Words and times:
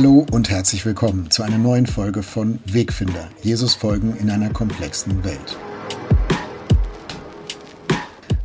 Hallo 0.00 0.24
und 0.32 0.48
herzlich 0.48 0.86
willkommen 0.86 1.30
zu 1.30 1.42
einer 1.42 1.58
neuen 1.58 1.86
Folge 1.86 2.22
von 2.22 2.58
Wegfinder, 2.64 3.28
Jesus 3.42 3.74
folgen 3.74 4.16
in 4.16 4.30
einer 4.30 4.48
komplexen 4.48 5.22
Welt. 5.24 5.58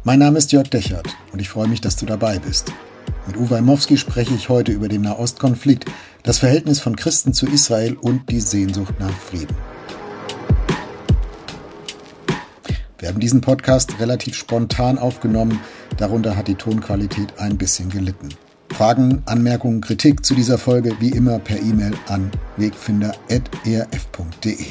Mein 0.03 0.19
Name 0.19 0.37
ist 0.37 0.51
Jörg 0.51 0.67
Dechert 0.67 1.15
und 1.31 1.39
ich 1.39 1.47
freue 1.47 1.69
mich, 1.69 1.79
dass 1.79 1.95
du 1.95 2.05
dabei 2.05 2.39
bist. 2.39 2.73
Mit 3.25 3.37
Uwe 3.37 3.59
Imowski 3.59 3.95
spreche 3.95 4.33
ich 4.33 4.49
heute 4.49 4.73
über 4.73 4.89
den 4.89 5.03
Nahostkonflikt, 5.03 5.85
das 6.23 6.39
Verhältnis 6.39 6.81
von 6.81 6.97
Christen 6.97 7.33
zu 7.33 7.47
Israel 7.47 7.95
und 8.01 8.29
die 8.29 8.41
Sehnsucht 8.41 8.95
nach 8.99 9.17
Frieden. 9.17 9.55
Wir 12.99 13.07
haben 13.07 13.21
diesen 13.21 13.39
Podcast 13.39 13.97
relativ 14.01 14.35
spontan 14.35 14.97
aufgenommen, 14.97 15.61
darunter 15.95 16.35
hat 16.35 16.49
die 16.49 16.55
Tonqualität 16.55 17.39
ein 17.39 17.57
bisschen 17.57 17.87
gelitten. 17.87 18.27
Fragen, 18.75 19.23
Anmerkungen, 19.25 19.79
Kritik 19.79 20.25
zu 20.25 20.35
dieser 20.35 20.57
Folge 20.57 20.97
wie 20.99 21.11
immer 21.11 21.39
per 21.39 21.57
E-Mail 21.61 21.93
an 22.07 22.29
wegfinder.erf.de. 22.57 24.65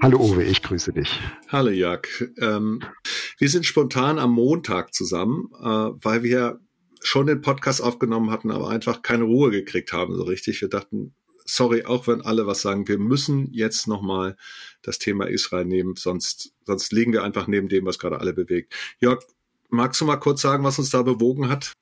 Hallo 0.00 0.20
Uwe, 0.20 0.44
ich 0.44 0.62
grüße 0.62 0.94
dich. 0.94 1.20
Hallo 1.48 1.68
Jörg. 1.68 2.08
Ähm, 2.40 2.80
wir 3.36 3.50
sind 3.50 3.66
spontan 3.66 4.18
am 4.18 4.32
Montag 4.32 4.94
zusammen, 4.94 5.50
äh, 5.60 5.66
weil 5.66 6.22
wir 6.22 6.60
schon 7.02 7.26
den 7.26 7.42
Podcast 7.42 7.82
aufgenommen 7.82 8.30
hatten, 8.30 8.50
aber 8.50 8.70
einfach 8.70 9.02
keine 9.02 9.24
Ruhe 9.24 9.50
gekriegt 9.50 9.92
haben 9.92 10.14
so 10.14 10.22
richtig. 10.22 10.62
Wir 10.62 10.70
dachten, 10.70 11.14
sorry, 11.54 11.84
auch 11.84 12.06
wenn 12.06 12.22
alle 12.22 12.46
was 12.46 12.62
sagen, 12.62 12.88
wir 12.88 12.98
müssen 12.98 13.52
jetzt 13.52 13.86
nochmal 13.86 14.36
das 14.82 14.98
Thema 14.98 15.26
Israel 15.26 15.64
nehmen, 15.64 15.96
sonst, 15.96 16.52
sonst 16.64 16.92
liegen 16.92 17.12
wir 17.12 17.22
einfach 17.22 17.46
neben 17.46 17.68
dem, 17.68 17.86
was 17.86 17.98
gerade 17.98 18.20
alle 18.20 18.32
bewegt. 18.32 18.74
Jörg, 19.00 19.22
magst 19.68 20.00
du 20.00 20.04
mal 20.04 20.16
kurz 20.16 20.40
sagen, 20.40 20.64
was 20.64 20.78
uns 20.78 20.90
da 20.90 21.02
bewogen 21.02 21.48
hat? 21.48 21.72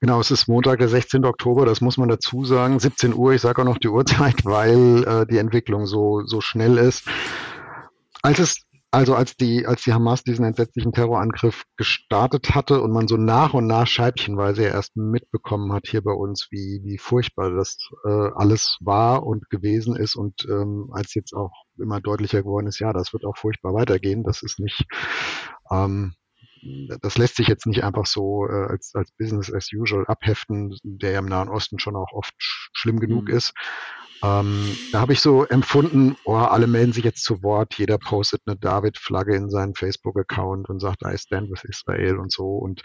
Genau, 0.00 0.20
es 0.20 0.30
ist 0.30 0.48
Montag, 0.48 0.78
der 0.78 0.88
16. 0.88 1.24
Oktober, 1.24 1.66
das 1.66 1.80
muss 1.80 1.98
man 1.98 2.08
dazu 2.08 2.44
sagen. 2.44 2.78
17 2.78 3.12
Uhr, 3.14 3.34
ich 3.34 3.42
sage 3.42 3.60
auch 3.60 3.66
noch 3.66 3.78
die 3.78 3.88
Uhrzeit, 3.88 4.36
weil 4.44 5.04
äh, 5.04 5.26
die 5.26 5.38
Entwicklung 5.38 5.86
so, 5.86 6.22
so 6.24 6.40
schnell 6.40 6.78
ist. 6.78 7.06
Als 8.22 8.38
es 8.38 8.65
also 8.90 9.14
als 9.14 9.36
die, 9.36 9.66
als 9.66 9.82
die 9.82 9.92
Hamas 9.92 10.22
diesen 10.22 10.44
entsetzlichen 10.44 10.92
Terrorangriff 10.92 11.64
gestartet 11.76 12.54
hatte 12.54 12.80
und 12.80 12.92
man 12.92 13.08
so 13.08 13.16
nach 13.16 13.52
und 13.52 13.66
nach 13.66 13.86
scheibchenweise 13.86 14.64
erst 14.64 14.96
mitbekommen 14.96 15.72
hat 15.72 15.86
hier 15.86 16.02
bei 16.02 16.12
uns, 16.12 16.48
wie, 16.50 16.80
wie 16.84 16.98
furchtbar 16.98 17.50
das 17.50 17.78
äh, 18.04 18.30
alles 18.34 18.78
war 18.80 19.26
und 19.26 19.50
gewesen 19.50 19.96
ist 19.96 20.16
und 20.16 20.46
ähm, 20.48 20.88
als 20.92 21.14
jetzt 21.14 21.34
auch 21.34 21.52
immer 21.78 22.00
deutlicher 22.00 22.42
geworden 22.42 22.68
ist, 22.68 22.78
ja, 22.78 22.92
das 22.92 23.12
wird 23.12 23.24
auch 23.24 23.36
furchtbar 23.36 23.74
weitergehen. 23.74 24.22
Das 24.24 24.42
ist 24.42 24.58
nicht, 24.60 24.86
ähm, 25.70 26.14
das 27.02 27.18
lässt 27.18 27.36
sich 27.36 27.48
jetzt 27.48 27.66
nicht 27.66 27.84
einfach 27.84 28.06
so 28.06 28.46
äh, 28.48 28.66
als, 28.70 28.92
als 28.94 29.12
Business 29.18 29.52
as 29.52 29.68
usual 29.74 30.06
abheften, 30.06 30.74
der 30.84 31.10
ja 31.10 31.18
im 31.18 31.26
Nahen 31.26 31.48
Osten 31.48 31.78
schon 31.78 31.96
auch 31.96 32.12
oft 32.12 32.34
schlimm 32.38 33.00
genug 33.00 33.28
mhm. 33.28 33.36
ist. 33.36 33.52
Ähm, 34.22 34.76
da 34.92 35.00
habe 35.00 35.12
ich 35.12 35.20
so 35.20 35.44
empfunden, 35.44 36.16
oh, 36.24 36.34
alle 36.34 36.66
melden 36.66 36.92
sich 36.92 37.04
jetzt 37.04 37.24
zu 37.24 37.42
Wort, 37.42 37.74
jeder 37.74 37.98
postet 37.98 38.42
eine 38.46 38.56
David-Flagge 38.56 39.34
in 39.36 39.50
seinen 39.50 39.74
Facebook-Account 39.74 40.68
und 40.68 40.80
sagt, 40.80 41.02
I 41.04 41.16
stand 41.18 41.50
with 41.50 41.64
Israel 41.64 42.18
und 42.18 42.32
so. 42.32 42.46
Und 42.56 42.82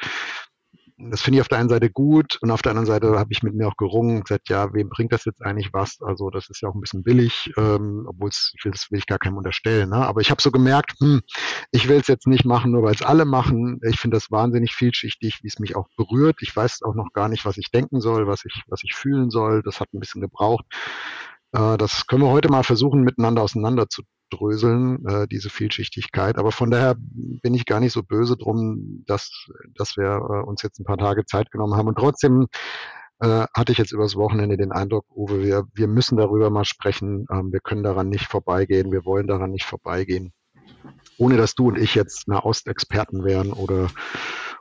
das 1.10 1.22
finde 1.22 1.38
ich 1.38 1.42
auf 1.42 1.48
der 1.48 1.58
einen 1.58 1.70
Seite 1.70 1.90
gut 1.90 2.38
und 2.42 2.52
auf 2.52 2.62
der 2.62 2.72
anderen 2.72 2.86
Seite 2.86 3.18
habe 3.18 3.32
ich 3.32 3.44
mit 3.44 3.56
mir 3.56 3.68
auch 3.68 3.78
gerungen 3.78 4.18
und 4.18 4.26
gesagt, 4.26 4.50
ja, 4.50 4.74
wem 4.74 4.90
bringt 4.90 5.12
das 5.12 5.26
jetzt 5.26 5.42
eigentlich 5.42 5.74
was? 5.74 5.98
Also 6.02 6.30
das 6.30 6.50
ist 6.50 6.62
ja 6.62 6.70
auch 6.70 6.76
ein 6.76 6.82
bisschen 6.82 7.04
billig, 7.04 7.52
ähm, 7.58 8.06
obwohl 8.08 8.30
ich 8.30 8.64
will, 8.64 8.72
das 8.72 8.92
will 8.92 9.00
ich 9.00 9.08
gar 9.08 9.18
keinem 9.18 9.38
unterstellen. 9.38 9.90
Ne? 9.90 9.98
Aber 9.98 10.22
ich 10.22 10.30
habe 10.30 10.42
so 10.42 10.52
gemerkt, 10.52 10.94
hm, 11.00 11.22
ich 11.72 11.88
will 11.88 11.98
es 11.98 12.08
jetzt 12.08 12.28
nicht 12.28 12.46
machen, 12.46 12.72
nur 12.72 12.84
weil 12.84 12.94
es 12.94 13.02
alle 13.02 13.26
machen. 13.26 13.80
Ich 13.84 14.00
finde 14.00 14.18
das 14.18 14.32
wahnsinnig 14.32 14.74
vielschichtig, 14.74 15.40
wie 15.42 15.48
es 15.48 15.60
mich 15.60 15.76
auch 15.76 15.88
berührt. 15.98 16.38
Ich 16.42 16.56
weiß 16.56 16.84
auch 16.84 16.96
noch 16.96 17.12
gar 17.14 17.30
nicht, 17.30 17.46
was 17.46 17.58
ich 17.58 17.72
denken 17.72 18.02
soll, 18.02 18.28
was 18.28 18.46
ich, 18.46 18.64
was 18.68 18.84
ich 18.84 18.94
fühlen 18.94 19.32
soll. 19.32 19.64
Das 19.64 19.80
hat 19.80 19.94
ein 19.94 20.00
bisschen 20.00 20.22
gebraucht. 20.22 20.66
Äh, 21.54 21.78
das 21.78 22.08
können 22.08 22.24
wir 22.24 22.30
heute 22.30 22.50
mal 22.50 22.64
versuchen, 22.64 23.02
miteinander 23.02 23.42
auseinander 23.42 23.88
zu 23.90 24.04
dröseln, 24.32 25.06
äh, 25.06 25.28
diese 25.28 25.50
Vielschichtigkeit. 25.50 26.38
Aber 26.38 26.52
von 26.52 26.72
daher 26.72 26.96
bin 26.98 27.54
ich 27.54 27.66
gar 27.66 27.80
nicht 27.80 27.94
so 27.94 28.04
böse 28.04 28.38
drum, 28.38 29.04
dass, 29.06 29.30
dass 29.76 29.98
wir 29.98 30.16
äh, 30.16 30.48
uns 30.48 30.62
jetzt 30.62 30.80
ein 30.80 30.86
paar 30.86 30.98
Tage 30.98 31.26
Zeit 31.26 31.52
genommen 31.52 31.76
haben. 31.76 31.88
Und 31.88 31.98
trotzdem 31.98 32.48
äh, 33.20 33.46
hatte 33.54 33.72
ich 33.72 33.78
jetzt 33.78 33.92
übers 33.92 34.16
Wochenende 34.16 34.58
den 34.58 34.72
Eindruck, 34.72 35.06
Uwe, 35.16 35.44
wir, 35.44 35.66
wir 35.74 35.88
müssen 35.88 36.18
darüber 36.18 36.50
mal 36.50 36.66
sprechen. 36.66 37.26
Ähm, 37.32 37.52
wir 37.52 37.60
können 37.60 37.84
daran 37.84 38.10
nicht 38.10 38.26
vorbeigehen. 38.26 38.92
Wir 38.92 39.06
wollen 39.06 39.28
daran 39.28 39.52
nicht 39.52 39.66
vorbeigehen. 39.66 40.34
Ohne 41.18 41.38
dass 41.38 41.54
du 41.54 41.68
und 41.68 41.78
ich 41.78 41.94
jetzt 41.94 42.28
eine 42.28 42.44
Ostexperten 42.44 43.24
wären 43.24 43.54
oder 43.54 43.90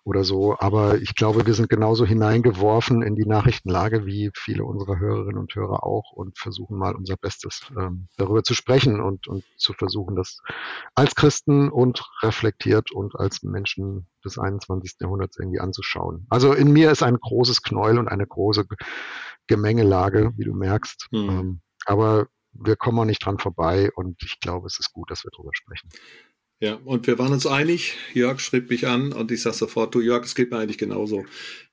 oder 0.05 0.25
so. 0.25 0.57
Aber 0.59 0.99
ich 0.99 1.15
glaube, 1.15 1.47
wir 1.47 1.55
sind 1.55 1.69
genauso 1.69 2.05
hineingeworfen 2.05 3.03
in 3.03 3.15
die 3.15 3.27
Nachrichtenlage 3.27 4.07
wie 4.07 4.31
viele 4.35 4.65
unserer 4.65 4.99
Hörerinnen 4.99 5.39
und 5.39 5.55
Hörer 5.55 5.85
auch 5.85 6.13
und 6.13 6.39
versuchen 6.39 6.79
mal 6.79 6.95
unser 6.95 7.17
Bestes 7.17 7.71
ähm, 7.79 8.09
darüber 8.17 8.43
zu 8.43 8.55
sprechen 8.55 9.01
und, 9.01 9.29
und 9.29 9.45
zu 9.57 9.73
versuchen, 9.73 10.17
das 10.17 10.41
als 10.95 11.15
Christen 11.15 11.71
und 11.71 12.05
reflektiert 12.23 12.93
und 12.93 13.17
als 13.17 13.43
Menschen 13.43 14.07
des 14.25 14.39
21. 14.39 14.97
Jahrhunderts 15.01 15.39
irgendwie 15.39 15.61
anzuschauen. 15.61 16.27
Also 16.29 16.53
in 16.53 16.73
mir 16.73 16.91
ist 16.91 17.03
ein 17.03 17.17
großes 17.17 17.63
Knäuel 17.63 17.99
und 17.99 18.09
eine 18.09 18.27
große 18.27 18.67
Gemengelage, 19.47 20.33
wie 20.37 20.45
du 20.45 20.55
merkst. 20.55 21.09
Mhm. 21.11 21.31
Ähm, 21.31 21.61
aber 21.87 22.27
wir 22.53 22.77
kommen 22.77 22.99
auch 22.99 23.05
nicht 23.05 23.25
dran 23.25 23.39
vorbei 23.39 23.91
und 23.95 24.23
ich 24.23 24.41
glaube, 24.41 24.67
es 24.67 24.79
ist 24.79 24.93
gut, 24.93 25.11
dass 25.11 25.25
wir 25.25 25.31
darüber 25.33 25.51
sprechen. 25.53 25.89
Ja, 26.61 26.75
und 26.85 27.07
wir 27.07 27.19
waren 27.19 27.33
uns 27.33 27.47
einig. 27.47 27.97
Jörg 28.13 28.39
schrieb 28.39 28.69
mich 28.69 28.87
an 28.87 29.13
und 29.15 29.33
ich 29.33 29.41
sag 29.41 29.55
sofort, 29.55 29.95
du 29.95 30.01
Jörg, 30.03 30.25
es 30.27 30.35
geht 30.35 30.51
mir 30.51 30.59
eigentlich 30.59 30.77
genauso. 30.77 31.25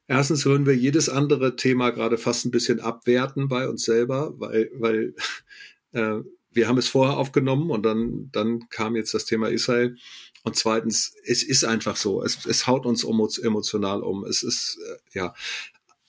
Erstens 0.08 0.46
würden 0.46 0.66
wir 0.66 0.76
jedes 0.76 1.10
andere 1.10 1.58
Thema 1.58 1.90
gerade 1.90 2.18
fast 2.18 2.46
ein 2.46 2.52
bisschen 2.52 2.80
abwerten 2.80 3.50
bei 3.50 3.68
uns 3.68 3.84
selber, 3.84 4.34
weil, 4.38 4.72
weil 4.76 5.14
äh, 5.92 6.20
wir 6.52 6.68
haben 6.70 6.78
es 6.78 6.88
vorher 6.88 7.18
aufgenommen 7.18 7.70
und 7.70 7.84
dann, 7.84 8.30
dann 8.32 8.70
kam 8.70 8.96
jetzt 8.96 9.14
das 9.14 9.26
Thema 9.26 9.50
Israel. 9.50 9.98
Und 10.44 10.56
zweitens, 10.56 11.14
es 11.26 11.44
ist 11.44 11.66
einfach 11.66 11.98
so, 11.98 12.24
es, 12.24 12.46
es 12.46 12.66
haut 12.66 12.86
uns 12.86 13.04
emotional 13.04 14.02
um. 14.02 14.24
Es 14.24 14.42
ist, 14.42 14.80
äh, 14.90 15.20
ja. 15.20 15.34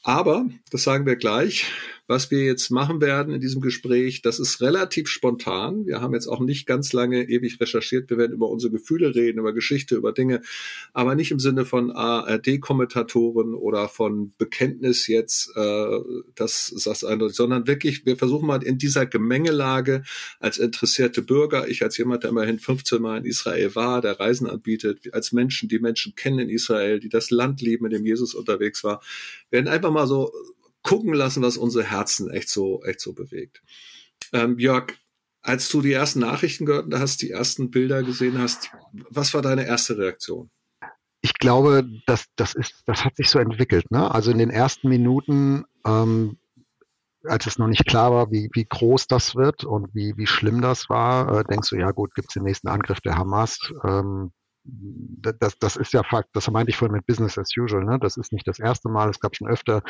Aber, 0.05 0.49
das 0.71 0.85
sagen 0.85 1.05
wir 1.05 1.17
gleich, 1.17 1.67
was 2.09 2.31
wir 2.31 2.43
jetzt 2.43 2.71
machen 2.71 3.03
werden 3.03 3.35
in 3.35 3.41
diesem 3.41 3.61
Gespräch, 3.61 4.23
das 4.23 4.41
ist 4.41 4.63
relativ 4.63 5.09
spontan. 5.09 5.87
Wir 5.87 6.01
haben 6.01 6.15
jetzt 6.15 6.27
auch 6.27 6.41
nicht 6.41 6.67
ganz 6.67 6.95
lange 6.95 7.29
ewig 7.29 7.61
recherchiert. 7.61 8.09
Wir 8.09 8.17
werden 8.17 8.33
über 8.33 8.49
unsere 8.49 8.73
Gefühle 8.73 9.15
reden, 9.15 9.39
über 9.39 9.53
Geschichte, 9.53 9.95
über 9.95 10.13
Dinge, 10.13 10.41
aber 10.95 11.15
nicht 11.15 11.31
im 11.31 11.39
Sinne 11.39 11.67
von 11.67 11.91
ARD-Kommentatoren 11.91 13.55
oder 13.55 13.91
von 13.91 14.33
Bekenntnis 14.39 15.07
jetzt, 15.07 15.55
äh, 15.55 15.99
das 16.35 16.69
sagt 16.69 17.05
eindeutig, 17.05 17.37
sondern 17.37 17.67
wirklich, 17.67 18.07
wir 18.07 18.17
versuchen 18.17 18.47
mal 18.47 18.63
in 18.63 18.79
dieser 18.79 19.05
Gemengelage 19.05 20.03
als 20.41 20.57
interessierte 20.57 21.21
Bürger, 21.21 21.69
ich 21.69 21.83
als 21.83 21.99
jemand, 21.99 22.23
der 22.23 22.31
immerhin 22.31 22.59
15 22.59 23.03
Mal 23.03 23.19
in 23.19 23.27
Israel 23.27 23.75
war, 23.75 24.01
der 24.01 24.19
Reisen 24.19 24.49
anbietet, 24.49 25.13
als 25.13 25.33
Menschen, 25.33 25.69
die 25.69 25.79
Menschen 25.79 26.15
kennen 26.15 26.39
in 26.39 26.49
Israel, 26.49 27.01
die 27.01 27.11
das 27.11 27.31
Land 27.31 27.61
lieben, 27.61 27.85
in 27.85 27.91
dem 27.91 28.07
Jesus 28.07 28.35
unterwegs 28.35 28.83
war, 28.83 29.03
werden 29.51 29.69
einfach 29.69 29.91
mal 29.91 30.07
so 30.07 30.33
gucken 30.89 31.13
lassen, 31.13 31.43
was 31.43 31.59
unsere 31.59 31.85
Herzen 31.85 32.31
echt 32.31 32.49
so, 32.49 32.83
echt 32.83 33.01
so 33.01 33.13
bewegt. 33.13 33.63
Ähm, 34.33 34.59
Jörg, 34.59 34.95
als 35.43 35.69
du 35.69 35.83
die 35.83 35.93
ersten 35.93 36.21
Nachrichten 36.21 36.65
gehört 36.65 36.93
hast, 36.95 37.21
die 37.21 37.31
ersten 37.31 37.71
Bilder 37.71 38.03
gesehen 38.03 38.39
hast, 38.39 38.71
was 39.11 39.35
war 39.35 39.43
deine 39.43 39.67
erste 39.67 39.99
Reaktion? 39.99 40.51
Ich 41.21 41.35
glaube, 41.35 41.87
das, 42.07 42.25
das, 42.37 42.55
ist, 42.55 42.85
das 42.87 43.05
hat 43.05 43.17
sich 43.17 43.29
so 43.29 43.39
entwickelt. 43.39 43.91
Ne? 43.91 44.11
Also 44.11 44.31
in 44.31 44.39
den 44.39 44.49
ersten 44.49 44.89
Minuten, 44.89 45.65
ähm, 45.85 46.39
als 47.25 47.47
es 47.47 47.59
noch 47.59 47.67
nicht 47.67 47.85
klar 47.85 48.11
war, 48.11 48.31
wie, 48.31 48.49
wie 48.55 48.65
groß 48.65 49.09
das 49.09 49.37
wird 49.37 49.65
und 49.65 49.95
wie, 49.95 50.17
wie 50.17 50.27
schlimm 50.27 50.63
das 50.63 50.89
war, 50.89 51.41
äh, 51.41 51.45
denkst 51.45 51.69
du, 51.69 51.77
ja 51.77 51.91
gut, 51.91 52.15
gibt 52.15 52.29
es 52.29 52.35
den 52.35 52.45
nächsten 52.45 52.69
Angriff 52.69 53.01
der 53.03 53.17
Hamas. 53.17 53.59
Ähm, 53.85 54.33
das, 54.65 55.59
das 55.59 55.77
ist 55.77 55.93
ja 55.93 56.03
Fakt, 56.03 56.31
das 56.33 56.51
meinte 56.51 56.71
ich 56.71 56.77
vorhin 56.77 56.97
mit 56.97 57.07
Business 57.07 57.39
as 57.39 57.51
usual, 57.57 57.85
ne? 57.85 57.99
Das 58.01 58.17
ist 58.17 58.33
nicht 58.33 58.47
das 58.47 58.59
erste 58.59 58.89
Mal, 58.89 59.09
es 59.09 59.21
gab 59.21 59.35
schon 59.35 59.49
öfter 59.49 59.83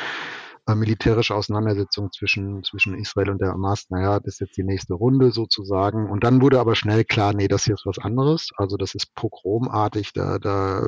militärische 0.75 1.35
Auseinandersetzungen 1.35 2.11
zwischen, 2.11 2.63
zwischen 2.63 2.95
Israel 2.95 3.31
und 3.31 3.41
der 3.41 3.51
Hamas. 3.51 3.89
Naja, 3.89 4.19
das 4.19 4.35
ist 4.35 4.39
jetzt 4.39 4.57
die 4.57 4.63
nächste 4.63 4.93
Runde 4.93 5.31
sozusagen. 5.31 6.09
Und 6.09 6.23
dann 6.23 6.41
wurde 6.41 6.59
aber 6.59 6.75
schnell 6.75 7.03
klar, 7.03 7.33
nee, 7.33 7.47
das 7.47 7.65
hier 7.65 7.75
ist 7.75 7.85
was 7.85 7.99
anderes. 7.99 8.49
Also 8.57 8.77
das 8.77 8.95
ist 8.95 9.13
pogromartig, 9.15 10.13
da, 10.13 10.39
da, 10.39 10.81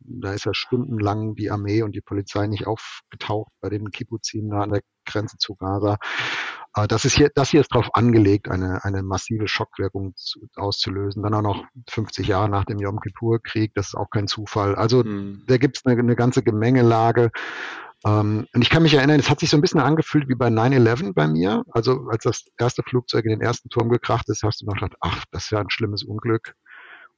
da 0.00 0.32
ist 0.32 0.44
ja 0.44 0.54
stundenlang 0.54 1.34
die 1.34 1.50
Armee 1.50 1.82
und 1.82 1.94
die 1.94 2.00
Polizei 2.00 2.46
nicht 2.46 2.66
aufgetaucht 2.66 3.52
bei 3.60 3.68
den 3.68 3.90
Kibbuzim 3.90 4.50
da 4.50 4.60
an 4.60 4.70
der 4.70 4.82
Grenze 5.04 5.36
zu 5.38 5.56
Gaza. 5.56 5.98
Das 6.86 7.04
ist 7.04 7.16
hier, 7.16 7.30
das 7.34 7.50
hier 7.50 7.60
ist 7.60 7.74
darauf 7.74 7.88
angelegt, 7.94 8.48
eine, 8.48 8.84
eine 8.84 9.02
massive 9.02 9.48
Schockwirkung 9.48 10.12
zu, 10.14 10.40
auszulösen. 10.54 11.22
Dann 11.22 11.34
auch 11.34 11.42
noch 11.42 11.64
50 11.88 12.28
Jahre 12.28 12.48
nach 12.48 12.64
dem 12.64 12.78
Yom 12.78 13.00
Kippur-Krieg, 13.00 13.74
das 13.74 13.88
ist 13.88 13.94
auch 13.94 14.10
kein 14.10 14.28
Zufall. 14.28 14.76
Also 14.76 15.02
mhm. 15.02 15.42
da 15.46 15.56
gibt 15.56 15.78
es 15.78 15.86
eine, 15.86 15.98
eine 15.98 16.14
ganze 16.14 16.42
Gemengelage. 16.42 17.30
Ähm, 18.04 18.46
und 18.54 18.62
ich 18.62 18.70
kann 18.70 18.82
mich 18.82 18.94
erinnern, 18.94 19.18
es 19.18 19.30
hat 19.30 19.40
sich 19.40 19.50
so 19.50 19.56
ein 19.56 19.60
bisschen 19.60 19.80
angefühlt 19.80 20.28
wie 20.28 20.34
bei 20.34 20.48
9-11 20.48 21.14
bei 21.14 21.26
mir. 21.26 21.64
Also 21.70 22.06
als 22.10 22.24
das 22.24 22.44
erste 22.58 22.82
Flugzeug 22.82 23.24
in 23.24 23.30
den 23.30 23.40
ersten 23.40 23.68
Turm 23.68 23.88
gekracht 23.88 24.28
ist, 24.28 24.42
hast 24.42 24.60
du 24.60 24.66
noch 24.66 24.74
gedacht, 24.74 24.96
ach, 25.00 25.24
das 25.32 25.44
ist 25.44 25.50
ja 25.50 25.60
ein 25.60 25.70
schlimmes 25.70 26.04
Unglück. 26.04 26.54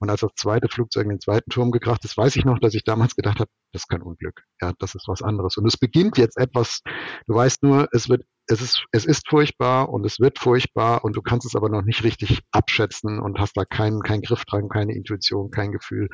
Und 0.01 0.09
als 0.09 0.23
das 0.23 0.31
zweite 0.35 0.69
Flugzeug 0.69 1.05
in 1.05 1.11
den 1.11 1.21
zweiten 1.21 1.51
Turm 1.51 1.71
gekracht 1.73 2.03
ist, 2.07 2.17
weiß 2.17 2.35
ich 2.37 2.47
noch, 2.47 2.59
dass 2.59 2.73
ich 2.73 2.85
damals 2.85 3.15
gedacht 3.17 3.39
habe, 3.39 3.51
das 3.73 3.83
ist 3.83 3.89
kein 3.89 4.01
Unglück. 4.01 4.43
Ja, 4.63 4.73
das 4.79 4.95
ist 4.95 5.07
was 5.07 5.21
anderes. 5.21 5.59
Und 5.59 5.67
es 5.67 5.77
beginnt 5.77 6.17
jetzt 6.17 6.39
etwas, 6.39 6.81
du 7.27 7.35
weißt 7.35 7.63
nur, 7.63 7.87
es 7.93 8.09
wird, 8.09 8.23
es 8.47 8.63
ist, 8.63 8.83
es 8.93 9.05
ist 9.05 9.29
furchtbar 9.29 9.91
und 9.91 10.07
es 10.07 10.19
wird 10.19 10.39
furchtbar 10.39 11.05
und 11.05 11.17
du 11.17 11.21
kannst 11.21 11.47
es 11.47 11.55
aber 11.55 11.69
noch 11.69 11.83
nicht 11.83 12.03
richtig 12.03 12.41
abschätzen 12.51 13.21
und 13.21 13.39
hast 13.39 13.59
da 13.59 13.67
keinen, 13.67 14.01
keinen 14.01 14.23
Griff 14.23 14.47
dran, 14.47 14.71
keine 14.71 14.95
Intuition, 14.95 15.51
kein 15.51 15.71
Gefühl, 15.71 16.09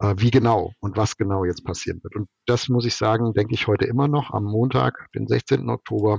wie 0.00 0.30
genau 0.30 0.72
und 0.80 0.96
was 0.96 1.16
genau 1.16 1.44
jetzt 1.44 1.64
passieren 1.64 2.00
wird. 2.02 2.16
Und 2.16 2.28
das 2.46 2.68
muss 2.68 2.84
ich 2.84 2.96
sagen, 2.96 3.32
denke 3.32 3.54
ich 3.54 3.68
heute 3.68 3.86
immer 3.86 4.08
noch 4.08 4.32
am 4.32 4.44
Montag, 4.44 5.06
den 5.14 5.26
16. 5.26 5.68
Oktober, 5.70 6.18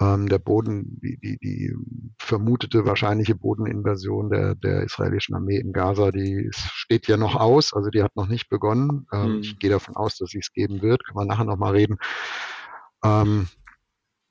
ähm, 0.00 0.28
der 0.28 0.38
Boden, 0.38 1.00
die, 1.02 1.18
die, 1.18 1.38
die 1.38 1.74
vermutete 2.18 2.86
wahrscheinliche 2.86 3.34
Bodeninvasion 3.34 4.30
der, 4.30 4.54
der 4.54 4.82
israelischen 4.82 5.34
Armee 5.34 5.58
in 5.58 5.72
Gaza, 5.72 6.12
die 6.12 6.48
steht 6.52 7.08
ja 7.08 7.16
noch 7.16 7.34
aus, 7.34 7.72
also 7.72 7.90
die 7.90 8.02
hat 8.02 8.14
noch 8.14 8.28
nicht 8.28 8.48
begonnen. 8.48 9.06
Ähm, 9.12 9.36
mhm. 9.36 9.40
Ich 9.40 9.58
gehe 9.58 9.70
davon 9.70 9.96
aus, 9.96 10.16
dass 10.16 10.30
sie 10.30 10.38
es 10.38 10.52
geben 10.52 10.82
wird, 10.82 11.04
kann 11.04 11.16
man 11.16 11.26
nachher 11.26 11.44
nochmal 11.44 11.72
reden. 11.72 11.98
Ähm, 13.04 13.48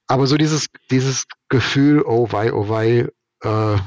aber 0.08 0.26
so 0.28 0.38
dieses, 0.38 0.68
dieses 0.90 1.26
Gefühl, 1.50 2.02
oh 2.06 2.32
wei, 2.32 2.54
oh 2.54 2.70
wei, 2.70 3.10
äh, 3.42 3.78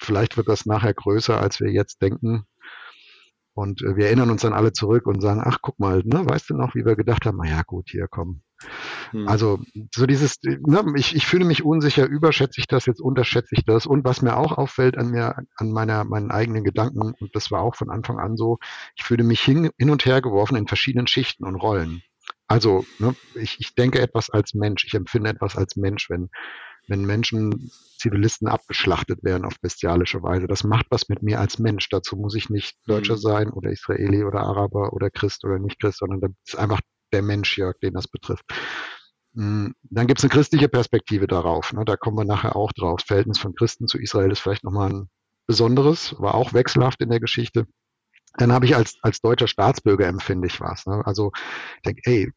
vielleicht 0.00 0.38
wird 0.38 0.48
das 0.48 0.64
nachher 0.64 0.94
größer, 0.94 1.38
als 1.38 1.60
wir 1.60 1.70
jetzt 1.70 2.00
denken. 2.00 2.46
Und 3.56 3.82
äh, 3.82 3.96
wir 3.96 4.06
erinnern 4.06 4.30
uns 4.30 4.42
dann 4.42 4.52
alle 4.52 4.72
zurück 4.72 5.06
und 5.06 5.20
sagen, 5.20 5.42
ach, 5.44 5.58
guck 5.62 5.78
mal, 5.78 6.02
ne, 6.04 6.24
weißt 6.26 6.50
du 6.50 6.54
noch, 6.54 6.74
wie 6.74 6.84
wir 6.84 6.96
gedacht 6.96 7.26
haben, 7.26 7.38
na 7.42 7.48
ja, 7.48 7.62
gut, 7.62 7.88
hier, 7.90 8.06
komm, 8.08 8.42
hm. 9.10 9.28
Also 9.28 9.60
so 9.94 10.06
dieses, 10.06 10.38
ne, 10.42 10.84
ich, 10.96 11.14
ich 11.14 11.26
fühle 11.26 11.44
mich 11.44 11.64
unsicher, 11.64 12.06
überschätze 12.06 12.60
ich 12.60 12.66
das 12.66 12.86
jetzt, 12.86 13.00
unterschätze 13.00 13.54
ich 13.54 13.64
das. 13.64 13.86
Und 13.86 14.04
was 14.04 14.22
mir 14.22 14.36
auch 14.36 14.56
auffällt 14.56 14.96
an 14.96 15.10
mir, 15.10 15.36
an 15.56 15.70
meiner, 15.70 16.04
meinen 16.04 16.30
eigenen 16.30 16.64
Gedanken, 16.64 17.00
und 17.00 17.34
das 17.34 17.50
war 17.50 17.62
auch 17.62 17.76
von 17.76 17.90
Anfang 17.90 18.18
an 18.18 18.36
so, 18.36 18.58
ich 18.96 19.04
fühle 19.04 19.24
mich 19.24 19.40
hin, 19.40 19.70
hin 19.78 19.90
und 19.90 20.04
her 20.04 20.22
geworfen 20.22 20.56
in 20.56 20.66
verschiedenen 20.66 21.06
Schichten 21.06 21.44
und 21.44 21.56
Rollen. 21.56 22.02
Also 22.48 22.84
ne, 22.98 23.14
ich, 23.34 23.56
ich 23.60 23.74
denke 23.74 24.00
etwas 24.00 24.30
als 24.30 24.54
Mensch, 24.54 24.84
ich 24.84 24.94
empfinde 24.94 25.30
etwas 25.30 25.56
als 25.56 25.76
Mensch, 25.76 26.08
wenn, 26.10 26.30
wenn 26.88 27.04
Menschen, 27.04 27.70
Zivilisten 27.98 28.46
abgeschlachtet 28.48 29.24
werden 29.24 29.44
auf 29.44 29.58
bestialische 29.60 30.22
Weise. 30.22 30.46
Das 30.46 30.64
macht 30.64 30.86
was 30.90 31.08
mit 31.08 31.22
mir 31.22 31.40
als 31.40 31.58
Mensch. 31.58 31.88
Dazu 31.88 32.16
muss 32.16 32.34
ich 32.34 32.50
nicht 32.50 32.76
Deutscher 32.86 33.14
hm. 33.14 33.20
sein 33.20 33.50
oder 33.50 33.70
Israeli 33.70 34.22
oder 34.22 34.40
Araber 34.40 34.92
oder 34.92 35.10
Christ 35.10 35.44
oder 35.44 35.58
nicht 35.58 35.80
Christ, 35.80 35.98
sondern 35.98 36.20
das 36.20 36.30
ist 36.46 36.58
einfach 36.58 36.80
der 37.12 37.22
Mensch, 37.22 37.56
Jörg, 37.56 37.78
den 37.80 37.94
das 37.94 38.08
betrifft. 38.08 38.44
Hm, 39.34 39.74
dann 39.82 40.06
gibt 40.06 40.18
es 40.18 40.24
eine 40.24 40.30
christliche 40.30 40.68
Perspektive 40.68 41.26
darauf. 41.26 41.72
Ne? 41.72 41.84
Da 41.84 41.96
kommen 41.96 42.16
wir 42.16 42.24
nachher 42.24 42.56
auch 42.56 42.72
drauf. 42.72 43.00
Das 43.00 43.06
Verhältnis 43.06 43.38
von 43.38 43.54
Christen 43.54 43.86
zu 43.86 43.98
Israel 43.98 44.30
ist 44.30 44.40
vielleicht 44.40 44.64
nochmal 44.64 44.90
ein 44.90 45.10
besonderes, 45.46 46.18
war 46.18 46.34
auch 46.34 46.52
wechselhaft 46.52 47.00
in 47.02 47.10
der 47.10 47.20
Geschichte. 47.20 47.66
Dann 48.38 48.52
habe 48.52 48.66
ich 48.66 48.76
als, 48.76 48.98
als 49.02 49.20
deutscher 49.20 49.46
Staatsbürger 49.46 50.06
empfinde 50.06 50.46
ich 50.46 50.60
was. 50.60 50.86
Ne? 50.86 51.02
Also 51.06 51.32
ich 51.76 51.82
denke, 51.82 52.02
ey, 52.04 52.32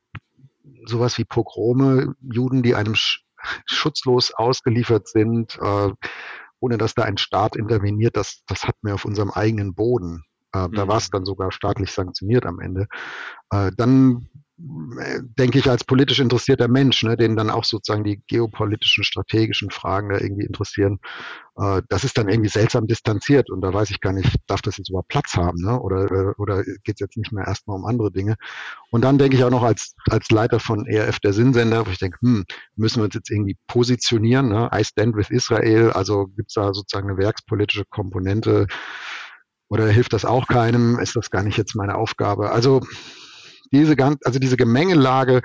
sowas 0.85 1.17
wie 1.17 1.25
Pogrome, 1.25 2.15
Juden, 2.21 2.63
die 2.63 2.75
einem 2.75 2.95
schutzlos 3.65 4.33
ausgeliefert 4.33 5.07
sind, 5.07 5.57
äh, 5.61 5.91
ohne 6.59 6.77
dass 6.77 6.93
da 6.93 7.03
ein 7.03 7.17
Staat 7.17 7.55
interveniert, 7.55 8.17
das, 8.17 8.43
das 8.47 8.65
hat 8.65 8.75
mir 8.81 8.93
auf 8.93 9.05
unserem 9.05 9.31
eigenen 9.31 9.73
Boden. 9.73 10.23
Äh, 10.53 10.67
mhm. 10.67 10.73
Da 10.73 10.87
war 10.87 10.97
es 10.97 11.09
dann 11.09 11.25
sogar 11.25 11.51
staatlich 11.51 11.91
sanktioniert 11.91 12.45
am 12.45 12.59
Ende. 12.59 12.87
Äh, 13.51 13.71
dann 13.77 14.29
denke 14.61 15.57
ich, 15.57 15.69
als 15.69 15.85
politisch 15.85 16.19
interessierter 16.19 16.67
Mensch, 16.67 17.03
ne, 17.03 17.15
den 17.15 17.37
dann 17.37 17.49
auch 17.49 17.63
sozusagen 17.63 18.03
die 18.03 18.21
geopolitischen, 18.27 19.05
strategischen 19.05 19.69
Fragen 19.69 20.09
da 20.09 20.19
irgendwie 20.19 20.45
interessieren, 20.45 20.99
äh, 21.57 21.81
das 21.87 22.03
ist 22.03 22.17
dann 22.17 22.27
irgendwie 22.27 22.49
seltsam 22.49 22.85
distanziert 22.85 23.49
und 23.49 23.61
da 23.61 23.73
weiß 23.73 23.89
ich 23.91 24.01
gar 24.01 24.11
nicht, 24.11 24.35
darf 24.47 24.61
das 24.61 24.77
jetzt 24.77 24.89
überhaupt 24.89 25.07
Platz 25.07 25.35
haben, 25.35 25.61
ne? 25.61 25.79
Oder, 25.79 26.11
äh, 26.11 26.33
oder 26.37 26.63
geht 26.63 26.95
es 26.95 26.99
jetzt 26.99 27.15
nicht 27.15 27.31
mehr 27.31 27.47
erstmal 27.47 27.77
um 27.77 27.85
andere 27.85 28.11
Dinge? 28.11 28.35
Und 28.91 29.03
dann 29.03 29.17
denke 29.17 29.37
ich 29.37 29.43
auch 29.45 29.49
noch 29.49 29.63
als, 29.63 29.95
als 30.09 30.29
Leiter 30.29 30.59
von 30.59 30.85
ERF 30.85 31.19
der 31.19 31.31
Sinnsender, 31.31 31.87
wo 31.87 31.91
ich 31.91 31.99
denke, 31.99 32.17
hm, 32.21 32.45
müssen 32.75 32.99
wir 32.99 33.05
uns 33.05 33.15
jetzt 33.15 33.31
irgendwie 33.31 33.57
positionieren, 33.67 34.49
ne? 34.49 34.69
I 34.73 34.83
stand 34.83 35.15
with 35.15 35.29
Israel, 35.29 35.91
also 35.91 36.27
gibt 36.27 36.49
es 36.49 36.55
da 36.55 36.73
sozusagen 36.73 37.09
eine 37.09 37.17
werkspolitische 37.17 37.85
Komponente 37.85 38.67
oder 39.69 39.87
hilft 39.87 40.13
das 40.13 40.25
auch 40.25 40.47
keinem? 40.47 40.99
Ist 40.99 41.15
das 41.15 41.29
gar 41.29 41.43
nicht 41.43 41.57
jetzt 41.57 41.75
meine 41.75 41.95
Aufgabe? 41.95 42.51
Also 42.51 42.81
diese 43.71 43.95
ganz, 43.95 44.19
also 44.25 44.39
diese 44.39 44.57
Gemengelage 44.57 45.41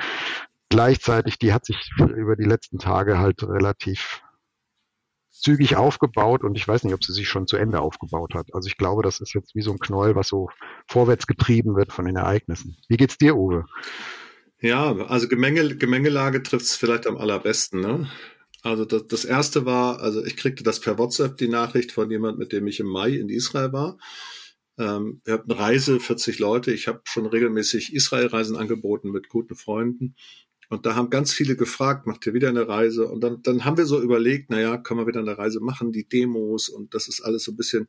gleichzeitig, 0.69 1.39
die 1.39 1.53
hat 1.53 1.67
sich 1.67 1.91
über 1.99 2.37
die 2.37 2.45
letzten 2.45 2.79
Tage 2.79 3.19
halt 3.19 3.43
relativ 3.43 4.23
zügig 5.31 5.77
aufgebaut 5.77 6.43
und 6.43 6.57
ich 6.57 6.67
weiß 6.67 6.85
nicht, 6.85 6.95
ob 6.95 7.05
sie 7.05 7.13
sich 7.13 7.29
schon 7.29 7.47
zu 7.47 7.57
Ende 7.57 7.81
aufgebaut 7.81 8.35
hat. 8.35 8.49
Also 8.55 8.67
ich 8.67 8.77
glaube, 8.77 9.03
das 9.03 9.21
ist 9.21 9.35
jetzt 9.35 9.55
wie 9.55 9.63
so 9.63 9.73
ein 9.73 9.79
Knäuel, 9.79 10.15
was 10.15 10.29
so 10.29 10.49
vorwärts 10.89 11.27
getrieben 11.27 11.77
wird 11.77 11.93
von 11.93 12.07
den 12.07 12.17
Ereignissen. 12.17 12.77
Wie 12.89 12.97
geht's 12.97 13.19
dir, 13.19 13.37
Uwe? 13.37 13.67
Ja, 14.61 14.97
also 14.97 15.29
Gemenge, 15.29 15.77
Gemengelage 15.77 16.43
trifft 16.43 16.65
es 16.65 16.77
vielleicht 16.77 17.07
am 17.07 17.19
allerbesten. 17.19 17.81
Ne? 17.81 18.09
Also 18.63 18.87
das, 18.87 19.07
das 19.07 19.25
erste 19.27 19.67
war, 19.67 20.01
also 20.01 20.25
ich 20.25 20.39
kriegte 20.39 20.65
das 20.65 20.81
per 20.81 20.99
WhatsApp 20.99 21.37
die 21.37 21.49
Nachricht 21.49 21.93
von 21.93 22.11
jemand, 22.11 22.39
mit 22.39 22.53
dem 22.53 22.67
ich 22.67 22.81
im 22.81 22.87
Mai 22.87 23.11
in 23.11 23.29
Israel 23.29 23.73
war. 23.75 23.99
Ähm, 24.79 25.21
wir 25.25 25.35
hatten 25.35 25.51
Reise, 25.51 26.01
40 26.01 26.39
Leute. 26.39 26.73
Ich 26.73 26.89
habe 26.89 27.01
schon 27.05 27.27
regelmäßig 27.27 27.95
Israel-Reisen 27.95 28.57
angeboten 28.57 29.11
mit 29.11 29.29
guten 29.29 29.55
Freunden. 29.55 30.17
Und 30.69 30.87
da 30.87 30.95
haben 30.95 31.11
ganz 31.11 31.33
viele 31.33 31.57
gefragt, 31.57 32.07
macht 32.07 32.27
ihr 32.27 32.35
wieder 32.35 32.49
eine 32.49 32.67
Reise? 32.67 33.07
Und 33.07 33.21
dann, 33.23 33.43
dann 33.43 33.65
haben 33.65 33.77
wir 33.77 33.87
so 33.87 34.01
überlegt, 34.01 34.51
na 34.51 34.61
ja, 34.61 34.77
kann 34.77 34.97
man 34.97 35.07
wieder 35.07 35.21
eine 35.21 35.39
Reise 35.39 35.61
machen, 35.61 35.93
die 35.93 36.09
Demos 36.09 36.69
und 36.69 36.95
das 36.95 37.09
ist 37.09 37.21
alles 37.21 37.45
so 37.45 37.53
ein 37.53 37.57
bisschen 37.57 37.87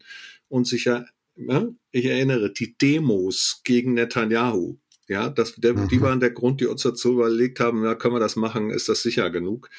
unsicher. 0.50 1.08
Ja? 1.36 1.68
Ich 1.92 2.06
erinnere, 2.06 2.52
die 2.52 2.78
Demos 2.78 3.62
gegen 3.64 3.94
Netanyahu, 3.94 4.78
ja, 5.08 5.30
das, 5.30 5.56
der, 5.56 5.74
mhm. 5.74 5.88
die 5.88 6.02
waren 6.02 6.20
der 6.20 6.32
Grund, 6.32 6.62
die 6.62 6.66
uns 6.66 6.82
dazu 6.82 7.14
überlegt 7.14 7.60
haben, 7.60 7.84
ja, 7.84 7.96
können 7.96 8.16
wir 8.16 8.20
das 8.20 8.36
machen, 8.36 8.72
ist 8.72 8.90
das 8.90 9.04
sicher 9.04 9.30
genug? 9.30 9.70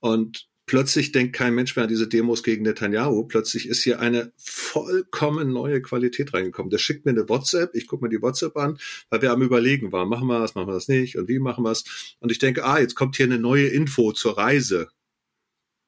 Und 0.00 0.48
plötzlich 0.66 1.12
denkt 1.12 1.34
kein 1.34 1.54
Mensch 1.54 1.76
mehr 1.76 1.84
an 1.84 1.88
diese 1.88 2.08
Demos 2.08 2.42
gegen 2.42 2.62
Netanyahu. 2.62 3.24
Plötzlich 3.24 3.68
ist 3.68 3.82
hier 3.82 4.00
eine 4.00 4.32
vollkommen 4.36 5.52
neue 5.52 5.82
Qualität 5.82 6.32
reingekommen. 6.32 6.70
Der 6.70 6.78
schickt 6.78 7.04
mir 7.04 7.12
eine 7.12 7.28
WhatsApp, 7.28 7.74
ich 7.74 7.86
gucke 7.86 8.04
mir 8.04 8.10
die 8.10 8.22
WhatsApp 8.22 8.56
an, 8.56 8.78
weil 9.10 9.22
wir 9.22 9.32
am 9.32 9.42
Überlegen 9.42 9.92
waren, 9.92 10.08
machen 10.08 10.26
wir 10.28 10.38
das, 10.38 10.54
machen 10.54 10.68
wir 10.68 10.74
das 10.74 10.88
nicht 10.88 11.16
und 11.16 11.28
wie 11.28 11.38
machen 11.38 11.64
wir 11.64 11.72
es. 11.72 12.16
Und 12.20 12.32
ich 12.32 12.38
denke, 12.38 12.64
ah, 12.64 12.78
jetzt 12.78 12.94
kommt 12.94 13.16
hier 13.16 13.26
eine 13.26 13.38
neue 13.38 13.66
Info 13.66 14.12
zur 14.12 14.38
Reise. 14.38 14.88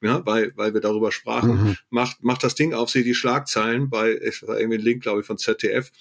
Ja, 0.01 0.23
weil, 0.27 0.51
weil 0.55 0.75
wir 0.75 0.81
darüber 0.81 1.11
sprachen, 1.11 1.69
mhm. 1.69 1.75
macht, 1.89 2.23
macht 2.23 2.43
das 2.43 2.53
Ding 2.53 2.75
auf, 2.75 2.91
sie 2.91 3.03
die 3.03 3.15
Schlagzeilen 3.15 3.89
bei, 3.89 4.13
es 4.13 4.47
war 4.47 4.59
irgendwie 4.59 4.77
ein 4.77 4.83
Link, 4.83 5.01
glaube 5.01 5.21
ich, 5.21 5.25
von 5.25 5.39
ZDF, 5.39 5.91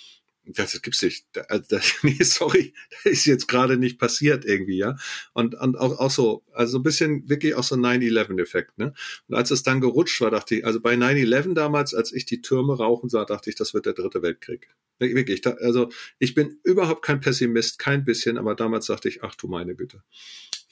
das 0.47 0.81
gibt's 0.83 1.03
nicht. 1.03 1.27
Also, 1.49 1.65
das, 1.69 1.95
nee, 2.03 2.23
sorry, 2.23 2.73
das 2.91 3.13
ist 3.13 3.25
jetzt 3.27 3.49
gerade 3.49 3.77
nicht 3.77 3.99
passiert 3.99 4.45
irgendwie, 4.45 4.79
ja. 4.79 4.97
Und, 5.33 5.55
und 5.55 5.77
auch, 5.77 5.99
auch 5.99 6.11
so, 6.11 6.45
also 6.53 6.79
ein 6.79 6.83
bisschen 6.83 7.29
wirklich 7.29 7.55
auch 7.55 7.65
so 7.65 7.75
9-11-Effekt, 7.75 8.79
ne? 8.79 8.95
Und 9.29 9.35
als 9.35 9.51
es 9.51 9.63
dann 9.63 9.81
gerutscht 9.81 10.21
war, 10.21 10.31
dachte 10.31 10.57
ich, 10.57 10.65
also 10.65 10.81
bei 10.81 10.95
9-11 10.95 11.55
damals, 11.55 11.95
als 11.95 12.13
ich 12.13 12.27
die 12.27 12.43
Türme 12.43 12.77
rauchen 12.77 13.09
sah, 13.09 13.25
dachte 13.25 13.51
ich, 13.51 13.57
das 13.57 13.75
wird 13.75 13.87
der 13.87 13.95
dritte 13.95 14.23
Weltkrieg. 14.23 14.69
Wirklich, 14.99 15.43
da, 15.43 15.51
also 15.53 15.91
ich 16.19 16.35
bin 16.35 16.59
überhaupt 16.63 17.05
kein 17.05 17.21
Pessimist, 17.21 17.79
kein 17.79 18.05
bisschen, 18.05 18.39
aber 18.39 18.55
damals 18.55 18.87
dachte 18.87 19.09
ich, 19.09 19.23
ach 19.23 19.35
du 19.35 19.47
meine 19.47 19.75
Güte. 19.75 20.03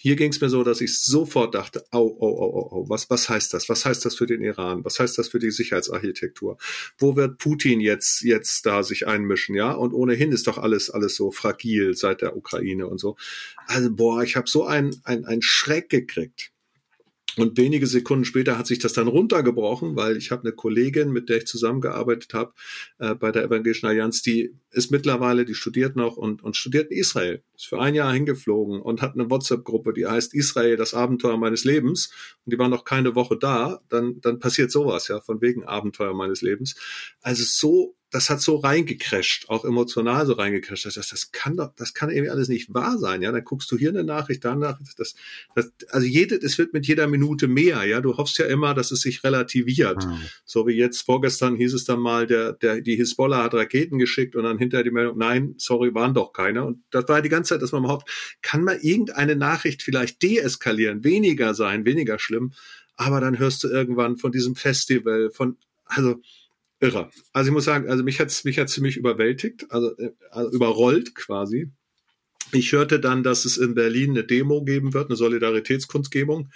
Hier 0.05 0.17
ging 0.17 0.33
es 0.33 0.41
mir 0.43 0.51
so, 0.51 0.63
dass 0.65 0.83
ich 0.83 0.99
sofort 0.99 1.55
dachte, 1.55 1.83
au, 1.91 2.07
au, 2.21 2.39
au, 2.39 2.53
au, 2.59 2.73
au, 2.73 2.89
was, 2.91 3.09
was 3.09 3.31
heißt 3.31 3.55
das? 3.55 3.71
Was 3.71 3.87
heißt 3.87 4.05
das 4.05 4.15
für 4.15 4.27
den 4.27 4.43
Iran? 4.43 4.85
Was 4.85 5.01
heißt 5.01 5.17
das 5.17 5.29
für 5.29 5.39
die 5.39 5.51
Sicherheitsarchitektur? 5.51 6.59
Wo 6.99 7.17
wird 7.17 7.39
Putin 7.39 7.81
jetzt, 7.81 8.21
jetzt 8.21 8.67
da 8.67 8.83
sich 8.83 9.09
einmischen, 9.09 9.55
ja? 9.55 9.73
Und 9.73 9.95
ohnehin 9.95 10.31
ist 10.31 10.47
doch 10.47 10.59
alles, 10.59 10.91
alles 10.91 11.17
so 11.17 11.31
fragil 11.31 11.95
seit 11.95 12.21
der 12.21 12.37
Ukraine 12.37 12.87
und 12.87 12.99
so. 13.01 13.17
Also, 13.67 13.95
boah, 13.95 14.23
ich 14.23 14.37
habe 14.37 14.47
so 14.47 14.67
einen, 14.67 14.95
einen, 15.05 15.25
einen 15.25 15.41
Schreck 15.41 15.89
gekriegt. 15.89 16.53
Und 17.37 17.57
wenige 17.59 17.87
Sekunden 17.87 18.25
später 18.25 18.59
hat 18.59 18.67
sich 18.67 18.79
das 18.79 18.93
dann 18.93 19.09
runtergebrochen, 19.09 19.97
weil 19.97 20.17
ich 20.17 20.31
habe 20.31 20.43
eine 20.43 20.53
Kollegin, 20.53 21.11
mit 21.11 21.29
der 21.29 21.39
ich 21.39 21.47
zusammengearbeitet 21.47 22.33
habe 22.35 22.53
äh, 22.99 23.15
bei 23.15 23.33
der 23.33 23.45
Evangelischen 23.45 23.87
Allianz, 23.87 24.23
die 24.23 24.55
ist 24.71 24.91
mittlerweile, 24.91 25.45
die 25.45 25.55
studiert 25.55 25.97
noch 25.97 26.17
und, 26.17 26.43
und 26.43 26.57
studiert 26.57 26.91
in 26.91 26.99
Israel, 26.99 27.43
ist 27.55 27.67
für 27.67 27.81
ein 27.81 27.95
Jahr 27.95 28.13
hingeflogen 28.13 28.81
und 28.81 29.03
hat 29.03 29.15
eine 29.15 29.31
WhatsApp-Gruppe, 29.31 29.93
die 29.93 30.07
heißt 30.07 30.35
Israel, 30.35 30.77
das 30.77 30.95
Abenteuer 30.95 31.37
meines 31.37 31.65
Lebens. 31.65 32.11
Und 32.45 32.53
die 32.53 32.59
war 32.59 32.69
noch 32.69 32.85
keine 32.85 33.15
Woche 33.15 33.37
da, 33.37 33.81
dann, 33.89 34.21
dann 34.21 34.39
passiert 34.39 34.71
sowas, 34.71 35.09
ja, 35.09 35.21
von 35.21 35.41
wegen 35.41 35.65
Abenteuer 35.65 36.15
meines 36.15 36.43
Lebens. 36.43 36.77
Also 37.21 37.43
so 37.45 37.97
das 38.15 38.31
hat 38.31 38.41
so 38.41 38.59
reingecrasht, 38.59 39.49
auch 39.49 39.65
emotional 39.65 40.25
so 40.25 40.35
reingecrasht. 40.35 40.87
Das, 40.87 40.95
das 40.95 41.33
kann 41.33 41.57
doch, 41.57 41.73
das 41.75 41.95
kann 41.95 42.11
irgendwie 42.11 42.31
alles 42.31 42.49
nicht 42.49 42.73
wahr 42.73 42.97
sein. 42.97 43.23
Ja, 43.23 43.33
dann 43.33 43.43
guckst 43.43 43.69
du 43.73 43.77
hier 43.77 43.89
eine 43.89 44.05
Nachricht, 44.05 44.45
da 44.45 44.53
eine 44.53 44.61
Nachricht. 44.61 44.97
Das, 45.01 45.17
das, 45.57 45.73
also 45.91 46.07
jede, 46.07 46.37
es 46.37 46.57
wird 46.57 46.73
mit 46.73 46.87
jeder 46.87 47.09
Minute 47.09 47.49
mehr. 47.49 47.85
Ja, 47.85 48.01
du 48.01 48.17
hoffst 48.17 48.39
ja 48.39 48.47
immer, 48.47 48.73
dass 48.73 48.93
es 48.93 49.01
sich 49.01 49.25
relativiert. 49.25 50.07
Mhm. 50.07 50.21
So 50.45 50.65
wie 50.69 50.75
jetzt 50.75 51.03
vorgestern 51.03 51.57
hieß 51.57 51.75
es 51.75 51.87
dann 51.87 51.99
mal, 51.99 52.29
der, 52.29 52.53
der, 52.53 52.83
die 52.83 52.95
Hisbollah 52.95 53.43
hat 53.43 53.55
Raketen 53.55 53.99
geschickt 53.99 54.37
und 54.37 54.45
dann 54.45 54.59
hinterher 54.59 54.85
die 54.85 54.93
Meldung, 54.93 55.19
nein, 55.19 55.57
sorry, 55.59 55.93
waren 55.93 56.15
doch 56.15 56.33
keine. 56.33 56.65
Und 56.65 56.85
das 56.93 57.09
war 57.09 57.21
die 57.21 57.29
ganze 57.29 57.55
Zeit, 57.55 57.63
dass 57.63 57.73
man 57.73 57.83
überhaupt, 57.83 58.09
kann 58.43 58.63
man 58.63 58.79
irgendeine 58.81 59.35
Nachricht 59.35 59.83
vielleicht 59.83 60.23
deeskalieren, 60.23 61.03
weniger 61.03 61.53
sein, 61.53 61.85
weniger 61.85 62.21
schlimm. 62.21 62.53
Aber 62.95 63.21
dann 63.21 63.41
hörst 63.41 63.65
du 63.65 63.69
irgendwann 63.69 64.19
von 64.19 64.31
diesem 64.31 64.55
Festival, 64.55 65.33
von, 65.33 65.57
also, 65.85 66.21
irre. 66.85 67.11
Also 67.33 67.49
ich 67.49 67.55
muss 67.55 67.65
sagen, 67.65 67.89
also 67.89 68.05
mich 68.05 68.21
hat's 68.21 68.45
mich 68.45 68.59
hat's 68.59 68.73
ziemlich 68.73 68.97
überwältigt, 68.97 69.67
also, 69.71 69.97
äh, 69.99 70.11
also 70.31 70.51
überrollt 70.51 71.15
quasi. 71.15 71.71
Ich 72.53 72.73
hörte 72.73 73.01
dann, 73.01 73.23
dass 73.23 73.45
es 73.45 73.57
in 73.57 73.75
Berlin 73.75 74.11
eine 74.11 74.25
Demo 74.25 74.65
geben 74.65 74.95
wird, 74.95 75.09
eine 75.09 75.17
Solidaritätskunstgebung. 75.17 76.51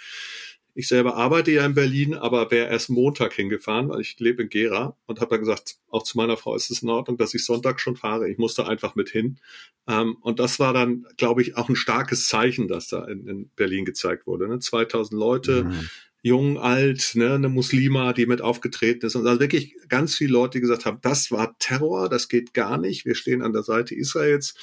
Ich 0.75 0.87
selber 0.87 1.17
arbeite 1.17 1.51
ja 1.51 1.65
in 1.65 1.73
Berlin, 1.73 2.13
aber 2.13 2.51
wäre 2.51 2.69
erst 2.69 2.89
Montag 2.89 3.33
hingefahren, 3.33 3.89
weil 3.89 3.99
ich 3.99 4.17
lebe 4.19 4.43
in 4.43 4.49
Gera 4.49 4.95
und 5.07 5.19
habe 5.19 5.31
dann 5.31 5.41
gesagt, 5.41 5.77
auch 5.89 6.03
zu 6.03 6.15
meiner 6.15 6.37
Frau 6.37 6.55
ist 6.55 6.69
es 6.69 6.83
in 6.83 6.89
Ordnung, 6.89 7.17
dass 7.17 7.33
ich 7.33 7.43
Sonntag 7.43 7.81
schon 7.81 7.97
fahre. 7.97 8.29
Ich 8.29 8.37
musste 8.37 8.65
einfach 8.65 8.95
mit 8.95 9.09
hin. 9.09 9.39
Ähm, 9.87 10.15
und 10.21 10.39
das 10.39 10.59
war 10.59 10.71
dann, 10.71 11.05
glaube 11.17 11.41
ich, 11.41 11.57
auch 11.57 11.67
ein 11.67 11.75
starkes 11.75 12.27
Zeichen, 12.27 12.69
das 12.69 12.87
da 12.87 13.03
in, 13.05 13.27
in 13.27 13.49
Berlin 13.57 13.83
gezeigt 13.83 14.25
wurde. 14.25 14.47
Ne? 14.47 14.59
2000 14.59 15.19
Leute, 15.19 15.65
mhm 15.65 15.89
jung, 16.21 16.57
alt, 16.57 17.11
ne, 17.15 17.33
eine 17.33 17.49
Muslima, 17.49 18.13
die 18.13 18.25
mit 18.25 18.41
aufgetreten 18.41 19.05
ist. 19.05 19.15
Und 19.15 19.25
also 19.25 19.39
wirklich 19.39 19.75
ganz 19.87 20.15
viele 20.15 20.33
Leute, 20.33 20.57
die 20.57 20.61
gesagt 20.61 20.85
haben, 20.85 20.99
das 21.01 21.31
war 21.31 21.57
Terror, 21.59 22.09
das 22.09 22.27
geht 22.27 22.53
gar 22.53 22.77
nicht, 22.77 23.05
wir 23.05 23.15
stehen 23.15 23.41
an 23.41 23.53
der 23.53 23.63
Seite 23.63 23.95
Israels. 23.95 24.55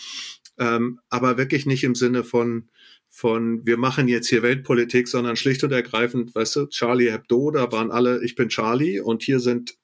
Ähm, 0.59 1.01
aber 1.09 1.39
wirklich 1.39 1.67
nicht 1.67 1.85
im 1.85 1.95
Sinne 1.95 2.25
von, 2.25 2.69
von, 3.09 3.67
wir 3.67 3.79
machen 3.79 4.09
jetzt 4.09 4.29
hier 4.29 4.43
Weltpolitik, 4.43 5.09
sondern 5.09 5.37
schlicht 5.37 5.65
und 5.65 5.73
ergreifend, 5.73 6.35
weißt 6.35 6.57
du, 6.57 6.67
Charlie 6.67 7.11
Hebdo, 7.11 7.51
da 7.51 7.73
waren 7.73 7.91
alle, 7.91 8.23
ich 8.23 8.35
bin 8.35 8.49
Charlie 8.49 9.01
und 9.01 9.23
hier 9.23 9.41
sind 9.41 9.77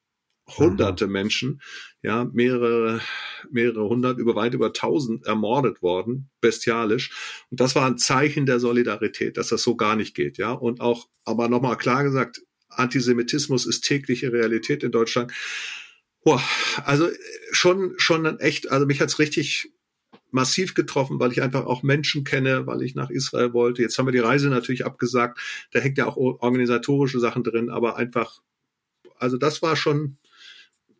hunderte 0.48 1.06
mhm. 1.06 1.12
Menschen, 1.12 1.62
ja, 2.02 2.24
mehrere, 2.32 3.00
mehrere 3.50 3.88
hundert, 3.88 4.18
über 4.18 4.34
weit 4.34 4.54
über 4.54 4.72
tausend 4.72 5.24
ermordet 5.26 5.82
worden, 5.82 6.30
bestialisch. 6.40 7.10
Und 7.50 7.60
das 7.60 7.74
war 7.74 7.86
ein 7.86 7.98
Zeichen 7.98 8.46
der 8.46 8.60
Solidarität, 8.60 9.36
dass 9.36 9.48
das 9.48 9.62
so 9.62 9.76
gar 9.76 9.96
nicht 9.96 10.14
geht, 10.14 10.38
ja. 10.38 10.52
Und 10.52 10.80
auch, 10.80 11.08
aber 11.24 11.48
nochmal 11.48 11.76
klar 11.76 12.02
gesagt, 12.02 12.42
Antisemitismus 12.68 13.66
ist 13.66 13.82
tägliche 13.82 14.32
Realität 14.32 14.82
in 14.82 14.92
Deutschland. 14.92 15.32
Boah, 16.24 16.42
also 16.84 17.08
schon, 17.50 17.94
schon 17.98 18.38
echt, 18.38 18.70
also 18.70 18.86
mich 18.86 19.00
hat's 19.00 19.18
richtig 19.18 19.72
massiv 20.30 20.74
getroffen, 20.74 21.20
weil 21.20 21.30
ich 21.30 21.42
einfach 21.42 21.66
auch 21.66 21.82
Menschen 21.82 22.24
kenne, 22.24 22.66
weil 22.66 22.82
ich 22.82 22.94
nach 22.94 23.10
Israel 23.10 23.52
wollte. 23.52 23.82
Jetzt 23.82 23.98
haben 23.98 24.06
wir 24.06 24.12
die 24.12 24.18
Reise 24.18 24.48
natürlich 24.48 24.86
abgesagt. 24.86 25.38
Da 25.72 25.80
hängt 25.80 25.98
ja 25.98 26.06
auch 26.06 26.16
organisatorische 26.16 27.20
Sachen 27.20 27.44
drin, 27.44 27.68
aber 27.68 27.96
einfach, 27.96 28.40
also 29.18 29.36
das 29.36 29.62
war 29.62 29.76
schon, 29.76 30.16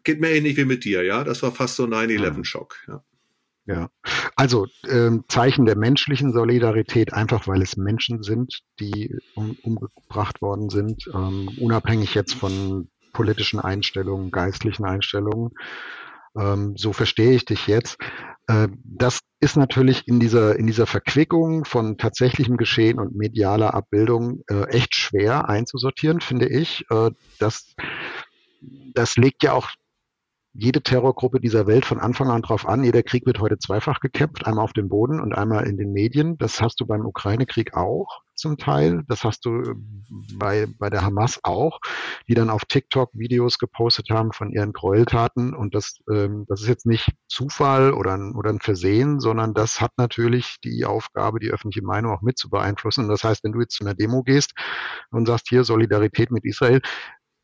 geht 0.04 0.20
mir 0.20 0.30
ähnlich 0.30 0.56
wie 0.56 0.64
mit 0.64 0.84
dir, 0.84 1.02
ja. 1.02 1.24
Das 1.24 1.42
war 1.42 1.52
fast 1.52 1.76
so 1.76 1.84
9-11-Schock, 1.84 2.76
ja. 2.88 3.02
Ja, 3.64 3.90
also 4.34 4.66
ähm, 4.88 5.24
Zeichen 5.28 5.66
der 5.66 5.76
menschlichen 5.76 6.32
Solidarität, 6.32 7.12
einfach 7.12 7.46
weil 7.46 7.62
es 7.62 7.76
Menschen 7.76 8.24
sind, 8.24 8.62
die 8.80 9.16
um, 9.36 9.56
umgebracht 9.62 10.42
worden 10.42 10.68
sind, 10.68 11.08
ähm, 11.14 11.48
unabhängig 11.60 12.14
jetzt 12.14 12.34
von 12.34 12.88
politischen 13.12 13.60
Einstellungen, 13.60 14.32
geistlichen 14.32 14.84
Einstellungen. 14.84 15.50
Ähm, 16.36 16.74
so 16.76 16.92
verstehe 16.92 17.32
ich 17.32 17.44
dich 17.44 17.68
jetzt. 17.68 17.98
Äh, 18.48 18.66
das 18.84 19.20
ist 19.38 19.56
natürlich 19.56 20.08
in 20.08 20.18
dieser, 20.18 20.56
in 20.58 20.66
dieser 20.66 20.86
Verquickung 20.86 21.64
von 21.64 21.98
tatsächlichem 21.98 22.56
Geschehen 22.56 22.98
und 22.98 23.14
medialer 23.14 23.74
Abbildung 23.74 24.42
äh, 24.48 24.64
echt 24.70 24.96
schwer 24.96 25.48
einzusortieren, 25.48 26.20
finde 26.20 26.48
ich. 26.48 26.84
Äh, 26.90 27.10
das, 27.38 27.74
das 28.60 29.16
legt 29.16 29.44
ja 29.44 29.52
auch 29.52 29.70
jede 30.54 30.82
Terrorgruppe 30.82 31.40
dieser 31.40 31.66
Welt 31.66 31.86
von 31.86 31.98
Anfang 31.98 32.28
an 32.30 32.42
drauf 32.42 32.68
an. 32.68 32.84
Jeder 32.84 33.02
Krieg 33.02 33.24
wird 33.24 33.40
heute 33.40 33.58
zweifach 33.58 34.00
gekämpft, 34.00 34.46
einmal 34.46 34.64
auf 34.64 34.74
dem 34.74 34.88
Boden 34.88 35.20
und 35.20 35.32
einmal 35.32 35.66
in 35.66 35.78
den 35.78 35.92
Medien. 35.92 36.36
Das 36.36 36.60
hast 36.60 36.80
du 36.80 36.86
beim 36.86 37.06
Ukraine-Krieg 37.06 37.74
auch 37.74 38.20
zum 38.34 38.58
Teil. 38.58 39.02
Das 39.08 39.24
hast 39.24 39.46
du 39.46 39.62
äh, 39.62 39.74
bei, 40.34 40.66
bei 40.78 40.90
der 40.90 41.02
Hamas 41.02 41.40
auch, 41.42 41.78
die 42.28 42.34
dann 42.34 42.50
auf 42.50 42.64
TikTok 42.66 43.10
Videos 43.14 43.58
gepostet 43.58 44.10
haben 44.10 44.32
von 44.32 44.50
ihren 44.50 44.72
Gräueltaten. 44.72 45.54
Und 45.54 45.74
das, 45.74 46.00
ähm, 46.10 46.44
das 46.48 46.60
ist 46.60 46.68
jetzt 46.68 46.86
nicht 46.86 47.10
Zufall 47.28 47.94
oder 47.94 48.12
ein, 48.14 48.34
oder 48.34 48.50
ein 48.50 48.60
Versehen, 48.60 49.20
sondern 49.20 49.54
das 49.54 49.80
hat 49.80 49.92
natürlich 49.96 50.56
die 50.62 50.84
Aufgabe, 50.84 51.40
die 51.40 51.50
öffentliche 51.50 51.86
Meinung 51.86 52.12
auch 52.12 52.22
mit 52.22 52.36
zu 52.36 52.50
beeinflussen. 52.50 53.04
Und 53.04 53.08
das 53.08 53.24
heißt, 53.24 53.42
wenn 53.44 53.52
du 53.52 53.60
jetzt 53.60 53.76
zu 53.76 53.84
einer 53.84 53.94
Demo 53.94 54.22
gehst 54.22 54.52
und 55.10 55.26
sagst, 55.26 55.48
hier 55.48 55.64
Solidarität 55.64 56.30
mit 56.30 56.44
Israel, 56.44 56.82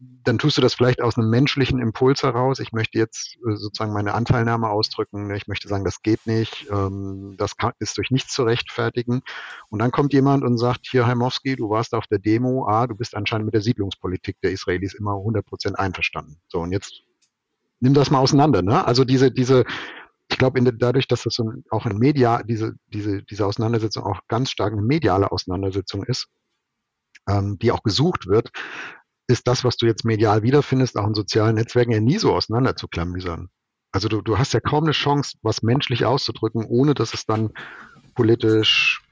dann 0.00 0.38
tust 0.38 0.57
du 0.57 0.61
das 0.61 0.75
vielleicht 0.75 1.02
aus 1.02 1.19
einem 1.19 1.28
menschlichen 1.28 1.81
Impuls 1.81 2.23
heraus. 2.23 2.61
Ich 2.61 2.73
möchte 2.73 2.99
jetzt 2.99 3.37
äh, 3.37 3.57
sozusagen 3.57 3.93
meine 3.93 4.14
Anteilnahme 4.14 4.69
ausdrücken. 4.69 5.35
Ich 5.35 5.49
möchte 5.49 5.67
sagen, 5.67 5.85
das 5.85 6.02
geht 6.02 6.25
nicht. 6.26 6.69
Ähm, 6.71 7.35
das 7.37 7.55
ist 7.81 7.99
durch 7.99 8.12
nichts 8.12 8.33
zu 8.33 8.45
rechtfertigen. 8.45 9.23
Und 9.71 9.81
dann 9.81 9.90
kommt 9.90 10.12
jemand 10.12 10.45
und 10.45 10.57
sagt, 10.57 10.87
hier, 10.88 11.07
Heimowski, 11.07 11.57
du 11.57 11.69
warst 11.71 11.95
auf 11.95 12.07
der 12.07 12.21
Demo. 12.21 12.67
Ah, 12.69 12.87
du 12.87 12.95
bist 12.95 13.17
anscheinend 13.17 13.47
mit 13.47 13.55
der 13.55 13.61
Siedlungspolitik 13.61 14.40
der 14.40 14.52
Israelis 14.52 14.95
immer 14.95 15.17
100 15.17 15.45
Prozent 15.45 15.78
einverstanden. 15.78 16.40
So, 16.47 16.61
und 16.61 16.71
jetzt 16.71 17.02
nimm 17.81 17.95
das 17.95 18.11
mal 18.11 18.21
auseinander. 18.21 18.62
Ne? 18.62 18.87
Also 18.87 19.05
diese, 19.05 19.33
diese, 19.33 19.64
ich 20.31 20.38
glaube, 20.38 20.62
dadurch, 20.62 21.09
dass 21.09 21.25
das 21.25 21.35
so 21.35 21.52
auch 21.71 21.87
in 21.87 21.99
Media, 21.99 22.45
diese, 22.45 22.75
diese, 22.87 23.25
diese 23.25 23.47
Auseinandersetzung 23.47 24.05
auch 24.05 24.21
ganz 24.28 24.50
stark 24.50 24.73
eine 24.73 24.83
mediale 24.83 25.33
Auseinandersetzung 25.33 26.05
ist, 26.05 26.28
ähm, 27.28 27.59
die 27.59 27.73
auch 27.73 27.83
gesucht 27.83 28.26
wird, 28.26 28.50
ist 29.28 29.47
das, 29.47 29.62
was 29.62 29.76
du 29.76 29.87
jetzt 29.87 30.04
medial 30.04 30.42
wiederfindest, 30.42 30.97
auch 30.97 31.06
in 31.06 31.14
sozialen 31.14 31.54
Netzwerken, 31.54 31.92
ja 31.92 32.00
nie 32.00 32.18
so 32.18 32.35
auseinanderzuklamüsern. 32.35 33.49
Also 33.92 34.08
du, 34.08 34.23
du 34.23 34.38
hast 34.38 34.52
ja 34.54 34.61
kaum 34.61 34.85
eine 34.85 34.92
Chance, 34.92 35.37
was 35.42 35.62
menschlich 35.62 36.04
auszudrücken, 36.04 36.64
ohne 36.64 36.94
dass 36.94 37.14
es 37.14 37.25
dann 37.25 37.52
politisch, 38.14 39.02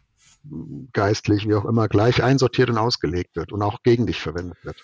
geistlich, 0.92 1.46
wie 1.48 1.54
auch 1.54 1.64
immer, 1.64 1.88
gleich 1.88 2.22
einsortiert 2.22 2.70
und 2.70 2.78
ausgelegt 2.78 3.36
wird 3.36 3.52
und 3.52 3.62
auch 3.62 3.82
gegen 3.82 4.06
dich 4.06 4.20
verwendet 4.20 4.58
wird. 4.62 4.76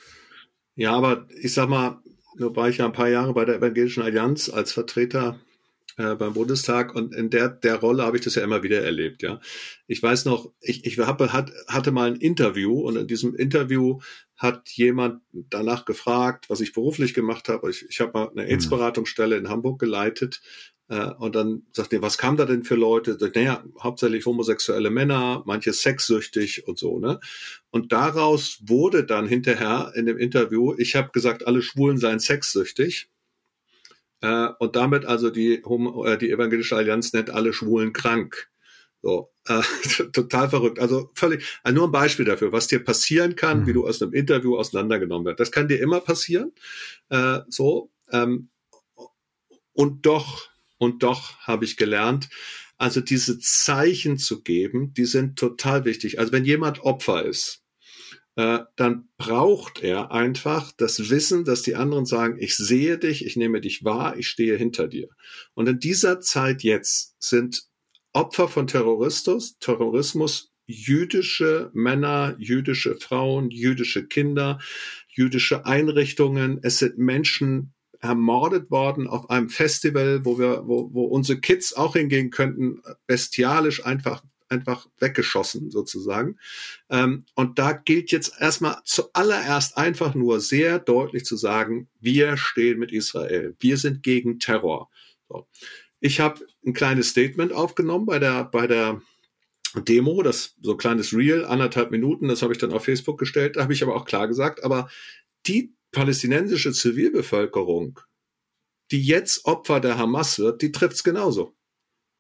Ja, 0.75 0.93
aber 0.93 1.27
ich 1.41 1.55
sag 1.55 1.69
mal, 1.69 2.01
nur 2.37 2.57
war 2.57 2.69
ich 2.69 2.79
ja 2.79 2.87
ein 2.87 2.93
paar 2.93 3.09
Jahre 3.09 3.35
bei 3.35 3.45
der 3.45 3.57
Evangelischen 3.57 4.03
Allianz 4.03 4.49
als 4.49 4.73
Vertreter 4.73 5.39
äh, 5.97 6.15
beim 6.15 6.35
Bundestag 6.35 6.95
und 6.95 7.15
in 7.15 7.31
der, 7.31 7.49
der 7.49 7.77
Rolle 7.77 8.05
habe 8.05 8.17
ich 8.17 8.25
das 8.25 8.35
ja 8.35 8.43
immer 8.43 8.63
wieder 8.63 8.83
erlebt, 8.83 9.23
ja. 9.23 9.41
Ich 9.87 10.03
weiß 10.03 10.25
noch, 10.25 10.53
ich, 10.61 10.85
ich 10.87 10.99
habe, 10.99 11.33
hat, 11.33 11.53
hatte 11.69 11.93
mal 11.93 12.11
ein 12.11 12.17
Interview 12.17 12.81
und 12.81 12.97
in 12.97 13.07
diesem 13.07 13.35
Interview 13.35 14.01
hat 14.37 14.69
jemand 14.71 15.21
danach 15.33 15.85
gefragt, 15.85 16.51
was 16.51 16.61
ich 16.61 16.73
beruflich 16.73 17.15
gemacht 17.15 17.49
habe. 17.49 17.71
Ich, 17.71 17.87
ich 17.89 18.01
habe 18.01 18.13
mal 18.13 18.29
eine 18.31 18.43
mhm. 18.43 18.49
AIDS-Beratungsstelle 18.51 19.37
in 19.37 19.49
Hamburg 19.49 19.79
geleitet 19.79 20.41
äh, 20.89 21.11
und 21.19 21.35
dann 21.35 21.63
sagt 21.73 21.93
er, 21.93 22.03
was 22.03 22.19
kam 22.19 22.37
da 22.37 22.45
denn 22.45 22.65
für 22.65 22.75
Leute? 22.75 23.17
Naja, 23.35 23.65
hauptsächlich 23.81 24.27
homosexuelle 24.27 24.91
Männer, 24.91 25.43
manche 25.47 25.73
sexsüchtig 25.73 26.67
und 26.67 26.79
so, 26.79 26.99
ne? 26.99 27.21
Und 27.71 27.93
daraus 27.93 28.59
wurde 28.67 29.05
dann 29.05 29.27
hinterher 29.27 29.93
in 29.95 30.07
dem 30.07 30.19
Interview, 30.19 30.75
ich 30.77 30.97
habe 30.97 31.11
gesagt, 31.13 31.47
alle 31.47 31.63
Schwulen 31.63 31.99
seien 31.99 32.19
sexsüchtig 32.19 33.09
äh, 34.23 34.49
und 34.59 34.76
damit 34.76 35.05
also 35.05 35.31
die, 35.31 35.57
äh, 35.57 36.19
die 36.19 36.31
Evangelische 36.31 36.76
Allianz 36.76 37.12
nennt 37.12 37.31
alle 37.31 37.52
Schwulen 37.52 37.93
krank. 37.93 38.49
So, 39.02 39.33
äh, 39.49 39.62
total 40.12 40.49
verrückt. 40.49 40.79
Also 40.79 41.11
völlig, 41.14 41.45
also 41.64 41.76
nur 41.76 41.88
ein 41.88 41.93
Beispiel 41.93 42.25
dafür, 42.25 42.52
was 42.52 42.69
dir 42.69 42.83
passieren 42.83 43.35
kann, 43.37 43.62
mhm. 43.62 43.67
wie 43.67 43.73
du 43.73 43.87
aus 43.87 44.00
einem 44.00 44.14
Interview 44.14 44.57
auseinandergenommen 44.57 45.26
wirst. 45.26 45.41
Das 45.41 45.52
kann 45.52 45.69
dir 45.69 45.81
immer 45.81 46.00
passieren. 46.00 46.52
Äh, 47.09 47.41
so, 47.49 47.91
ähm, 48.11 48.49
und 49.73 50.07
doch, 50.07 50.49
und 50.79 51.02
doch 51.02 51.38
habe 51.41 51.64
ich 51.64 51.76
gelernt, 51.76 52.29
also 52.79 53.00
diese 53.00 53.38
Zeichen 53.38 54.19
zu 54.19 54.43
geben, 54.43 54.95
die 54.95 55.05
sind 55.05 55.38
total 55.38 55.85
wichtig. 55.85 56.19
Also 56.19 56.33
wenn 56.33 56.45
jemand 56.45 56.81
Opfer 56.85 57.25
ist, 57.25 57.62
äh, 58.37 58.61
dann 58.77 59.09
braucht 59.19 59.83
er 59.83 60.11
einfach 60.12 60.73
das 60.73 61.11
Wissen, 61.11 61.45
dass 61.45 61.62
die 61.62 61.77
anderen 61.77 62.07
sagen, 62.07 62.39
ich 62.39 62.57
sehe 62.57 62.99
dich, 62.99 63.27
ich 63.27 63.37
nehme 63.37 63.61
dich 63.61 63.85
wahr, 63.85 64.17
ich 64.17 64.29
stehe 64.29 64.57
hinter 64.57 64.89
dir. 64.89 65.09
Und 65.55 65.69
in 65.69 65.79
dieser 65.79 66.21
Zeit 66.21 66.62
jetzt 66.62 67.17
sind 67.19 67.65
Opfer 68.12 68.49
von 68.49 68.67
Terrorismus, 68.67 69.59
Terrorismus 69.59 70.51
jüdische 70.67 71.71
Männer, 71.75 72.37
jüdische 72.39 72.97
Frauen, 72.97 73.51
jüdische 73.51 74.07
Kinder, 74.07 74.59
jüdische 75.09 75.67
Einrichtungen. 75.67 76.61
Es 76.62 76.79
sind 76.79 76.99
Menschen 76.99 77.75
ermordet 78.01 78.71
worden 78.71 79.07
auf 79.07 79.31
einem 79.31 79.49
Festival, 79.49 80.25
wo 80.25 80.39
wir, 80.39 80.67
wo, 80.67 80.93
wo 80.93 81.05
unsere 81.05 81.41
Kids 81.41 81.75
auch 81.75 81.95
hingehen 81.95 82.31
könnten, 82.31 82.83
bestialisch 83.07 83.85
einfach 83.85 84.23
einfach 84.53 84.87
weggeschossen 84.99 85.71
sozusagen. 85.71 86.39
Ähm, 86.91 87.25
und 87.35 87.59
da 87.59 87.73
gilt 87.73 88.13
jetzt 88.13 88.35
erstmal 88.39 88.77
zuallererst 88.85 89.77
einfach 89.77 90.15
nur 90.15 90.41
sehr 90.41 90.79
deutlich 90.79 91.25
zu 91.25 91.37
sagen, 91.37 91.89
wir 92.01 92.37
stehen 92.37 92.79
mit 92.79 92.93
Israel, 92.93 93.57
wir 93.59 93.77
sind 93.79 94.03
gegen 94.03 94.39
Terror. 94.39 94.91
So. 95.29 95.49
Ich 96.01 96.21
habe 96.21 96.47
ein 96.65 96.75
kleines 96.75 97.09
Statement 97.09 97.53
aufgenommen 97.53 98.07
bei 98.07 98.19
der, 98.19 98.45
bei 98.45 98.67
der 98.67 99.01
Demo, 99.75 100.23
das 100.23 100.55
so 100.61 100.73
ein 100.73 100.79
kleines 100.79 101.15
Reel, 101.15 101.45
anderthalb 101.45 101.91
Minuten, 101.91 102.29
das 102.29 102.43
habe 102.43 102.53
ich 102.53 102.59
dann 102.59 102.73
auf 102.73 102.85
Facebook 102.85 103.19
gestellt, 103.19 103.57
da 103.57 103.63
habe 103.63 103.73
ich 103.73 103.83
aber 103.83 103.97
auch 103.97 104.05
klar 104.05 104.29
gesagt, 104.29 104.63
aber 104.65 104.91
die 105.47 105.75
palästinensische 105.93 106.73
Zivilbevölkerung, 106.73 108.01
die 108.91 109.03
jetzt 109.03 109.47
Opfer 109.47 109.81
der 109.81 109.97
Hamas 109.97 110.39
wird, 110.39 110.61
die 110.61 110.73
trifft's 110.73 111.05
genauso. 111.05 111.55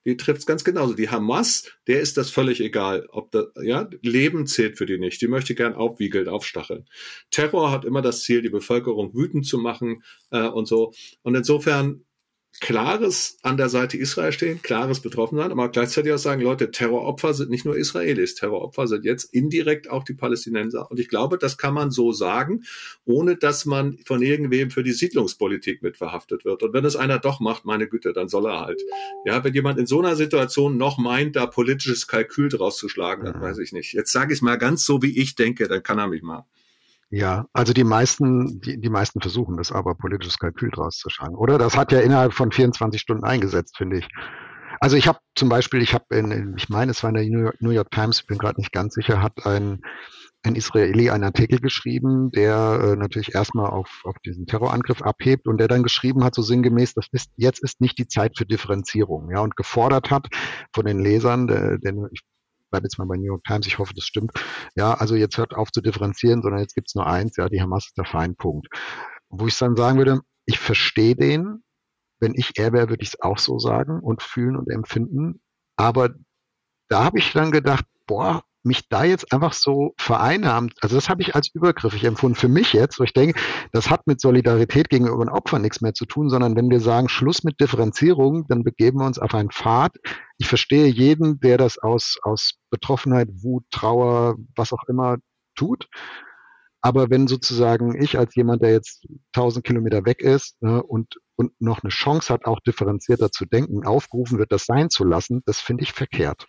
Die 0.04 0.16
trifft's 0.16 0.46
ganz 0.46 0.64
genauso. 0.64 0.94
Die 0.94 1.10
Hamas, 1.10 1.70
der 1.86 2.00
ist 2.00 2.16
das 2.16 2.30
völlig 2.30 2.60
egal, 2.60 3.06
ob 3.10 3.30
da, 3.30 3.46
ja, 3.62 3.88
Leben 4.02 4.46
zählt 4.46 4.78
für 4.78 4.86
die 4.86 4.98
nicht. 4.98 5.20
Die 5.22 5.28
möchte 5.28 5.54
gern 5.54 5.74
aufwiegeln, 5.74 6.28
aufstacheln. 6.28 6.86
Terror 7.30 7.70
hat 7.70 7.84
immer 7.84 8.02
das 8.02 8.22
Ziel, 8.22 8.42
die 8.42 8.50
Bevölkerung 8.50 9.14
wütend 9.14 9.46
zu 9.46 9.58
machen 9.58 10.02
äh, 10.30 10.48
und 10.48 10.66
so. 10.66 10.92
Und 11.22 11.34
insofern 11.34 12.04
klares 12.60 13.38
an 13.42 13.56
der 13.56 13.68
Seite 13.68 13.96
Israel 13.96 14.32
stehen, 14.32 14.62
klares 14.62 15.00
Betroffensein, 15.00 15.50
aber 15.50 15.68
gleichzeitig 15.70 16.12
auch 16.12 16.18
sagen, 16.18 16.42
Leute, 16.42 16.70
Terroropfer 16.70 17.34
sind 17.34 17.50
nicht 17.50 17.64
nur 17.64 17.76
Israelis, 17.76 18.34
Terroropfer 18.34 18.86
sind 18.86 19.04
jetzt 19.04 19.32
indirekt 19.34 19.90
auch 19.90 20.04
die 20.04 20.14
Palästinenser. 20.14 20.90
Und 20.90 21.00
ich 21.00 21.08
glaube, 21.08 21.38
das 21.38 21.58
kann 21.58 21.74
man 21.74 21.90
so 21.90 22.12
sagen, 22.12 22.64
ohne 23.04 23.36
dass 23.36 23.64
man 23.64 23.98
von 24.04 24.22
irgendwem 24.22 24.70
für 24.70 24.82
die 24.82 24.92
Siedlungspolitik 24.92 25.82
mit 25.82 25.96
verhaftet 25.96 26.44
wird. 26.44 26.62
Und 26.62 26.72
wenn 26.72 26.84
es 26.84 26.96
einer 26.96 27.18
doch 27.18 27.40
macht, 27.40 27.64
meine 27.64 27.88
Güte, 27.88 28.12
dann 28.12 28.28
soll 28.28 28.46
er 28.46 28.60
halt. 28.60 28.82
Ja, 29.24 29.42
wenn 29.42 29.54
jemand 29.54 29.78
in 29.78 29.86
so 29.86 30.00
einer 30.00 30.16
Situation 30.16 30.76
noch 30.76 30.98
meint, 30.98 31.36
da 31.36 31.46
politisches 31.46 32.06
Kalkül 32.06 32.48
draus 32.48 32.76
zu 32.76 32.88
schlagen, 32.88 33.24
dann 33.24 33.40
weiß 33.40 33.58
ich 33.58 33.72
nicht. 33.72 33.92
Jetzt 33.92 34.12
sage 34.12 34.32
ich 34.32 34.38
es 34.38 34.42
mal 34.42 34.56
ganz 34.56 34.84
so, 34.84 35.02
wie 35.02 35.18
ich 35.18 35.34
denke, 35.34 35.68
dann 35.68 35.82
kann 35.82 35.98
er 35.98 36.06
mich 36.06 36.22
mal. 36.22 36.46
Ja, 37.14 37.44
also 37.52 37.74
die 37.74 37.84
meisten, 37.84 38.62
die, 38.62 38.80
die 38.80 38.88
meisten 38.88 39.20
versuchen 39.20 39.58
das 39.58 39.70
aber 39.70 39.94
politisches 39.94 40.38
Kalkül 40.38 40.70
draus 40.70 40.96
zu 40.96 41.10
schlagen, 41.10 41.34
oder? 41.34 41.58
Das 41.58 41.76
hat 41.76 41.92
ja 41.92 42.00
innerhalb 42.00 42.32
von 42.32 42.50
24 42.50 42.98
Stunden 42.98 43.24
eingesetzt, 43.24 43.76
finde 43.76 43.98
ich. 43.98 44.08
Also 44.80 44.96
ich 44.96 45.06
habe 45.08 45.18
zum 45.34 45.50
Beispiel, 45.50 45.82
ich 45.82 45.92
habe 45.92 46.06
in, 46.16 46.54
ich 46.56 46.70
meine, 46.70 46.90
es 46.90 47.02
war 47.02 47.10
in 47.10 47.16
der 47.16 47.52
New 47.60 47.70
York 47.70 47.90
Times, 47.90 48.22
bin 48.22 48.38
gerade 48.38 48.58
nicht 48.58 48.72
ganz 48.72 48.94
sicher, 48.94 49.20
hat 49.20 49.44
ein, 49.44 49.82
ein 50.42 50.54
Israeli 50.54 51.10
einen 51.10 51.24
Artikel 51.24 51.60
geschrieben, 51.60 52.30
der 52.30 52.80
äh, 52.82 52.96
natürlich 52.96 53.34
erstmal 53.34 53.68
auf, 53.68 54.00
auf 54.04 54.16
diesen 54.24 54.46
Terrorangriff 54.46 55.02
abhebt 55.02 55.46
und 55.46 55.58
der 55.58 55.68
dann 55.68 55.82
geschrieben 55.82 56.24
hat, 56.24 56.34
so 56.34 56.40
sinngemäß, 56.40 56.94
das 56.94 57.08
ist, 57.12 57.30
jetzt 57.36 57.62
ist 57.62 57.82
nicht 57.82 57.98
die 57.98 58.08
Zeit 58.08 58.38
für 58.38 58.46
Differenzierung, 58.46 59.30
ja, 59.30 59.40
und 59.40 59.54
gefordert 59.54 60.10
hat 60.10 60.28
von 60.74 60.86
den 60.86 60.98
Lesern, 60.98 61.46
der, 61.46 61.76
der 61.76 61.92
ich 62.10 62.22
bleibe 62.72 62.86
jetzt 62.86 62.98
mal 62.98 63.06
bei 63.06 63.16
New 63.16 63.26
York 63.26 63.44
Times, 63.44 63.66
ich 63.66 63.78
hoffe, 63.78 63.94
das 63.94 64.04
stimmt. 64.04 64.32
Ja, 64.74 64.94
also 64.94 65.14
jetzt 65.14 65.38
hört 65.38 65.54
auf 65.54 65.70
zu 65.70 65.80
differenzieren, 65.80 66.42
sondern 66.42 66.60
jetzt 66.60 66.74
gibt's 66.74 66.94
nur 66.94 67.06
eins, 67.06 67.36
ja, 67.36 67.48
die 67.48 67.62
Hamas 67.62 67.86
ist 67.86 67.98
der 67.98 68.04
Feindpunkt. 68.04 68.66
Wo 69.28 69.46
ich 69.46 69.56
dann 69.56 69.76
sagen 69.76 69.98
würde, 69.98 70.20
ich 70.46 70.58
verstehe 70.58 71.14
den, 71.14 71.62
wenn 72.20 72.34
ich 72.34 72.58
er 72.58 72.72
wäre, 72.72 72.88
würde 72.88 73.02
ich 73.02 73.10
es 73.10 73.20
auch 73.20 73.38
so 73.38 73.58
sagen 73.58 74.00
und 74.00 74.22
fühlen 74.22 74.56
und 74.56 74.70
empfinden. 74.70 75.40
Aber 75.76 76.10
da 76.88 77.04
habe 77.04 77.18
ich 77.18 77.32
dann 77.32 77.50
gedacht, 77.50 77.84
boah, 78.06 78.42
mich 78.64 78.88
da 78.88 79.04
jetzt 79.04 79.32
einfach 79.32 79.52
so 79.52 79.94
vereinnahmt, 79.96 80.74
also 80.80 80.96
das 80.96 81.08
habe 81.08 81.22
ich 81.22 81.34
als 81.34 81.48
übergriffig 81.54 82.04
empfunden 82.04 82.36
für 82.36 82.48
mich 82.48 82.72
jetzt, 82.72 82.98
wo 82.98 83.04
ich 83.04 83.12
denke, 83.12 83.40
das 83.72 83.90
hat 83.90 84.06
mit 84.06 84.20
Solidarität 84.20 84.88
gegenüber 84.88 85.24
den 85.24 85.28
Opfern 85.28 85.62
nichts 85.62 85.80
mehr 85.80 85.94
zu 85.94 86.06
tun, 86.06 86.30
sondern 86.30 86.56
wenn 86.56 86.70
wir 86.70 86.80
sagen, 86.80 87.08
Schluss 87.08 87.44
mit 87.44 87.60
Differenzierung, 87.60 88.46
dann 88.48 88.64
begeben 88.64 89.00
wir 89.00 89.06
uns 89.06 89.18
auf 89.18 89.34
einen 89.34 89.50
Pfad. 89.50 89.96
Ich 90.38 90.48
verstehe 90.48 90.86
jeden, 90.86 91.40
der 91.40 91.58
das 91.58 91.78
aus, 91.78 92.18
aus 92.22 92.54
Betroffenheit, 92.70 93.28
Wut, 93.42 93.64
Trauer, 93.70 94.36
was 94.56 94.72
auch 94.72 94.84
immer 94.88 95.16
tut. 95.54 95.88
Aber 96.84 97.10
wenn 97.10 97.28
sozusagen 97.28 98.02
ich 98.02 98.18
als 98.18 98.34
jemand, 98.34 98.62
der 98.62 98.72
jetzt 98.72 99.06
1000 99.36 99.64
Kilometer 99.64 100.04
weg 100.04 100.20
ist 100.20 100.60
ne, 100.60 100.82
und, 100.82 101.20
und 101.36 101.52
noch 101.60 101.82
eine 101.82 101.90
Chance 101.90 102.32
hat, 102.32 102.44
auch 102.44 102.58
differenzierter 102.58 103.30
zu 103.30 103.46
denken, 103.46 103.86
aufgerufen 103.86 104.38
wird, 104.38 104.50
das 104.50 104.66
sein 104.66 104.90
zu 104.90 105.04
lassen, 105.04 105.42
das 105.46 105.60
finde 105.60 105.84
ich 105.84 105.92
verkehrt. 105.92 106.48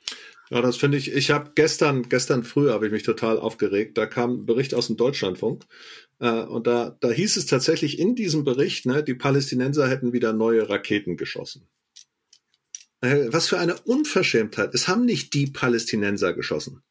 Ja, 0.50 0.62
das 0.62 0.78
finde 0.78 0.98
ich. 0.98 1.14
Ich 1.14 1.32
habe 1.32 1.52
gestern, 1.56 2.10
gestern 2.10 2.44
früh 2.44 2.70
habe 2.70 2.86
ich 2.86 2.92
mich 2.92 3.04
total 3.04 3.40
aufgeregt. 3.40 3.98
Da 3.98 4.06
kam 4.06 4.42
ein 4.42 4.46
Bericht 4.46 4.74
aus 4.74 4.88
dem 4.88 4.98
Deutschlandfunk 4.98 5.66
äh, 6.20 6.44
und 6.44 6.68
da, 6.68 6.98
da 7.00 7.10
hieß 7.10 7.38
es 7.38 7.46
tatsächlich 7.46 8.00
in 8.00 8.16
diesem 8.16 8.44
Bericht, 8.44 8.86
ne, 8.86 9.04
die 9.04 9.16
Palästinenser 9.16 9.88
hätten 9.88 10.14
wieder 10.14 10.34
neue 10.34 10.70
Raketen 10.70 11.18
geschossen. 11.18 11.68
Äh, 13.02 13.28
was 13.34 13.48
für 13.50 13.60
eine 13.60 13.76
Unverschämtheit! 13.82 14.74
Es 14.74 14.88
haben 14.88 15.06
nicht 15.06 15.34
die 15.34 15.48
Palästinenser 15.48 16.34
geschossen. 16.34 16.84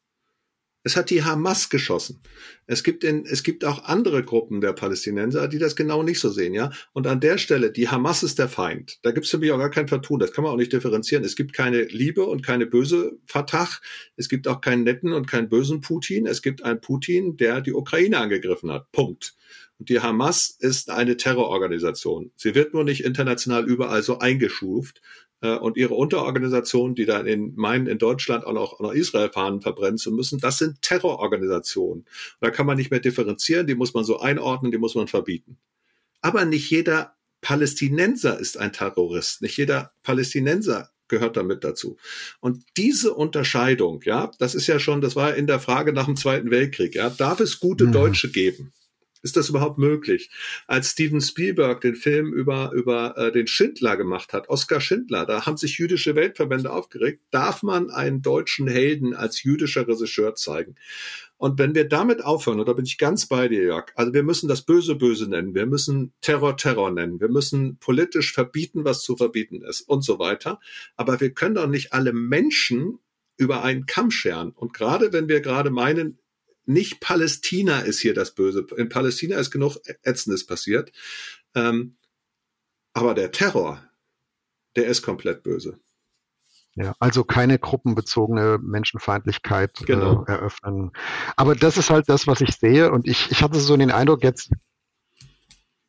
Es 0.84 0.96
hat 0.96 1.10
die 1.10 1.22
Hamas 1.22 1.70
geschossen. 1.70 2.20
Es 2.66 2.82
gibt 2.82 3.04
in, 3.04 3.24
es 3.24 3.44
gibt 3.44 3.64
auch 3.64 3.84
andere 3.84 4.24
Gruppen 4.24 4.60
der 4.60 4.72
Palästinenser, 4.72 5.46
die 5.46 5.58
das 5.58 5.76
genau 5.76 6.02
nicht 6.02 6.18
so 6.18 6.28
sehen, 6.28 6.54
ja. 6.54 6.70
Und 6.92 7.06
an 7.06 7.20
der 7.20 7.38
Stelle, 7.38 7.70
die 7.70 7.88
Hamas 7.88 8.22
ist 8.22 8.38
der 8.38 8.48
Feind. 8.48 8.98
Da 9.02 9.12
gibt 9.12 9.26
es 9.26 9.30
für 9.30 9.38
mich 9.38 9.52
auch 9.52 9.58
gar 9.58 9.70
kein 9.70 9.86
Vertun. 9.86 10.18
Das 10.18 10.32
kann 10.32 10.42
man 10.42 10.52
auch 10.52 10.56
nicht 10.56 10.72
differenzieren. 10.72 11.24
Es 11.24 11.36
gibt 11.36 11.52
keine 11.52 11.82
Liebe 11.82 12.24
und 12.24 12.42
keine 12.44 12.66
böse 12.66 13.12
Fatah. 13.26 13.68
Es 14.16 14.28
gibt 14.28 14.48
auch 14.48 14.60
keinen 14.60 14.82
netten 14.82 15.12
und 15.12 15.28
keinen 15.28 15.48
bösen 15.48 15.80
Putin. 15.80 16.26
Es 16.26 16.42
gibt 16.42 16.64
einen 16.64 16.80
Putin, 16.80 17.36
der 17.36 17.60
die 17.60 17.72
Ukraine 17.72 18.18
angegriffen 18.18 18.70
hat. 18.72 18.90
Punkt. 18.90 19.36
Und 19.78 19.88
die 19.88 20.00
Hamas 20.00 20.56
ist 20.60 20.90
eine 20.90 21.16
Terrororganisation. 21.16 22.30
Sie 22.36 22.54
wird 22.54 22.74
nur 22.74 22.84
nicht 22.84 23.04
international 23.04 23.64
überall 23.64 24.02
so 24.02 24.18
eingeschuft 24.18 25.00
äh, 25.42 25.56
und 25.56 25.76
ihre 25.76 25.94
Unterorganisationen, 25.94 26.94
die 26.94 27.04
dann 27.04 27.26
in 27.26 27.54
meinen 27.56 27.86
in 27.86 27.98
Deutschland 27.98 28.46
auch 28.46 28.52
noch, 28.52 28.72
auch 28.74 28.80
noch 28.80 28.92
Israel-Fahnen 28.92 29.60
verbrennen 29.60 29.98
zu 29.98 30.12
müssen, 30.12 30.40
das 30.40 30.58
sind 30.58 30.80
Terrororganisationen. 30.80 32.06
da 32.40 32.50
kann 32.50 32.66
man 32.66 32.78
nicht 32.78 32.90
mehr 32.90 33.00
differenzieren, 33.00 33.66
die 33.66 33.74
muss 33.74 33.92
man 33.92 34.04
so 34.04 34.20
einordnen, 34.20 34.72
die 34.72 34.78
muss 34.78 34.94
man 34.94 35.08
verbieten. 35.08 35.58
Aber 36.22 36.44
nicht 36.44 36.70
jeder 36.70 37.16
Palästinenser 37.40 38.38
ist 38.38 38.56
ein 38.56 38.72
Terrorist, 38.72 39.42
nicht 39.42 39.56
jeder 39.56 39.92
Palästinenser 40.04 40.90
gehört 41.08 41.36
damit 41.36 41.62
dazu. 41.64 41.98
Und 42.40 42.64
diese 42.76 43.12
Unterscheidung, 43.12 44.00
ja, 44.04 44.30
das 44.38 44.54
ist 44.54 44.66
ja 44.66 44.78
schon, 44.78 45.00
das 45.00 45.14
war 45.16 45.34
in 45.34 45.46
der 45.46 45.60
Frage 45.60 45.92
nach 45.92 46.06
dem 46.06 46.16
Zweiten 46.16 46.50
Weltkrieg, 46.50 46.94
ja, 46.94 47.10
darf 47.10 47.40
es 47.40 47.60
gute 47.60 47.86
mhm. 47.86 47.92
Deutsche 47.92 48.30
geben? 48.30 48.72
Ist 49.22 49.36
das 49.36 49.48
überhaupt 49.48 49.78
möglich? 49.78 50.30
Als 50.66 50.90
Steven 50.90 51.20
Spielberg 51.20 51.80
den 51.80 51.94
Film 51.94 52.32
über, 52.32 52.72
über 52.72 53.16
äh, 53.16 53.32
den 53.32 53.46
Schindler 53.46 53.96
gemacht 53.96 54.32
hat, 54.32 54.48
Oskar 54.48 54.80
Schindler, 54.80 55.26
da 55.26 55.46
haben 55.46 55.56
sich 55.56 55.78
jüdische 55.78 56.16
Weltverbände 56.16 56.72
aufgeregt, 56.72 57.22
darf 57.30 57.62
man 57.62 57.90
einen 57.90 58.22
deutschen 58.22 58.66
Helden 58.66 59.14
als 59.14 59.42
jüdischer 59.42 59.86
Regisseur 59.86 60.34
zeigen? 60.34 60.74
Und 61.42 61.58
wenn 61.58 61.74
wir 61.74 61.88
damit 61.88 62.24
aufhören, 62.24 62.60
und 62.60 62.68
da 62.68 62.72
bin 62.72 62.84
ich 62.84 62.98
ganz 62.98 63.26
bei 63.26 63.48
dir, 63.48 63.62
Jörg, 63.62 63.86
also 63.96 64.12
wir 64.12 64.22
müssen 64.22 64.48
das 64.48 64.62
Böse 64.62 64.94
böse 64.94 65.28
nennen, 65.28 65.54
wir 65.56 65.66
müssen 65.66 66.12
Terror 66.20 66.56
Terror 66.56 66.92
nennen, 66.92 67.20
wir 67.20 67.28
müssen 67.28 67.78
politisch 67.78 68.32
verbieten, 68.32 68.84
was 68.84 69.02
zu 69.02 69.16
verbieten 69.16 69.62
ist 69.62 69.80
und 69.82 70.04
so 70.04 70.20
weiter. 70.20 70.60
Aber 70.96 71.20
wir 71.20 71.34
können 71.34 71.56
doch 71.56 71.66
nicht 71.66 71.92
alle 71.92 72.12
Menschen 72.12 73.00
über 73.36 73.64
einen 73.64 73.86
Kamm 73.86 74.10
scheren. 74.12 74.52
Und 74.52 74.72
gerade 74.72 75.12
wenn 75.12 75.28
wir 75.28 75.40
gerade 75.40 75.70
meinen, 75.70 76.18
nicht 76.64 77.00
Palästina 77.00 77.80
ist 77.80 78.00
hier 78.00 78.14
das 78.14 78.34
Böse. 78.34 78.66
In 78.76 78.88
Palästina 78.88 79.36
ist 79.36 79.50
genug 79.50 79.76
Ätzendes 80.02 80.46
passiert. 80.46 80.92
Ähm, 81.54 81.96
aber 82.92 83.14
der 83.14 83.32
Terror, 83.32 83.82
der 84.76 84.86
ist 84.86 85.02
komplett 85.02 85.42
böse. 85.42 85.78
Ja, 86.74 86.94
also 86.98 87.22
keine 87.24 87.58
gruppenbezogene 87.58 88.58
Menschenfeindlichkeit 88.62 89.80
äh, 89.82 89.84
genau. 89.84 90.24
äh, 90.24 90.32
eröffnen. 90.32 90.92
Aber 91.36 91.54
das 91.54 91.76
ist 91.76 91.90
halt 91.90 92.08
das, 92.08 92.26
was 92.26 92.40
ich 92.40 92.56
sehe. 92.56 92.90
Und 92.90 93.06
ich, 93.06 93.30
ich 93.30 93.42
hatte 93.42 93.58
so 93.58 93.76
den 93.76 93.90
Eindruck, 93.90 94.22
jetzt 94.22 94.50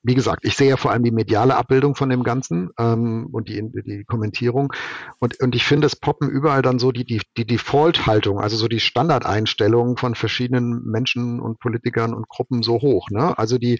wie 0.03 0.15
gesagt, 0.15 0.43
ich 0.43 0.55
sehe 0.55 0.69
ja 0.69 0.77
vor 0.77 0.91
allem 0.91 1.03
die 1.03 1.11
mediale 1.11 1.55
Abbildung 1.55 1.95
von 1.95 2.09
dem 2.09 2.23
Ganzen 2.23 2.69
ähm, 2.77 3.27
und 3.31 3.47
die, 3.47 3.63
die 3.85 4.03
Kommentierung. 4.03 4.73
Und, 5.19 5.39
und 5.39 5.55
ich 5.55 5.65
finde, 5.65 5.87
es 5.87 5.95
poppen 5.95 6.29
überall 6.29 6.61
dann 6.61 6.77
so 6.77 6.91
die, 6.91 7.05
die, 7.05 7.21
die 7.37 7.47
Default-Haltung, 7.47 8.39
also 8.39 8.57
so 8.57 8.67
die 8.67 8.81
Standardeinstellungen 8.81 9.95
von 9.95 10.15
verschiedenen 10.15 10.83
Menschen 10.83 11.39
und 11.39 11.59
Politikern 11.59 12.13
und 12.13 12.27
Gruppen 12.27 12.63
so 12.63 12.81
hoch. 12.81 13.09
Ne? 13.09 13.37
Also 13.37 13.57
die 13.57 13.79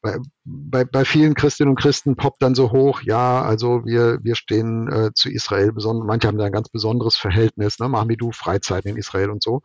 bei, 0.00 0.18
bei, 0.44 0.84
bei 0.84 1.04
vielen 1.04 1.34
Christinnen 1.34 1.70
und 1.70 1.80
Christen 1.80 2.16
poppt 2.16 2.42
dann 2.42 2.56
so 2.56 2.72
hoch, 2.72 3.02
ja, 3.02 3.42
also 3.42 3.84
wir, 3.84 4.18
wir 4.22 4.34
stehen 4.34 4.88
äh, 4.88 5.10
zu 5.14 5.30
Israel, 5.30 5.72
besonders, 5.72 6.06
manche 6.06 6.26
haben 6.26 6.38
da 6.38 6.44
ein 6.44 6.52
ganz 6.52 6.68
besonderes 6.68 7.16
Verhältnis, 7.16 7.78
ne, 7.78 7.88
machen 7.88 8.08
wie 8.08 8.16
du 8.16 8.32
Freizeiten 8.32 8.90
in 8.90 8.96
Israel 8.96 9.30
und 9.30 9.42
so. 9.42 9.62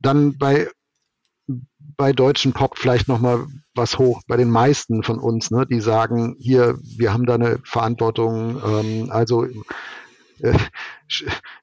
Dann 0.00 0.38
bei 0.38 0.68
bei 1.96 2.12
deutschen 2.12 2.52
Pop 2.52 2.78
vielleicht 2.78 3.08
noch 3.08 3.18
mal 3.18 3.46
was 3.74 3.98
hoch 3.98 4.22
bei 4.26 4.36
den 4.36 4.50
meisten 4.50 5.02
von 5.02 5.18
uns, 5.18 5.50
ne, 5.50 5.66
die 5.66 5.80
sagen, 5.80 6.36
hier, 6.38 6.78
wir 6.96 7.12
haben 7.12 7.26
da 7.26 7.34
eine 7.34 7.58
Verantwortung. 7.64 8.60
Ähm, 8.64 9.10
also 9.10 9.46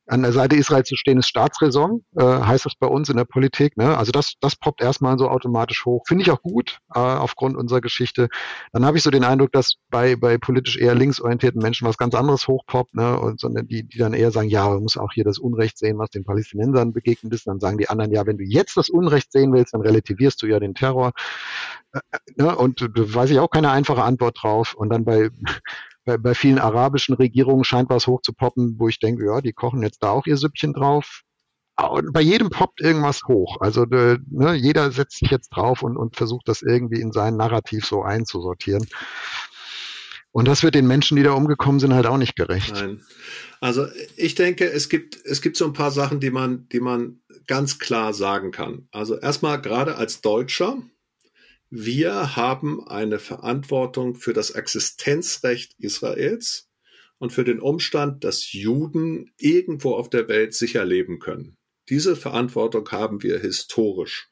an 0.07 0.21
der 0.21 0.31
Seite 0.31 0.55
Israel 0.55 0.83
zu 0.83 0.95
stehen 0.95 1.17
ist 1.17 1.27
Staatsräson, 1.27 2.03
äh, 2.15 2.23
heißt 2.23 2.65
das 2.65 2.75
bei 2.75 2.87
uns 2.87 3.09
in 3.09 3.17
der 3.17 3.25
Politik. 3.25 3.77
Ne? 3.77 3.97
Also 3.97 4.11
das, 4.11 4.33
das 4.39 4.55
poppt 4.55 4.81
erstmal 4.81 5.17
so 5.17 5.29
automatisch 5.29 5.85
hoch. 5.85 6.03
Finde 6.07 6.23
ich 6.23 6.31
auch 6.31 6.41
gut 6.41 6.79
äh, 6.93 6.99
aufgrund 6.99 7.55
unserer 7.57 7.81
Geschichte. 7.81 8.29
Dann 8.71 8.85
habe 8.85 8.97
ich 8.97 9.03
so 9.03 9.09
den 9.09 9.23
Eindruck, 9.23 9.51
dass 9.51 9.75
bei, 9.89 10.15
bei 10.15 10.37
politisch 10.37 10.77
eher 10.77 10.95
linksorientierten 10.95 11.61
Menschen 11.61 11.87
was 11.87 11.97
ganz 11.97 12.13
anderes 12.15 12.47
hochpoppt, 12.47 12.95
ne? 12.95 13.19
Und 13.19 13.39
sondern 13.39 13.67
die, 13.67 13.83
die 13.83 13.97
dann 13.97 14.13
eher 14.13 14.31
sagen, 14.31 14.49
ja, 14.49 14.67
man 14.69 14.83
muss 14.83 14.97
auch 14.97 15.11
hier 15.13 15.23
das 15.23 15.39
Unrecht 15.39 15.77
sehen, 15.77 15.97
was 15.97 16.09
den 16.09 16.23
Palästinensern 16.23 16.93
begegnet 16.93 17.33
ist. 17.33 17.47
Dann 17.47 17.59
sagen 17.59 17.77
die 17.77 17.89
anderen, 17.89 18.11
ja, 18.11 18.25
wenn 18.25 18.37
du 18.37 18.43
jetzt 18.43 18.77
das 18.77 18.89
Unrecht 18.89 19.31
sehen 19.31 19.53
willst, 19.53 19.73
dann 19.73 19.81
relativierst 19.81 20.41
du 20.41 20.47
ja 20.47 20.59
den 20.59 20.75
Terror. 20.75 21.13
Äh, 21.93 21.99
äh 22.11 22.43
ne? 22.43 22.55
Und 22.55 22.81
da 22.81 22.87
weiß 22.95 23.29
ich 23.31 23.39
auch 23.39 23.49
keine 23.49 23.71
einfache 23.71 24.03
Antwort 24.03 24.37
drauf. 24.41 24.73
Und 24.75 24.89
dann 24.89 25.05
bei 25.05 25.29
bei, 26.05 26.17
bei 26.17 26.33
vielen 26.33 26.59
arabischen 26.59 27.15
Regierungen 27.15 27.63
scheint 27.63 27.89
was 27.89 28.07
hochzupoppen, 28.07 28.75
wo 28.77 28.87
ich 28.87 28.99
denke, 28.99 29.25
ja, 29.25 29.41
die 29.41 29.53
kochen 29.53 29.81
jetzt 29.81 30.03
da 30.03 30.11
auch 30.11 30.25
ihr 30.25 30.37
Süppchen 30.37 30.73
drauf. 30.73 31.21
Und 31.77 32.13
bei 32.13 32.21
jedem 32.21 32.49
poppt 32.49 32.79
irgendwas 32.79 33.23
hoch. 33.27 33.57
Also 33.59 33.85
de, 33.85 34.19
ne, 34.29 34.53
jeder 34.53 34.91
setzt 34.91 35.19
sich 35.19 35.29
jetzt 35.29 35.49
drauf 35.49 35.81
und, 35.81 35.97
und 35.97 36.15
versucht 36.15 36.47
das 36.47 36.61
irgendwie 36.61 37.01
in 37.01 37.11
sein 37.11 37.35
Narrativ 37.35 37.85
so 37.85 38.01
einzusortieren. 38.01 38.87
Und 40.31 40.47
das 40.47 40.63
wird 40.63 40.75
den 40.75 40.87
Menschen, 40.87 41.17
die 41.17 41.23
da 41.23 41.31
umgekommen 41.31 41.79
sind, 41.79 41.93
halt 41.93 42.05
auch 42.07 42.17
nicht 42.17 42.35
gerecht. 42.35 42.73
Nein. 42.73 43.01
Also 43.61 43.87
ich 44.15 44.35
denke, 44.35 44.69
es 44.69 44.89
gibt, 44.89 45.17
es 45.25 45.41
gibt 45.41 45.57
so 45.57 45.65
ein 45.65 45.73
paar 45.73 45.91
Sachen, 45.91 46.19
die 46.19 46.29
man, 46.29 46.67
die 46.69 46.81
man 46.81 47.21
ganz 47.47 47.79
klar 47.79 48.13
sagen 48.13 48.51
kann. 48.51 48.87
Also 48.91 49.17
erstmal 49.17 49.61
gerade 49.61 49.95
als 49.95 50.21
Deutscher, 50.21 50.77
wir 51.77 52.37
haben 52.37 52.87
eine 52.87 53.19
Verantwortung 53.19 54.15
für 54.15 54.31
das 54.31 54.51
Existenzrecht 54.51 55.75
Israels 55.77 56.69
und 57.17 57.33
für 57.33 57.43
den 57.43 57.59
Umstand, 57.59 58.23
dass 58.23 58.53
Juden 58.53 59.31
irgendwo 59.37 59.95
auf 59.95 60.09
der 60.09 60.29
Welt 60.29 60.53
sicher 60.53 60.85
leben 60.85 61.19
können. 61.19 61.57
Diese 61.89 62.15
Verantwortung 62.15 62.89
haben 62.91 63.23
wir 63.23 63.39
historisch. 63.39 64.29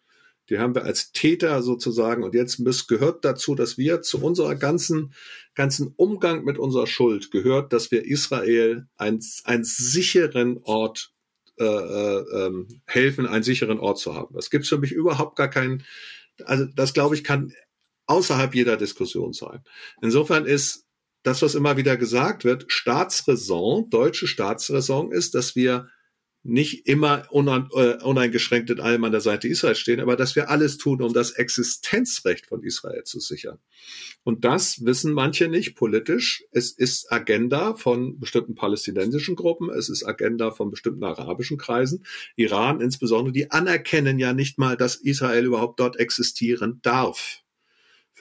Die 0.49 0.57
haben 0.57 0.73
wir 0.73 0.83
als 0.83 1.11
Täter 1.11 1.61
sozusagen. 1.61 2.23
Und 2.23 2.33
jetzt 2.33 2.59
muss, 2.59 2.87
gehört 2.87 3.25
dazu, 3.25 3.55
dass 3.55 3.77
wir 3.77 4.01
zu 4.01 4.21
unserer 4.21 4.55
ganzen, 4.55 5.13
ganzen 5.53 5.93
Umgang 5.97 6.45
mit 6.45 6.57
unserer 6.57 6.87
Schuld 6.87 7.29
gehört, 7.29 7.73
dass 7.73 7.91
wir 7.91 8.05
Israel 8.05 8.87
einen, 8.95 9.19
einen 9.43 9.63
sicheren 9.65 10.59
Ort 10.63 11.13
äh, 11.59 11.65
äh, 11.65 12.45
ähm, 12.45 12.81
helfen, 12.85 13.27
einen 13.27 13.43
sicheren 13.43 13.79
Ort 13.79 13.99
zu 13.99 14.15
haben. 14.15 14.33
Das 14.33 14.49
gibt 14.49 14.65
für 14.65 14.77
mich 14.77 14.91
überhaupt 14.91 15.35
gar 15.35 15.49
keinen, 15.49 15.83
also 16.45 16.65
das 16.75 16.93
glaube 16.93 17.15
ich 17.15 17.23
kann 17.23 17.51
außerhalb 18.05 18.53
jeder 18.53 18.77
Diskussion 18.77 19.33
sein. 19.33 19.63
Insofern 20.01 20.45
ist 20.45 20.85
das, 21.23 21.41
was 21.41 21.55
immer 21.55 21.77
wieder 21.77 21.95
gesagt 21.95 22.43
wird, 22.43 22.65
Staatsräson, 22.67 23.89
deutsche 23.89 24.27
Staatsräson 24.27 25.11
ist, 25.11 25.35
dass 25.35 25.55
wir 25.55 25.87
nicht 26.43 26.87
immer 26.87 27.25
äh, 27.31 28.03
uneingeschränkt 28.03 28.69
in 28.69 28.81
allem 28.81 29.03
an 29.05 29.13
der 29.13 29.21
Seite 29.21 29.47
Israels 29.47 29.79
stehen, 29.79 30.01
aber 30.01 30.17
dass 30.17 30.35
wir 30.35 30.49
alles 30.49 30.77
tun, 30.77 31.01
um 31.01 31.13
das 31.13 31.31
Existenzrecht 31.31 32.47
von 32.47 32.63
Israel 32.63 33.03
zu 33.05 33.19
sichern. 33.19 33.59
Und 34.23 34.43
das 34.43 34.83
wissen 34.85 35.13
manche 35.13 35.47
nicht 35.47 35.75
politisch. 35.75 36.43
Es 36.51 36.71
ist 36.71 37.11
Agenda 37.11 37.75
von 37.75 38.19
bestimmten 38.19 38.55
palästinensischen 38.55 39.35
Gruppen, 39.35 39.69
es 39.69 39.87
ist 39.87 40.03
Agenda 40.05 40.51
von 40.51 40.69
bestimmten 40.69 41.03
arabischen 41.03 41.57
Kreisen. 41.57 42.05
Iran 42.35 42.81
insbesondere, 42.81 43.31
die 43.31 43.51
anerkennen 43.51 44.19
ja 44.19 44.33
nicht 44.33 44.57
mal, 44.57 44.75
dass 44.75 44.95
Israel 44.95 45.45
überhaupt 45.45 45.79
dort 45.79 45.97
existieren 45.97 46.79
darf. 46.83 47.42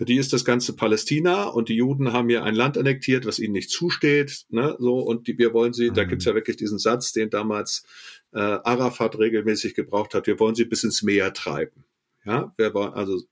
Für 0.02 0.06
die 0.06 0.16
ist 0.16 0.32
das 0.32 0.44
ganze 0.44 0.74
Palästina 0.74 1.44
und 1.44 1.68
die 1.68 1.76
Juden 1.76 2.12
haben 2.12 2.28
hier 2.28 2.42
ein 2.42 2.56
Land 2.56 2.76
annektiert, 2.76 3.24
was 3.24 3.38
ihnen 3.38 3.52
nicht 3.52 3.70
zusteht. 3.70 4.46
Ne, 4.48 4.74
so 4.80 4.98
und 4.98 5.28
die, 5.28 5.38
wir 5.38 5.54
wollen 5.54 5.72
sie. 5.72 5.90
Mhm. 5.90 5.94
Da 5.94 6.02
gibt's 6.02 6.24
ja 6.24 6.34
wirklich 6.34 6.56
diesen 6.56 6.80
Satz, 6.80 7.12
den 7.12 7.30
damals 7.30 7.84
äh, 8.32 8.40
Arafat 8.40 9.16
regelmäßig 9.16 9.76
gebraucht 9.76 10.14
hat. 10.14 10.26
Wir 10.26 10.40
wollen 10.40 10.56
sie 10.56 10.64
bis 10.64 10.82
ins 10.82 11.04
Meer 11.04 11.32
treiben. 11.32 11.84
Ja, 12.24 12.52
wer 12.56 12.74
war 12.74 12.96
also 12.96 13.22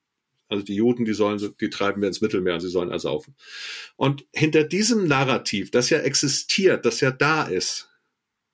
also 0.47 0.63
die 0.63 0.77
Juden, 0.77 1.05
die 1.05 1.13
sollen, 1.13 1.41
die 1.61 1.71
treiben 1.71 2.03
wir 2.03 2.07
ins 2.07 2.21
Mittelmeer, 2.21 2.61
sie 2.61 2.69
sollen 2.69 2.93
ersaufen. 2.93 3.35
Und 3.97 4.25
hinter 4.33 4.63
diesem 4.63 5.09
Narrativ, 5.09 5.73
das 5.73 5.91
ja 5.91 5.99
existiert, 5.99 6.87
das 6.87 7.01
ja 7.01 7.11
da 7.11 7.49
ist, 7.49 7.91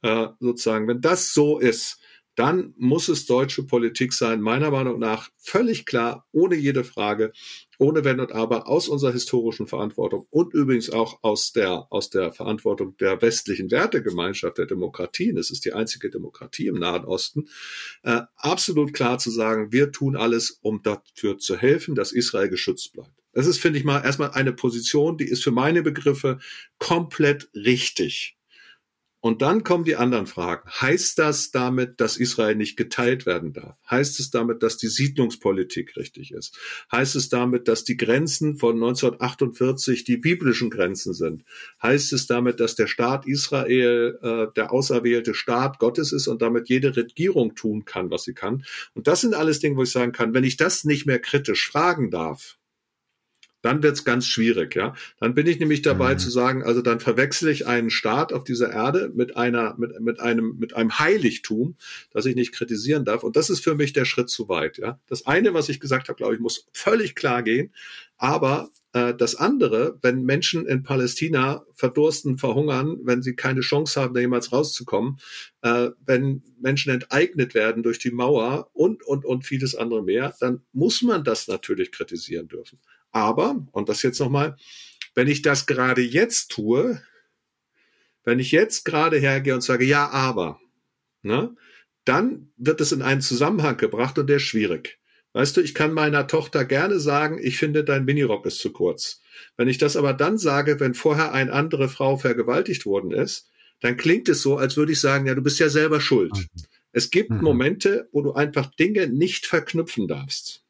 äh, 0.00 0.28
sozusagen, 0.40 0.88
wenn 0.88 1.02
das 1.02 1.34
so 1.34 1.58
ist, 1.58 2.00
dann 2.36 2.74
muss 2.76 3.08
es 3.08 3.26
deutsche 3.26 3.64
Politik 3.64 4.12
sein, 4.12 4.40
meiner 4.40 4.70
Meinung 4.70 4.98
nach 4.98 5.30
völlig 5.38 5.86
klar, 5.86 6.26
ohne 6.32 6.54
jede 6.54 6.84
Frage, 6.84 7.32
ohne 7.78 8.04
Wenn 8.04 8.20
und 8.20 8.32
Aber, 8.32 8.68
aus 8.68 8.88
unserer 8.88 9.12
historischen 9.12 9.66
Verantwortung 9.66 10.26
und 10.30 10.54
übrigens 10.54 10.90
auch 10.90 11.22
aus 11.22 11.52
der, 11.52 11.86
aus 11.90 12.10
der 12.10 12.32
Verantwortung 12.32 12.96
der 12.98 13.20
westlichen 13.22 13.70
Wertegemeinschaft 13.70 14.58
der 14.58 14.66
Demokratien, 14.66 15.38
es 15.38 15.50
ist 15.50 15.64
die 15.64 15.72
einzige 15.72 16.10
Demokratie 16.10 16.66
im 16.66 16.78
Nahen 16.78 17.04
Osten, 17.04 17.48
äh, 18.02 18.20
absolut 18.36 18.92
klar 18.92 19.18
zu 19.18 19.30
sagen, 19.30 19.72
wir 19.72 19.90
tun 19.90 20.14
alles, 20.14 20.58
um 20.60 20.82
dafür 20.82 21.38
zu 21.38 21.56
helfen, 21.56 21.94
dass 21.94 22.12
Israel 22.12 22.48
geschützt 22.48 22.92
bleibt. 22.92 23.10
Das 23.32 23.46
ist, 23.46 23.58
finde 23.58 23.78
ich 23.78 23.84
mal, 23.84 24.02
erstmal 24.02 24.30
eine 24.30 24.52
Position, 24.52 25.18
die 25.18 25.28
ist 25.28 25.44
für 25.44 25.50
meine 25.50 25.82
Begriffe 25.82 26.38
komplett 26.78 27.50
richtig. 27.54 28.36
Und 29.26 29.42
dann 29.42 29.64
kommen 29.64 29.82
die 29.82 29.96
anderen 29.96 30.28
Fragen. 30.28 30.70
Heißt 30.70 31.18
das 31.18 31.50
damit, 31.50 32.00
dass 32.00 32.16
Israel 32.16 32.54
nicht 32.54 32.76
geteilt 32.76 33.26
werden 33.26 33.52
darf? 33.52 33.76
Heißt 33.90 34.20
es 34.20 34.30
damit, 34.30 34.62
dass 34.62 34.76
die 34.76 34.86
Siedlungspolitik 34.86 35.96
richtig 35.96 36.30
ist? 36.30 36.56
Heißt 36.92 37.16
es 37.16 37.28
damit, 37.28 37.66
dass 37.66 37.82
die 37.82 37.96
Grenzen 37.96 38.56
von 38.56 38.76
1948 38.76 40.04
die 40.04 40.16
biblischen 40.16 40.70
Grenzen 40.70 41.12
sind? 41.12 41.42
Heißt 41.82 42.12
es 42.12 42.28
damit, 42.28 42.60
dass 42.60 42.76
der 42.76 42.86
Staat 42.86 43.26
Israel 43.26 44.16
äh, 44.22 44.46
der 44.54 44.70
auserwählte 44.70 45.34
Staat 45.34 45.80
Gottes 45.80 46.12
ist 46.12 46.28
und 46.28 46.40
damit 46.40 46.68
jede 46.68 46.94
Regierung 46.94 47.56
tun 47.56 47.84
kann, 47.84 48.12
was 48.12 48.22
sie 48.22 48.34
kann? 48.34 48.64
Und 48.94 49.08
das 49.08 49.22
sind 49.22 49.34
alles 49.34 49.58
Dinge, 49.58 49.76
wo 49.76 49.82
ich 49.82 49.90
sagen 49.90 50.12
kann, 50.12 50.34
wenn 50.34 50.44
ich 50.44 50.56
das 50.56 50.84
nicht 50.84 51.04
mehr 51.04 51.18
kritisch 51.18 51.68
fragen 51.68 52.12
darf, 52.12 52.58
dann 53.66 53.82
wird's 53.82 54.04
ganz 54.04 54.26
schwierig, 54.26 54.76
ja. 54.76 54.94
Dann 55.18 55.34
bin 55.34 55.48
ich 55.48 55.58
nämlich 55.58 55.82
dabei 55.82 56.14
mhm. 56.14 56.18
zu 56.18 56.30
sagen, 56.30 56.62
also 56.62 56.82
dann 56.82 57.00
verwechsel 57.00 57.50
ich 57.50 57.66
einen 57.66 57.90
Staat 57.90 58.32
auf 58.32 58.44
dieser 58.44 58.72
Erde 58.72 59.10
mit 59.12 59.36
einer, 59.36 59.74
mit, 59.76 60.00
mit 60.00 60.20
einem, 60.20 60.56
mit 60.58 60.74
einem 60.74 61.00
Heiligtum, 61.00 61.74
das 62.12 62.26
ich 62.26 62.36
nicht 62.36 62.52
kritisieren 62.52 63.04
darf. 63.04 63.24
Und 63.24 63.34
das 63.34 63.50
ist 63.50 63.64
für 63.64 63.74
mich 63.74 63.92
der 63.92 64.04
Schritt 64.04 64.30
zu 64.30 64.48
weit, 64.48 64.78
ja. 64.78 65.00
Das 65.08 65.26
eine, 65.26 65.52
was 65.52 65.68
ich 65.68 65.80
gesagt 65.80 66.08
habe, 66.08 66.16
glaube 66.16 66.34
ich, 66.34 66.40
muss 66.40 66.68
völlig 66.72 67.16
klar 67.16 67.42
gehen. 67.42 67.72
Aber 68.18 68.70
äh, 68.92 69.14
das 69.14 69.34
andere, 69.34 69.98
wenn 70.00 70.22
Menschen 70.22 70.64
in 70.64 70.84
Palästina 70.84 71.64
verdursten, 71.74 72.38
verhungern, 72.38 73.00
wenn 73.02 73.20
sie 73.20 73.34
keine 73.34 73.60
Chance 73.60 74.00
haben, 74.00 74.14
da 74.14 74.20
jemals 74.20 74.52
rauszukommen, 74.52 75.18
äh, 75.62 75.90
wenn 76.06 76.42
Menschen 76.60 76.92
enteignet 76.92 77.54
werden 77.54 77.82
durch 77.82 77.98
die 77.98 78.12
Mauer 78.12 78.70
und, 78.72 79.02
und, 79.02 79.24
und 79.24 79.44
vieles 79.44 79.74
andere 79.74 80.02
mehr, 80.02 80.34
dann 80.40 80.62
muss 80.72 81.02
man 81.02 81.24
das 81.24 81.48
natürlich 81.48 81.90
kritisieren 81.90 82.48
dürfen. 82.48 82.78
Aber, 83.12 83.66
und 83.72 83.88
das 83.88 84.02
jetzt 84.02 84.20
nochmal, 84.20 84.56
wenn 85.14 85.28
ich 85.28 85.42
das 85.42 85.66
gerade 85.66 86.02
jetzt 86.02 86.50
tue, 86.50 87.02
wenn 88.24 88.38
ich 88.38 88.52
jetzt 88.52 88.84
gerade 88.84 89.18
hergehe 89.18 89.54
und 89.54 89.62
sage, 89.62 89.84
ja, 89.84 90.10
aber, 90.10 90.60
ne, 91.22 91.54
dann 92.04 92.52
wird 92.56 92.80
es 92.80 92.92
in 92.92 93.02
einen 93.02 93.20
Zusammenhang 93.20 93.76
gebracht 93.76 94.18
und 94.18 94.28
der 94.28 94.36
ist 94.36 94.42
schwierig. 94.42 94.98
Weißt 95.32 95.56
du, 95.56 95.60
ich 95.60 95.74
kann 95.74 95.92
meiner 95.92 96.26
Tochter 96.26 96.64
gerne 96.64 96.98
sagen, 96.98 97.38
ich 97.42 97.58
finde 97.58 97.84
dein 97.84 98.04
Minirock 98.04 98.46
ist 98.46 98.58
zu 98.58 98.72
kurz. 98.72 99.20
Wenn 99.56 99.68
ich 99.68 99.76
das 99.76 99.96
aber 99.96 100.14
dann 100.14 100.38
sage, 100.38 100.80
wenn 100.80 100.94
vorher 100.94 101.32
eine 101.32 101.52
andere 101.52 101.88
Frau 101.88 102.16
vergewaltigt 102.16 102.86
worden 102.86 103.10
ist, 103.10 103.48
dann 103.80 103.96
klingt 103.96 104.28
es 104.28 104.40
so, 104.40 104.56
als 104.56 104.76
würde 104.76 104.92
ich 104.92 105.00
sagen, 105.00 105.26
ja, 105.26 105.34
du 105.34 105.42
bist 105.42 105.58
ja 105.58 105.68
selber 105.68 106.00
schuld. 106.00 106.32
Mhm. 106.32 106.46
Es 106.92 107.10
gibt 107.10 107.30
mhm. 107.30 107.42
Momente, 107.42 108.08
wo 108.12 108.22
du 108.22 108.32
einfach 108.32 108.74
Dinge 108.76 109.08
nicht 109.08 109.46
verknüpfen 109.46 110.08
darfst. 110.08 110.64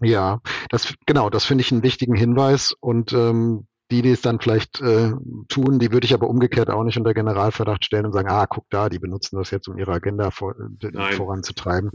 Ja, 0.00 0.40
das 0.70 0.94
genau, 1.06 1.30
das 1.30 1.44
finde 1.44 1.62
ich 1.62 1.72
einen 1.72 1.82
wichtigen 1.82 2.14
Hinweis 2.14 2.72
und 2.80 3.12
ähm, 3.12 3.66
die, 3.90 4.02
die 4.02 4.10
es 4.10 4.22
dann 4.22 4.40
vielleicht 4.40 4.80
äh, 4.80 5.12
tun, 5.48 5.78
die 5.78 5.92
würde 5.92 6.06
ich 6.06 6.14
aber 6.14 6.28
umgekehrt 6.28 6.70
auch 6.70 6.84
nicht 6.84 6.96
unter 6.96 7.12
Generalverdacht 7.12 7.84
stellen 7.84 8.06
und 8.06 8.12
sagen, 8.12 8.28
ah, 8.28 8.46
guck 8.46 8.64
da, 8.70 8.88
die 8.88 8.98
benutzen 8.98 9.36
das 9.36 9.50
jetzt, 9.50 9.68
um 9.68 9.76
ihre 9.76 9.92
Agenda 9.92 10.30
vor, 10.30 10.54
voranzutreiben. 11.12 11.90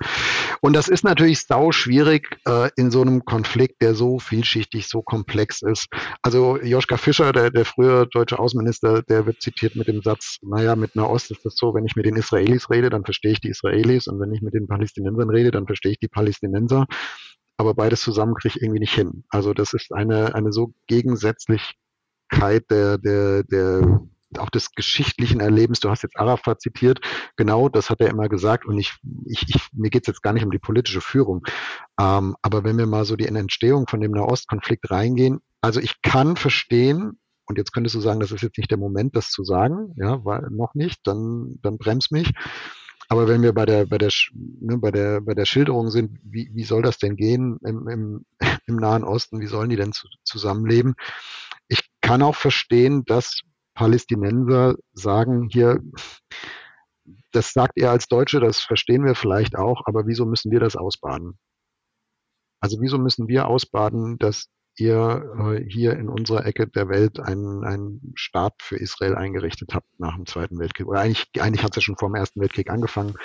Und 0.62 0.74
das 0.74 0.88
ist 0.88 1.04
natürlich 1.04 1.46
sau 1.48 1.72
schwierig 1.72 2.38
äh, 2.46 2.70
in 2.76 2.92
so 2.92 3.02
einem 3.02 3.26
Konflikt, 3.26 3.82
der 3.82 3.96
so 3.96 4.20
vielschichtig, 4.20 4.88
so 4.88 5.02
komplex 5.02 5.62
ist. 5.64 5.88
Also 6.22 6.62
Joschka 6.62 6.98
Fischer, 6.98 7.32
der, 7.32 7.50
der 7.50 7.66
frühere 7.66 8.08
deutsche 8.08 8.38
Außenminister, 8.38 9.02
der 9.02 9.26
wird 9.26 9.42
zitiert 9.42 9.76
mit 9.76 9.88
dem 9.88 10.02
Satz, 10.02 10.38
naja, 10.44 10.76
mit 10.76 10.96
Nahost 10.96 11.32
ist 11.32 11.44
das 11.44 11.56
so, 11.56 11.74
wenn 11.74 11.86
ich 11.86 11.96
mit 11.96 12.06
den 12.06 12.16
Israelis 12.16 12.70
rede, 12.70 12.90
dann 12.90 13.04
verstehe 13.04 13.32
ich 13.32 13.42
die 13.42 13.50
Israelis 13.50 14.08
und 14.08 14.20
wenn 14.20 14.32
ich 14.32 14.42
mit 14.42 14.54
den 14.54 14.68
Palästinensern 14.68 15.30
rede, 15.30 15.50
dann 15.52 15.66
verstehe 15.66 15.94
ich 15.94 16.00
die 16.00 16.08
Palästinenser 16.08 16.86
aber 17.60 17.74
beides 17.76 18.02
zusammen 18.02 18.36
kriege 18.36 18.56
ich 18.56 18.62
irgendwie 18.64 18.80
nicht 18.80 18.96
hin. 18.96 19.26
Also 19.30 19.54
das 19.54 19.74
ist 19.74 19.92
eine, 19.94 20.34
eine 20.34 20.54
so 20.54 20.74
Gegensätzlichkeit 20.88 22.64
der, 22.70 22.98
der, 22.98 23.44
der, 23.44 24.02
auch 24.38 24.50
des 24.50 24.72
geschichtlichen 24.72 25.42
Erlebens. 25.42 25.80
Du 25.80 25.90
hast 25.90 26.04
jetzt 26.04 26.18
Arafat 26.18 26.62
zitiert. 26.62 27.00
Genau, 27.36 27.68
das 27.68 27.90
hat 27.90 28.00
er 28.00 28.10
immer 28.10 28.30
gesagt. 28.30 28.66
Und 28.66 28.78
ich, 28.80 28.94
ich, 29.26 29.44
ich 29.50 29.68
mir 29.74 29.90
geht's 29.90 30.08
jetzt 30.08 30.22
gar 30.22 30.34
nicht 30.34 30.46
um 30.46 30.52
die 30.52 30.60
politische 30.60 31.02
Führung. 31.02 31.44
Ähm, 32.00 32.36
aber 32.42 32.64
wenn 32.64 32.78
wir 32.78 32.86
mal 32.88 33.06
so 33.06 33.16
die 33.16 33.28
Entstehung 33.28 33.88
von 33.88 34.00
dem 34.02 34.12
Nahostkonflikt 34.12 34.90
reingehen, 34.90 35.40
also 35.62 35.82
ich 35.82 36.02
kann 36.02 36.38
verstehen, 36.38 37.20
Und 37.50 37.58
jetzt 37.58 37.74
könntest 37.74 37.96
du 37.96 38.00
sagen, 38.00 38.20
das 38.20 38.32
ist 38.32 38.44
jetzt 38.44 38.60
nicht 38.60 38.70
der 38.70 38.78
Moment, 38.78 39.16
das 39.16 39.32
zu 39.32 39.44
sagen, 39.44 39.96
ja, 39.98 40.24
weil 40.24 40.48
noch 40.52 40.76
nicht, 40.76 41.00
dann, 41.06 41.58
dann 41.64 41.80
bremst 41.80 42.12
mich. 42.12 42.32
Aber 43.12 43.28
wenn 43.28 43.42
wir 43.42 43.54
bei 43.54 43.66
der, 43.66 43.88
bei 43.88 43.98
der, 43.98 44.12
ne, 44.34 44.78
bei 44.78 44.92
der, 44.92 45.22
bei 45.22 45.34
der 45.34 45.46
Schilderung 45.46 45.90
sind, 45.90 46.20
wie, 46.24 46.52
wie 46.54 46.64
soll 46.64 46.84
das 46.84 47.00
denn 47.00 47.16
gehen 47.16 47.60
im, 47.66 47.88
im, 47.88 48.26
im 48.68 48.76
Nahen 48.76 49.04
Osten? 49.04 49.42
Wie 49.42 49.48
sollen 49.48 49.70
die 49.70 49.76
denn 49.76 49.94
zu, 49.94 50.08
zusammenleben? 50.24 50.94
Ich 51.68 51.90
kann 52.02 52.22
auch 52.22 52.36
verstehen, 52.36 53.04
dass 53.06 53.42
Palästinenser 53.74 54.76
sagen 54.94 55.50
hier, 55.52 55.80
das 57.32 57.52
sagt 57.52 57.78
er 57.78 57.92
als 57.92 58.08
Deutsche, 58.08 58.40
das 58.40 58.60
verstehen 58.60 59.06
wir 59.06 59.16
vielleicht 59.16 59.58
auch, 59.58 59.82
aber 59.86 60.06
wieso 60.06 60.26
müssen 60.26 60.52
wir 60.52 60.60
das 60.60 60.76
ausbaden? 60.76 61.40
Also 62.62 62.80
wieso 62.82 62.98
müssen 63.00 63.28
wir 63.28 63.48
ausbaden, 63.48 64.18
dass 64.20 64.50
ihr 64.80 65.34
äh, 65.40 65.64
hier 65.70 65.94
in 65.94 66.10
unserer 66.10 66.46
Ecke 66.46 66.68
der 66.68 66.90
Welt 66.90 67.20
einen, 67.20 67.64
einen 67.64 68.14
Staat 68.16 68.54
für 68.62 68.78
Israel 68.78 69.16
eingerichtet 69.16 69.74
habt 69.74 69.88
nach 70.00 70.16
dem 70.16 70.26
Zweiten 70.26 70.60
Weltkrieg? 70.60 70.88
Oder 70.88 71.02
eigentlich, 71.02 71.28
eigentlich 71.40 71.64
hat 71.64 71.72
es 71.72 71.78
ja 71.78 71.82
schon 71.82 71.98
vor 71.98 72.10
dem 72.10 72.16
Ersten 72.16 72.42
Weltkrieg 72.42 72.70
angefangen 72.70 73.16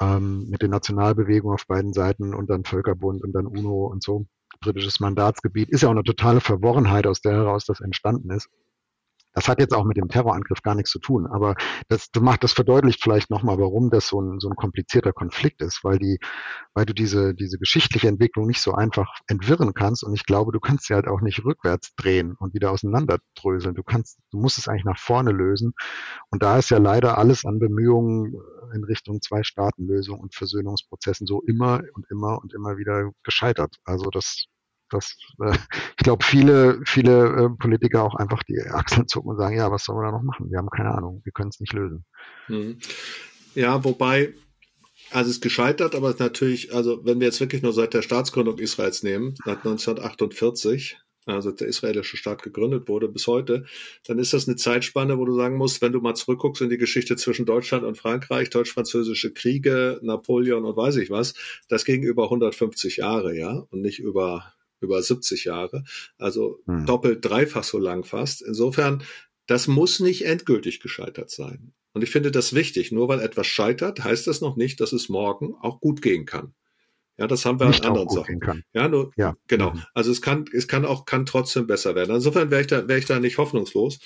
ähm, 0.00 0.48
mit 0.48 0.62
den 0.62 0.70
Nationalbewegungen 0.70 1.54
auf 1.54 1.66
beiden 1.66 1.92
Seiten 1.92 2.34
und 2.34 2.50
dann 2.50 2.64
Völkerbund 2.64 3.22
und 3.22 3.32
dann 3.32 3.46
UNO 3.46 3.86
und 3.86 4.02
so. 4.02 4.26
Britisches 4.60 5.00
Mandatsgebiet 5.00 5.70
ist 5.70 5.82
ja 5.82 5.88
auch 5.88 5.92
eine 5.92 6.02
totale 6.02 6.40
Verworrenheit, 6.40 7.06
aus 7.06 7.20
der 7.20 7.32
heraus 7.32 7.66
das 7.66 7.80
entstanden 7.80 8.30
ist. 8.30 8.48
Das 9.36 9.48
hat 9.48 9.60
jetzt 9.60 9.74
auch 9.74 9.84
mit 9.84 9.98
dem 9.98 10.08
Terrorangriff 10.08 10.62
gar 10.62 10.74
nichts 10.74 10.90
zu 10.90 10.98
tun, 10.98 11.26
aber 11.26 11.56
das, 11.88 12.10
du 12.10 12.22
macht, 12.22 12.42
das 12.42 12.54
verdeutlicht 12.54 13.02
vielleicht 13.02 13.28
nochmal, 13.28 13.58
warum 13.58 13.90
das 13.90 14.08
so 14.08 14.18
ein, 14.18 14.40
so 14.40 14.48
ein 14.48 14.56
komplizierter 14.56 15.12
Konflikt 15.12 15.60
ist, 15.60 15.84
weil 15.84 15.98
die, 15.98 16.18
weil 16.72 16.86
du 16.86 16.94
diese, 16.94 17.34
diese 17.34 17.58
geschichtliche 17.58 18.08
Entwicklung 18.08 18.46
nicht 18.46 18.62
so 18.62 18.72
einfach 18.72 19.12
entwirren 19.26 19.74
kannst 19.74 20.04
und 20.04 20.14
ich 20.14 20.24
glaube, 20.24 20.52
du 20.52 20.58
kannst 20.58 20.86
sie 20.86 20.94
halt 20.94 21.06
auch 21.06 21.20
nicht 21.20 21.44
rückwärts 21.44 21.94
drehen 21.96 22.34
und 22.38 22.54
wieder 22.54 22.70
auseinanderdröseln. 22.70 23.74
Du 23.74 23.82
kannst, 23.82 24.18
du 24.30 24.38
musst 24.38 24.56
es 24.56 24.68
eigentlich 24.68 24.86
nach 24.86 24.98
vorne 24.98 25.32
lösen 25.32 25.74
und 26.30 26.42
da 26.42 26.58
ist 26.58 26.70
ja 26.70 26.78
leider 26.78 27.18
alles 27.18 27.44
an 27.44 27.58
Bemühungen 27.58 28.32
in 28.74 28.84
Richtung 28.84 29.20
Zwei-Staaten-Lösung 29.20 30.18
und 30.18 30.34
Versöhnungsprozessen 30.34 31.26
so 31.26 31.42
immer 31.42 31.82
und 31.92 32.06
immer 32.10 32.38
und 32.42 32.54
immer 32.54 32.78
wieder 32.78 33.10
gescheitert. 33.22 33.76
Also 33.84 34.08
das 34.08 34.46
dass 34.90 35.16
äh, 35.40 35.52
ich 35.98 36.04
glaube, 36.04 36.24
viele, 36.24 36.80
viele 36.84 37.26
äh, 37.26 37.48
Politiker 37.58 38.04
auch 38.04 38.14
einfach 38.14 38.42
die 38.44 38.60
Achseln 38.70 39.08
zucken 39.08 39.30
und 39.30 39.38
sagen, 39.38 39.56
ja, 39.56 39.70
was 39.70 39.84
sollen 39.84 39.98
wir 39.98 40.04
da 40.04 40.12
noch 40.12 40.22
machen? 40.22 40.50
Wir 40.50 40.58
haben 40.58 40.70
keine 40.70 40.92
Ahnung, 40.92 41.20
wir 41.24 41.32
können 41.32 41.50
es 41.50 41.60
nicht 41.60 41.72
lösen. 41.72 42.04
Mhm. 42.48 42.78
Ja, 43.54 43.82
wobei, 43.84 44.34
also 45.10 45.30
es 45.30 45.36
ist 45.36 45.42
gescheitert, 45.42 45.94
aber 45.94 46.14
natürlich, 46.18 46.74
also 46.74 47.04
wenn 47.04 47.20
wir 47.20 47.26
jetzt 47.26 47.40
wirklich 47.40 47.62
nur 47.62 47.72
seit 47.72 47.94
der 47.94 48.02
Staatsgründung 48.02 48.58
Israels 48.58 49.02
nehmen, 49.02 49.34
seit 49.44 49.58
1948, 49.58 50.98
also 51.26 51.50
der 51.50 51.66
israelische 51.66 52.16
Staat 52.16 52.42
gegründet 52.42 52.88
wurde 52.88 53.08
bis 53.08 53.26
heute, 53.26 53.64
dann 54.06 54.18
ist 54.18 54.32
das 54.32 54.46
eine 54.46 54.56
Zeitspanne, 54.56 55.18
wo 55.18 55.24
du 55.24 55.34
sagen 55.34 55.56
musst, 55.56 55.82
wenn 55.82 55.92
du 55.92 56.00
mal 56.00 56.14
zurückguckst 56.14 56.62
in 56.62 56.70
die 56.70 56.78
Geschichte 56.78 57.16
zwischen 57.16 57.46
Deutschland 57.46 57.84
und 57.84 57.98
Frankreich, 57.98 58.50
deutsch-französische 58.50 59.32
Kriege, 59.32 59.98
Napoleon 60.02 60.64
und 60.64 60.76
weiß 60.76 60.96
ich 60.96 61.10
was, 61.10 61.34
das 61.68 61.84
ging 61.84 62.02
über 62.02 62.24
150 62.24 62.98
Jahre, 62.98 63.36
ja, 63.36 63.66
und 63.70 63.82
nicht 63.82 63.98
über 63.98 64.52
über 64.80 65.02
70 65.02 65.44
Jahre, 65.44 65.84
also 66.18 66.60
hm. 66.66 66.86
doppelt, 66.86 67.24
dreifach 67.24 67.64
so 67.64 67.78
lang 67.78 68.04
fast. 68.04 68.42
Insofern, 68.42 69.02
das 69.46 69.68
muss 69.68 70.00
nicht 70.00 70.26
endgültig 70.26 70.80
gescheitert 70.80 71.30
sein. 71.30 71.72
Und 71.92 72.02
ich 72.02 72.10
finde 72.10 72.30
das 72.30 72.54
wichtig. 72.54 72.92
Nur 72.92 73.08
weil 73.08 73.20
etwas 73.20 73.46
scheitert, 73.46 74.04
heißt 74.04 74.26
das 74.26 74.42
noch 74.42 74.56
nicht, 74.56 74.80
dass 74.80 74.92
es 74.92 75.08
morgen 75.08 75.54
auch 75.62 75.80
gut 75.80 76.02
gehen 76.02 76.26
kann. 76.26 76.52
Ja, 77.18 77.26
das 77.26 77.46
haben 77.46 77.58
wir 77.58 77.68
nicht 77.68 77.82
an 77.84 77.92
anderen 77.92 78.10
Sachen. 78.10 78.64
Ja, 78.74 78.88
nur, 78.88 79.12
ja. 79.16 79.34
genau. 79.48 79.70
Mhm. 79.70 79.82
Also 79.94 80.12
es 80.12 80.20
kann, 80.20 80.44
es 80.52 80.68
kann 80.68 80.84
auch, 80.84 81.06
kann 81.06 81.24
trotzdem 81.24 81.66
besser 81.66 81.94
werden. 81.94 82.14
Insofern 82.14 82.50
wäre 82.50 82.60
ich 82.60 82.66
da, 82.66 82.86
wäre 82.86 82.98
ich 82.98 83.06
da 83.06 83.18
nicht 83.18 83.38
hoffnungslos. 83.38 83.98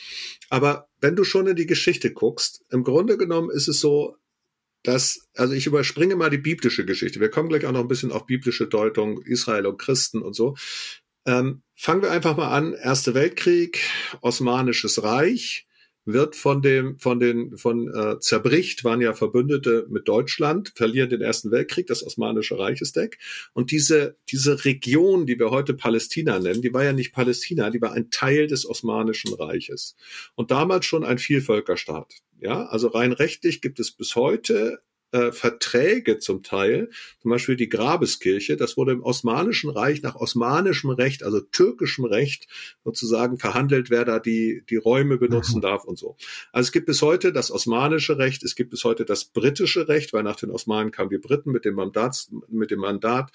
Aber 0.49 0.89
wenn 1.01 1.17
du 1.17 1.25
schon 1.25 1.49
in 1.49 1.57
die 1.57 1.67
Geschichte 1.67 2.13
guckst, 2.13 2.65
im 2.71 2.85
Grunde 2.85 3.19
genommen 3.19 3.51
ist 3.51 3.67
es 3.67 3.81
so, 3.81 4.15
dass, 4.83 5.29
also 5.35 5.55
ich 5.55 5.67
überspringe 5.67 6.17
mal 6.17 6.31
die 6.31 6.39
biblische 6.39 6.85
Geschichte. 6.85 7.21
Wir 7.21 7.31
kommen 7.31 7.49
gleich 7.49 7.67
auch 7.67 7.73
noch 7.73 7.81
ein 7.81 7.89
bisschen 7.89 8.13
auf 8.13 8.27
biblische 8.27 8.67
Deutung, 8.67 9.23
Israel 9.23 9.67
und 9.67 9.79
Christen 9.79 10.23
und 10.23 10.35
so. 10.35 10.57
Ähm, 11.27 11.63
fangen 11.77 12.03
wir 12.03 12.11
einfach 12.11 12.37
mal 12.37 12.49
an. 12.49 12.73
Erster 12.75 13.15
Weltkrieg, 13.15 13.81
Osmanisches 14.23 15.03
Reich 15.03 15.67
wird 16.07 16.35
von 16.35 16.63
dem, 16.63 16.99
von 16.99 17.21
den, 17.21 17.57
von 17.57 17.89
äh, 17.95 18.19
zerbricht, 18.21 18.85
waren 18.85 19.01
ja 19.01 19.13
Verbündete 19.13 19.87
mit 19.91 20.09
Deutschland, 20.09 20.73
verlieren 20.75 21.11
den 21.11 21.21
Ersten 21.21 21.51
Weltkrieg, 21.51 21.87
das 21.87 22.05
Osmanische 22.05 22.59
Reich 22.59 22.81
ist 22.81 22.97
weg. 22.97 23.19
Und 23.53 23.71
diese, 23.71 24.17
diese 24.31 24.65
Region, 24.65 25.27
die 25.27 25.39
wir 25.39 25.51
heute 25.51 25.75
Palästina 25.75 26.39
nennen, 26.39 26.63
die 26.63 26.73
war 26.73 26.85
ja 26.85 26.93
nicht 26.93 27.13
Palästina, 27.13 27.71
die 27.71 27.83
war 27.83 27.93
ein 27.93 28.11
Teil 28.11 28.47
des 28.47 28.67
Osmanischen 28.67 29.35
Reiches. 29.35 29.95
Und 30.35 30.51
damals 30.51 30.87
schon 30.87 31.05
ein 31.05 31.19
Vielvölkerstaat. 31.19 32.15
Ja, 32.41 32.67
also 32.67 32.89
rein 32.89 33.13
rechtlich 33.13 33.61
gibt 33.61 33.81
es 33.81 33.91
bis 33.91 34.17
heute 34.17 34.83
äh, 35.13 35.33
Verträge 35.33 36.19
zum 36.19 36.43
Teil, 36.43 36.89
zum 37.21 37.31
Beispiel 37.33 37.57
die 37.57 37.69
Grabeskirche, 37.69 38.57
das 38.57 38.77
wurde 38.77 38.93
im 38.93 39.03
Osmanischen 39.03 39.69
Reich 39.71 40.03
nach 40.03 40.15
osmanischem 40.15 40.91
Recht, 40.91 41.25
also 41.25 41.41
türkischem 41.41 42.05
Recht 42.05 42.47
sozusagen 42.85 43.39
verhandelt, 43.39 43.91
wer 43.91 44.05
da 44.05 44.21
die, 44.21 44.63
die 44.71 44.77
Räume 44.77 45.19
benutzen 45.19 45.57
mhm. 45.57 45.63
darf 45.63 45.85
und 45.85 45.99
so. 45.99 46.17
Also 46.53 46.69
es 46.69 46.73
gibt 46.73 46.87
bis 46.87 47.03
heute 47.03 47.33
das 47.33 47.51
osmanische 47.51 48.19
Recht, 48.19 48.43
es 48.45 48.55
gibt 48.55 48.71
bis 48.71 48.85
heute 48.85 49.05
das 49.05 49.25
britische 49.25 49.89
Recht, 49.89 50.13
weil 50.13 50.23
nach 50.23 50.37
den 50.37 50.51
Osmanen 50.51 50.93
kamen 50.93 51.11
die 51.11 51.19
Briten 51.19 51.51
mit 51.51 51.65
dem 51.65 51.75
Mandat, 51.75 52.29
mit 52.49 52.71
dem 52.71 52.81
Mandat. 52.81 53.33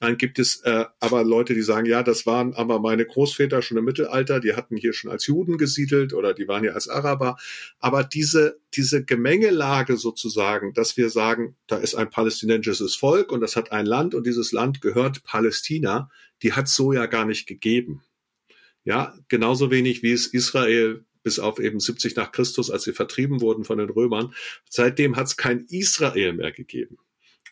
Dann 0.00 0.18
gibt 0.18 0.38
es 0.38 0.60
äh, 0.62 0.86
aber 0.98 1.22
Leute, 1.22 1.54
die 1.54 1.62
sagen, 1.62 1.86
ja, 1.86 2.02
das 2.02 2.26
waren 2.26 2.52
aber 2.54 2.80
meine 2.80 3.06
Großväter 3.06 3.62
schon 3.62 3.78
im 3.78 3.84
Mittelalter, 3.84 4.40
die 4.40 4.54
hatten 4.54 4.76
hier 4.76 4.92
schon 4.92 5.10
als 5.10 5.26
Juden 5.26 5.56
gesiedelt 5.56 6.12
oder 6.12 6.34
die 6.34 6.48
waren 6.48 6.62
hier 6.62 6.74
als 6.74 6.88
Araber. 6.88 7.36
Aber 7.78 8.02
diese, 8.02 8.58
diese 8.74 9.04
Gemengelage 9.04 9.96
sozusagen, 9.96 10.74
dass 10.74 10.96
wir 10.96 11.10
sagen, 11.10 11.56
da 11.68 11.76
ist 11.76 11.94
ein 11.94 12.10
palästinensisches 12.10 12.96
Volk 12.96 13.30
und 13.30 13.40
das 13.40 13.54
hat 13.54 13.70
ein 13.70 13.86
Land 13.86 14.14
und 14.14 14.26
dieses 14.26 14.50
Land 14.50 14.80
gehört 14.80 15.22
Palästina, 15.22 16.10
die 16.42 16.52
hat 16.52 16.68
so 16.68 16.92
ja 16.92 17.06
gar 17.06 17.24
nicht 17.24 17.46
gegeben. 17.46 18.02
Ja, 18.84 19.14
genauso 19.28 19.70
wenig 19.70 20.02
wie 20.02 20.12
es 20.12 20.26
Israel 20.26 21.04
bis 21.22 21.38
auf 21.38 21.58
eben 21.58 21.80
70 21.80 22.16
nach 22.16 22.32
Christus, 22.32 22.70
als 22.70 22.82
sie 22.84 22.92
vertrieben 22.92 23.40
wurden 23.40 23.64
von 23.64 23.78
den 23.78 23.88
Römern. 23.88 24.34
Seitdem 24.68 25.16
hat 25.16 25.26
es 25.28 25.36
kein 25.36 25.64
Israel 25.70 26.34
mehr 26.34 26.52
gegeben. 26.52 26.98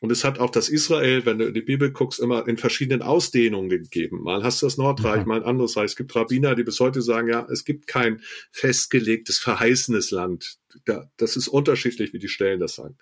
Und 0.02 0.10
es 0.10 0.24
hat 0.24 0.40
auch 0.40 0.50
das 0.50 0.68
Israel, 0.68 1.24
wenn 1.26 1.38
du 1.38 1.46
in 1.46 1.54
die 1.54 1.62
Bibel 1.62 1.92
guckst, 1.92 2.18
immer 2.18 2.48
in 2.48 2.56
verschiedenen 2.56 3.02
Ausdehnungen 3.02 3.68
gegeben. 3.68 4.20
Mal 4.24 4.42
hast 4.42 4.60
du 4.60 4.66
das 4.66 4.76
Nordreich, 4.76 5.22
mhm. 5.22 5.28
mal 5.28 5.36
ein 5.36 5.44
anderes 5.44 5.76
Reich. 5.76 5.84
Es 5.84 5.96
gibt 5.96 6.16
Rabbiner, 6.16 6.56
die 6.56 6.64
bis 6.64 6.80
heute 6.80 7.02
sagen, 7.02 7.28
ja, 7.28 7.46
es 7.52 7.64
gibt 7.64 7.86
kein 7.86 8.20
festgelegtes, 8.50 9.38
verheißenes 9.38 10.10
Land. 10.10 10.58
Das 11.16 11.36
ist 11.36 11.46
unterschiedlich, 11.46 12.12
wie 12.12 12.18
die 12.18 12.26
Stellen 12.26 12.58
das 12.58 12.74
sagen. 12.74 12.98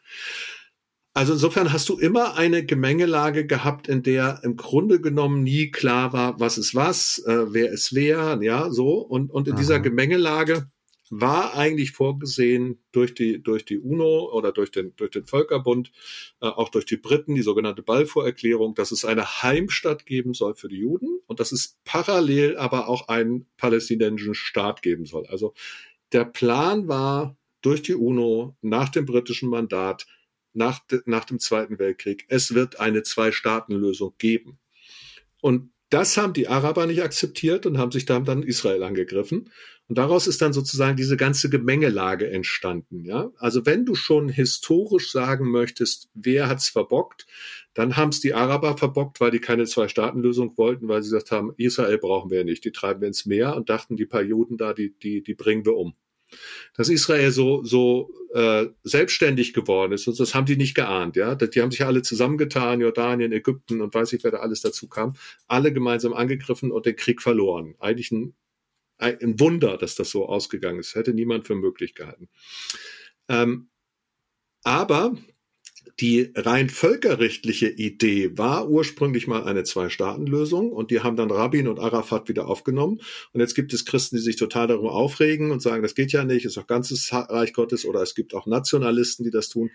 Also 1.14 1.32
insofern 1.32 1.72
hast 1.72 1.88
du 1.88 1.96
immer 1.96 2.36
eine 2.36 2.66
Gemengelage 2.66 3.46
gehabt, 3.46 3.88
in 3.88 4.02
der 4.02 4.40
im 4.42 4.58
Grunde 4.58 5.00
genommen 5.00 5.42
nie 5.42 5.70
klar 5.70 6.12
war, 6.12 6.38
was 6.38 6.58
ist 6.58 6.74
was, 6.74 7.18
äh, 7.26 7.46
wer 7.54 7.72
ist 7.72 7.94
wer, 7.94 8.38
ja, 8.42 8.70
so. 8.70 8.98
Und, 8.98 9.30
und 9.30 9.48
in 9.48 9.54
Aha. 9.54 9.60
dieser 9.60 9.80
Gemengelage 9.80 10.70
war 11.10 11.54
eigentlich 11.54 11.90
vorgesehen 11.90 12.78
durch 12.92 13.14
die, 13.14 13.42
durch 13.42 13.64
die 13.64 13.78
UNO 13.78 14.30
oder 14.32 14.52
durch 14.52 14.70
den, 14.70 14.94
durch 14.96 15.10
den 15.10 15.26
Völkerbund, 15.26 15.90
äh, 16.40 16.46
auch 16.46 16.68
durch 16.68 16.86
die 16.86 16.96
Briten, 16.96 17.34
die 17.34 17.42
sogenannte 17.42 17.82
Balfour-Erklärung, 17.82 18.76
dass 18.76 18.92
es 18.92 19.04
eine 19.04 19.42
Heimstatt 19.42 20.06
geben 20.06 20.34
soll 20.34 20.54
für 20.54 20.68
die 20.68 20.78
Juden 20.78 21.20
und 21.26 21.40
dass 21.40 21.50
es 21.50 21.78
parallel 21.84 22.56
aber 22.56 22.88
auch 22.88 23.08
einen 23.08 23.46
palästinensischen 23.56 24.34
Staat 24.34 24.82
geben 24.82 25.04
soll. 25.04 25.26
Also 25.26 25.52
der 26.12 26.24
Plan 26.24 26.86
war 26.86 27.36
durch 27.60 27.82
die 27.82 27.94
UNO 27.94 28.56
nach 28.62 28.88
dem 28.88 29.04
britischen 29.04 29.50
Mandat, 29.50 30.06
nach, 30.52 30.78
de, 30.86 31.00
nach 31.06 31.24
dem 31.24 31.40
Zweiten 31.40 31.78
Weltkrieg, 31.80 32.24
es 32.28 32.54
wird 32.54 32.78
eine 32.78 33.02
Zwei-Staaten-Lösung 33.02 34.14
geben. 34.18 34.58
Und 35.40 35.69
das 35.90 36.16
haben 36.16 36.32
die 36.32 36.48
Araber 36.48 36.86
nicht 36.86 37.02
akzeptiert 37.02 37.66
und 37.66 37.76
haben 37.76 37.90
sich 37.90 38.06
dann, 38.06 38.24
dann 38.24 38.42
Israel 38.42 38.82
angegriffen. 38.84 39.50
Und 39.88 39.98
daraus 39.98 40.28
ist 40.28 40.40
dann 40.40 40.52
sozusagen 40.52 40.96
diese 40.96 41.16
ganze 41.16 41.50
Gemengelage 41.50 42.30
entstanden. 42.30 43.04
Ja, 43.04 43.32
also 43.38 43.66
wenn 43.66 43.84
du 43.84 43.96
schon 43.96 44.28
historisch 44.28 45.10
sagen 45.10 45.50
möchtest, 45.50 46.08
wer 46.14 46.48
hat's 46.48 46.68
verbockt, 46.68 47.26
dann 47.74 47.96
haben 47.96 48.10
es 48.10 48.20
die 48.20 48.32
Araber 48.32 48.78
verbockt, 48.78 49.20
weil 49.20 49.32
die 49.32 49.40
keine 49.40 49.64
Zwei-Staaten-Lösung 49.64 50.56
wollten, 50.56 50.86
weil 50.86 51.02
sie 51.02 51.10
gesagt 51.10 51.32
haben, 51.32 51.52
Israel 51.56 51.98
brauchen 51.98 52.30
wir 52.30 52.44
nicht, 52.44 52.64
die 52.64 52.70
treiben 52.70 53.00
wir 53.00 53.08
ins 53.08 53.26
Meer 53.26 53.56
und 53.56 53.68
dachten, 53.68 53.96
die 53.96 54.06
paar 54.06 54.22
Juden 54.22 54.56
da, 54.56 54.72
die, 54.74 54.96
die, 54.96 55.24
die 55.24 55.34
bringen 55.34 55.64
wir 55.64 55.76
um. 55.76 55.94
Dass 56.76 56.88
Israel 56.88 57.30
so, 57.30 57.64
so 57.64 58.10
äh, 58.34 58.66
selbstständig 58.82 59.52
geworden 59.52 59.92
ist, 59.92 60.06
und 60.06 60.18
das 60.18 60.34
haben 60.34 60.46
die 60.46 60.56
nicht 60.56 60.74
geahnt, 60.74 61.16
ja. 61.16 61.34
Die 61.34 61.60
haben 61.60 61.70
sich 61.70 61.84
alle 61.84 62.02
zusammengetan, 62.02 62.80
Jordanien, 62.80 63.32
Ägypten 63.32 63.80
und 63.80 63.94
weiß 63.94 64.12
ich, 64.12 64.24
wer 64.24 64.30
da 64.30 64.38
alles 64.38 64.60
dazu 64.60 64.88
kam, 64.88 65.14
alle 65.48 65.72
gemeinsam 65.72 66.12
angegriffen 66.12 66.70
und 66.70 66.86
den 66.86 66.96
Krieg 66.96 67.22
verloren. 67.22 67.74
Eigentlich 67.78 68.10
ein 68.12 68.34
ein 69.00 69.40
Wunder, 69.40 69.78
dass 69.78 69.94
das 69.94 70.10
so 70.10 70.26
ausgegangen 70.26 70.78
ist. 70.78 70.94
Hätte 70.94 71.14
niemand 71.14 71.46
für 71.46 71.54
möglich 71.54 71.94
gehalten. 71.94 72.28
Ähm, 73.28 73.70
aber 74.62 75.16
die 75.98 76.32
rein 76.34 76.68
völkerrechtliche 76.68 77.68
Idee 77.68 78.36
war 78.38 78.68
ursprünglich 78.68 79.26
mal 79.26 79.44
eine 79.44 79.64
Zwei-Staaten-Lösung 79.64 80.72
und 80.72 80.90
die 80.90 81.00
haben 81.00 81.16
dann 81.16 81.30
Rabin 81.30 81.68
und 81.68 81.78
Arafat 81.80 82.28
wieder 82.28 82.46
aufgenommen. 82.46 83.00
Und 83.32 83.40
jetzt 83.40 83.54
gibt 83.54 83.72
es 83.72 83.84
Christen, 83.84 84.16
die 84.16 84.22
sich 84.22 84.36
total 84.36 84.68
darüber 84.68 84.92
aufregen 84.92 85.50
und 85.50 85.60
sagen, 85.60 85.82
das 85.82 85.94
geht 85.94 86.12
ja 86.12 86.24
nicht, 86.24 86.44
ist 86.44 86.56
doch 86.56 86.66
ganzes 86.66 87.12
Reich 87.12 87.52
Gottes 87.52 87.84
oder 87.84 88.02
es 88.02 88.14
gibt 88.14 88.34
auch 88.34 88.46
Nationalisten, 88.46 89.24
die 89.24 89.30
das 89.30 89.48
tun. 89.48 89.70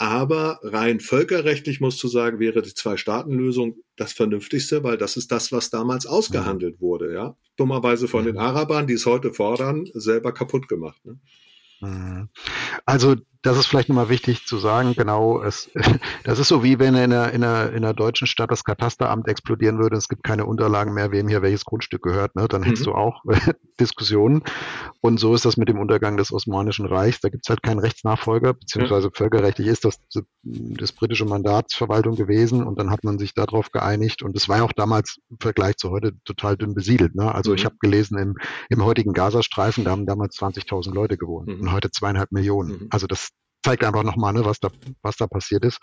Aber 0.00 0.60
rein 0.62 1.00
völkerrechtlich 1.00 1.80
musst 1.80 2.00
du 2.04 2.06
sagen, 2.06 2.38
wäre 2.38 2.62
die 2.62 2.72
Zwei-Staaten-Lösung 2.72 3.78
das 3.96 4.12
Vernünftigste, 4.12 4.84
weil 4.84 4.96
das 4.96 5.16
ist 5.16 5.32
das, 5.32 5.50
was 5.50 5.70
damals 5.70 6.06
ausgehandelt 6.06 6.80
wurde, 6.80 7.12
ja. 7.12 7.36
Dummerweise 7.56 8.06
von 8.06 8.24
den 8.24 8.38
Arabern, 8.38 8.86
die 8.86 8.94
es 8.94 9.06
heute 9.06 9.32
fordern, 9.32 9.88
selber 9.94 10.32
kaputt 10.32 10.68
gemacht. 10.68 11.04
Ne? 11.04 11.18
Mhm. 11.80 12.28
Also 12.84 13.16
das 13.48 13.56
ist 13.56 13.66
vielleicht 13.66 13.88
nochmal 13.88 14.10
wichtig 14.10 14.46
zu 14.46 14.58
sagen, 14.58 14.94
genau, 14.94 15.42
es, 15.42 15.70
das 16.24 16.38
ist 16.38 16.48
so 16.48 16.62
wie 16.62 16.78
wenn 16.78 16.94
in 16.94 17.12
einer, 17.12 17.32
in, 17.32 17.42
einer, 17.42 17.70
in 17.70 17.84
einer 17.84 17.94
deutschen 17.94 18.26
Stadt 18.26 18.50
das 18.50 18.62
Katasteramt 18.62 19.26
explodieren 19.26 19.78
würde, 19.78 19.96
es 19.96 20.08
gibt 20.08 20.22
keine 20.22 20.44
Unterlagen 20.44 20.92
mehr, 20.92 21.12
wem 21.12 21.28
hier 21.28 21.40
welches 21.40 21.64
Grundstück 21.64 22.02
gehört, 22.02 22.36
ne? 22.36 22.46
dann 22.46 22.62
hättest 22.62 22.82
mhm. 22.82 22.90
du 22.90 22.94
auch 22.94 23.22
Diskussionen. 23.80 24.42
Und 25.00 25.18
so 25.18 25.34
ist 25.34 25.46
das 25.46 25.56
mit 25.56 25.68
dem 25.68 25.78
Untergang 25.78 26.16
des 26.18 26.30
Osmanischen 26.30 26.84
Reichs. 26.84 27.20
Da 27.20 27.30
gibt 27.30 27.46
es 27.46 27.48
halt 27.48 27.62
keinen 27.62 27.78
Rechtsnachfolger, 27.78 28.52
beziehungsweise 28.52 29.10
völkerrechtlich 29.12 29.68
ist 29.68 29.84
das 29.84 29.98
das 30.42 30.92
britische 30.92 31.24
Mandatsverwaltung 31.24 32.16
gewesen 32.16 32.64
und 32.64 32.78
dann 32.78 32.90
hat 32.90 33.04
man 33.04 33.18
sich 33.18 33.34
darauf 33.34 33.70
geeinigt 33.70 34.22
und 34.22 34.36
es 34.36 34.48
war 34.48 34.58
ja 34.58 34.62
auch 34.62 34.72
damals 34.72 35.18
im 35.30 35.38
Vergleich 35.40 35.76
zu 35.76 35.90
heute 35.90 36.12
total 36.24 36.56
dünn 36.56 36.74
besiedelt. 36.74 37.14
Ne? 37.14 37.34
Also 37.34 37.50
mhm. 37.50 37.56
ich 37.56 37.64
habe 37.64 37.76
gelesen, 37.80 38.18
im, 38.18 38.36
im 38.68 38.84
heutigen 38.84 39.12
Gazastreifen, 39.12 39.84
da 39.84 39.90
haben 39.90 40.06
damals 40.06 40.36
20.000 40.36 40.92
Leute 40.92 41.16
gewohnt 41.16 41.48
mhm. 41.48 41.60
und 41.60 41.72
heute 41.72 41.90
zweieinhalb 41.90 42.32
Millionen. 42.32 42.70
Mhm. 42.70 42.86
Also 42.90 43.06
das 43.06 43.30
zeigt 43.62 43.84
einfach 43.84 44.02
nochmal, 44.02 44.32
ne, 44.32 44.44
was 44.44 44.60
da, 44.60 44.68
was 45.02 45.16
da 45.16 45.26
passiert 45.26 45.64
ist. 45.64 45.78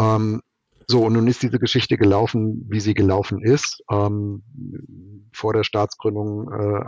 Ähm, 0.00 0.42
so, 0.88 1.04
und 1.04 1.14
nun 1.14 1.26
ist 1.26 1.42
diese 1.42 1.58
Geschichte 1.58 1.96
gelaufen, 1.96 2.64
wie 2.68 2.80
sie 2.80 2.94
gelaufen 2.94 3.42
ist. 3.42 3.82
Ähm, 3.90 4.44
vor 5.32 5.52
der 5.52 5.64
Staatsgründung 5.64 6.52
äh, 6.52 6.84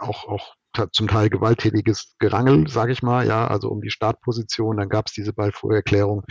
auch, 0.00 0.26
auch 0.28 0.54
zum 0.92 1.06
Teil 1.08 1.28
gewalttätiges 1.28 2.16
Gerangel, 2.18 2.66
sage 2.68 2.92
ich 2.92 3.02
mal, 3.02 3.26
ja, 3.26 3.46
also 3.46 3.68
um 3.68 3.80
die 3.80 3.90
Startposition. 3.90 4.76
Dann 4.76 4.88
gab 4.88 5.06
es 5.06 5.12
diese 5.12 5.32
Balfour-Erklärung. 5.32 6.24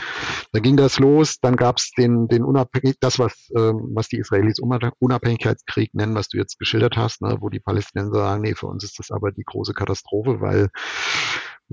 Dann 0.51 0.61
ging 0.61 0.75
das 0.75 0.99
los. 0.99 1.37
Dann 1.39 1.55
gab 1.55 1.77
es 1.77 1.91
den, 1.91 2.27
den 2.27 2.43
Unabhängig, 2.43 2.97
das 2.99 3.19
was, 3.19 3.49
ähm, 3.55 3.91
was 3.93 4.09
die 4.09 4.17
Israelis 4.17 4.59
Unabhängigkeitskrieg 4.59 5.93
nennen, 5.93 6.15
was 6.15 6.27
du 6.27 6.37
jetzt 6.37 6.59
geschildert 6.59 6.97
hast, 6.97 7.21
ne, 7.21 7.37
wo 7.39 7.49
die 7.49 7.61
Palästinenser 7.61 8.13
sagen, 8.13 8.41
nee, 8.41 8.55
für 8.55 8.67
uns 8.67 8.83
ist 8.83 8.99
das 8.99 9.11
aber 9.11 9.31
die 9.31 9.45
große 9.45 9.73
Katastrophe, 9.73 10.41
weil 10.41 10.69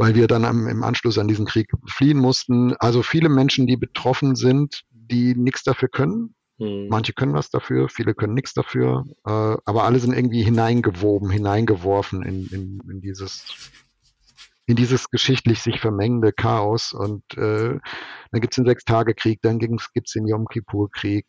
weil 0.00 0.14
wir 0.14 0.28
dann 0.28 0.46
am, 0.46 0.66
im 0.66 0.82
Anschluss 0.82 1.18
an 1.18 1.28
diesen 1.28 1.44
Krieg 1.44 1.70
fliehen 1.86 2.16
mussten. 2.16 2.74
Also 2.78 3.02
viele 3.02 3.28
Menschen, 3.28 3.66
die 3.66 3.76
betroffen 3.76 4.34
sind, 4.34 4.84
die 4.90 5.34
nichts 5.34 5.62
dafür 5.62 5.90
können. 5.90 6.34
Hm. 6.56 6.88
Manche 6.88 7.12
können 7.12 7.34
was 7.34 7.50
dafür, 7.50 7.90
viele 7.90 8.14
können 8.14 8.32
nichts 8.32 8.54
dafür, 8.54 9.04
äh, 9.26 9.56
aber 9.62 9.84
alle 9.84 9.98
sind 9.98 10.14
irgendwie 10.14 10.42
hineingewoben, 10.42 11.28
hineingeworfen 11.28 12.22
in, 12.22 12.46
in, 12.46 12.80
in 12.90 13.00
dieses 13.02 13.70
in 14.64 14.76
dieses 14.76 15.10
geschichtlich 15.10 15.60
sich 15.60 15.80
vermengende 15.80 16.32
Chaos. 16.32 16.92
Und 16.92 17.24
äh, 17.36 17.78
dann 18.30 18.40
gibt 18.40 18.54
es 18.54 18.56
den 18.56 18.66
Sechstagekrieg, 18.66 19.42
dann 19.42 19.58
gibt 19.58 19.82
es 19.82 20.12
den 20.12 20.26
Yom 20.26 20.46
Kippur-Krieg 20.46 21.26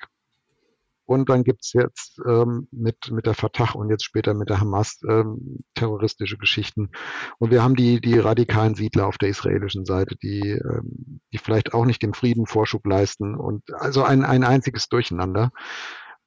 und 1.06 1.30
dann 1.30 1.44
gibt's 1.44 1.74
jetzt 1.74 2.22
ähm, 2.28 2.68
mit, 2.72 3.12
mit 3.12 3.26
der 3.26 3.34
Fatah 3.34 3.74
und 3.74 3.90
jetzt 3.90 4.06
später 4.06 4.34
mit 4.34 4.50
der 4.50 4.60
Hamas 4.60 5.00
ähm, 5.08 5.60
terroristische 5.76 6.38
Geschichten. 6.38 6.92
Und 7.40 7.52
wir 7.52 7.64
haben 7.64 7.76
die, 7.76 8.00
die 8.00 8.18
radikalen 8.18 8.76
Siedler 8.76 9.08
auf 9.08 9.18
der 9.18 9.30
israelischen 9.30 9.86
Seite, 9.86 10.16
die, 10.16 10.52
ähm, 10.52 11.22
die 11.34 11.38
vielleicht 11.38 11.74
auch 11.74 11.86
nicht 11.86 12.02
den 12.02 12.14
Frieden 12.14 12.46
Vorschub 12.46 12.86
leisten. 12.86 13.36
Und 13.36 13.64
also 13.74 14.04
ein, 14.04 14.24
ein 14.24 14.44
einziges 14.44 14.88
Durcheinander. 14.88 15.52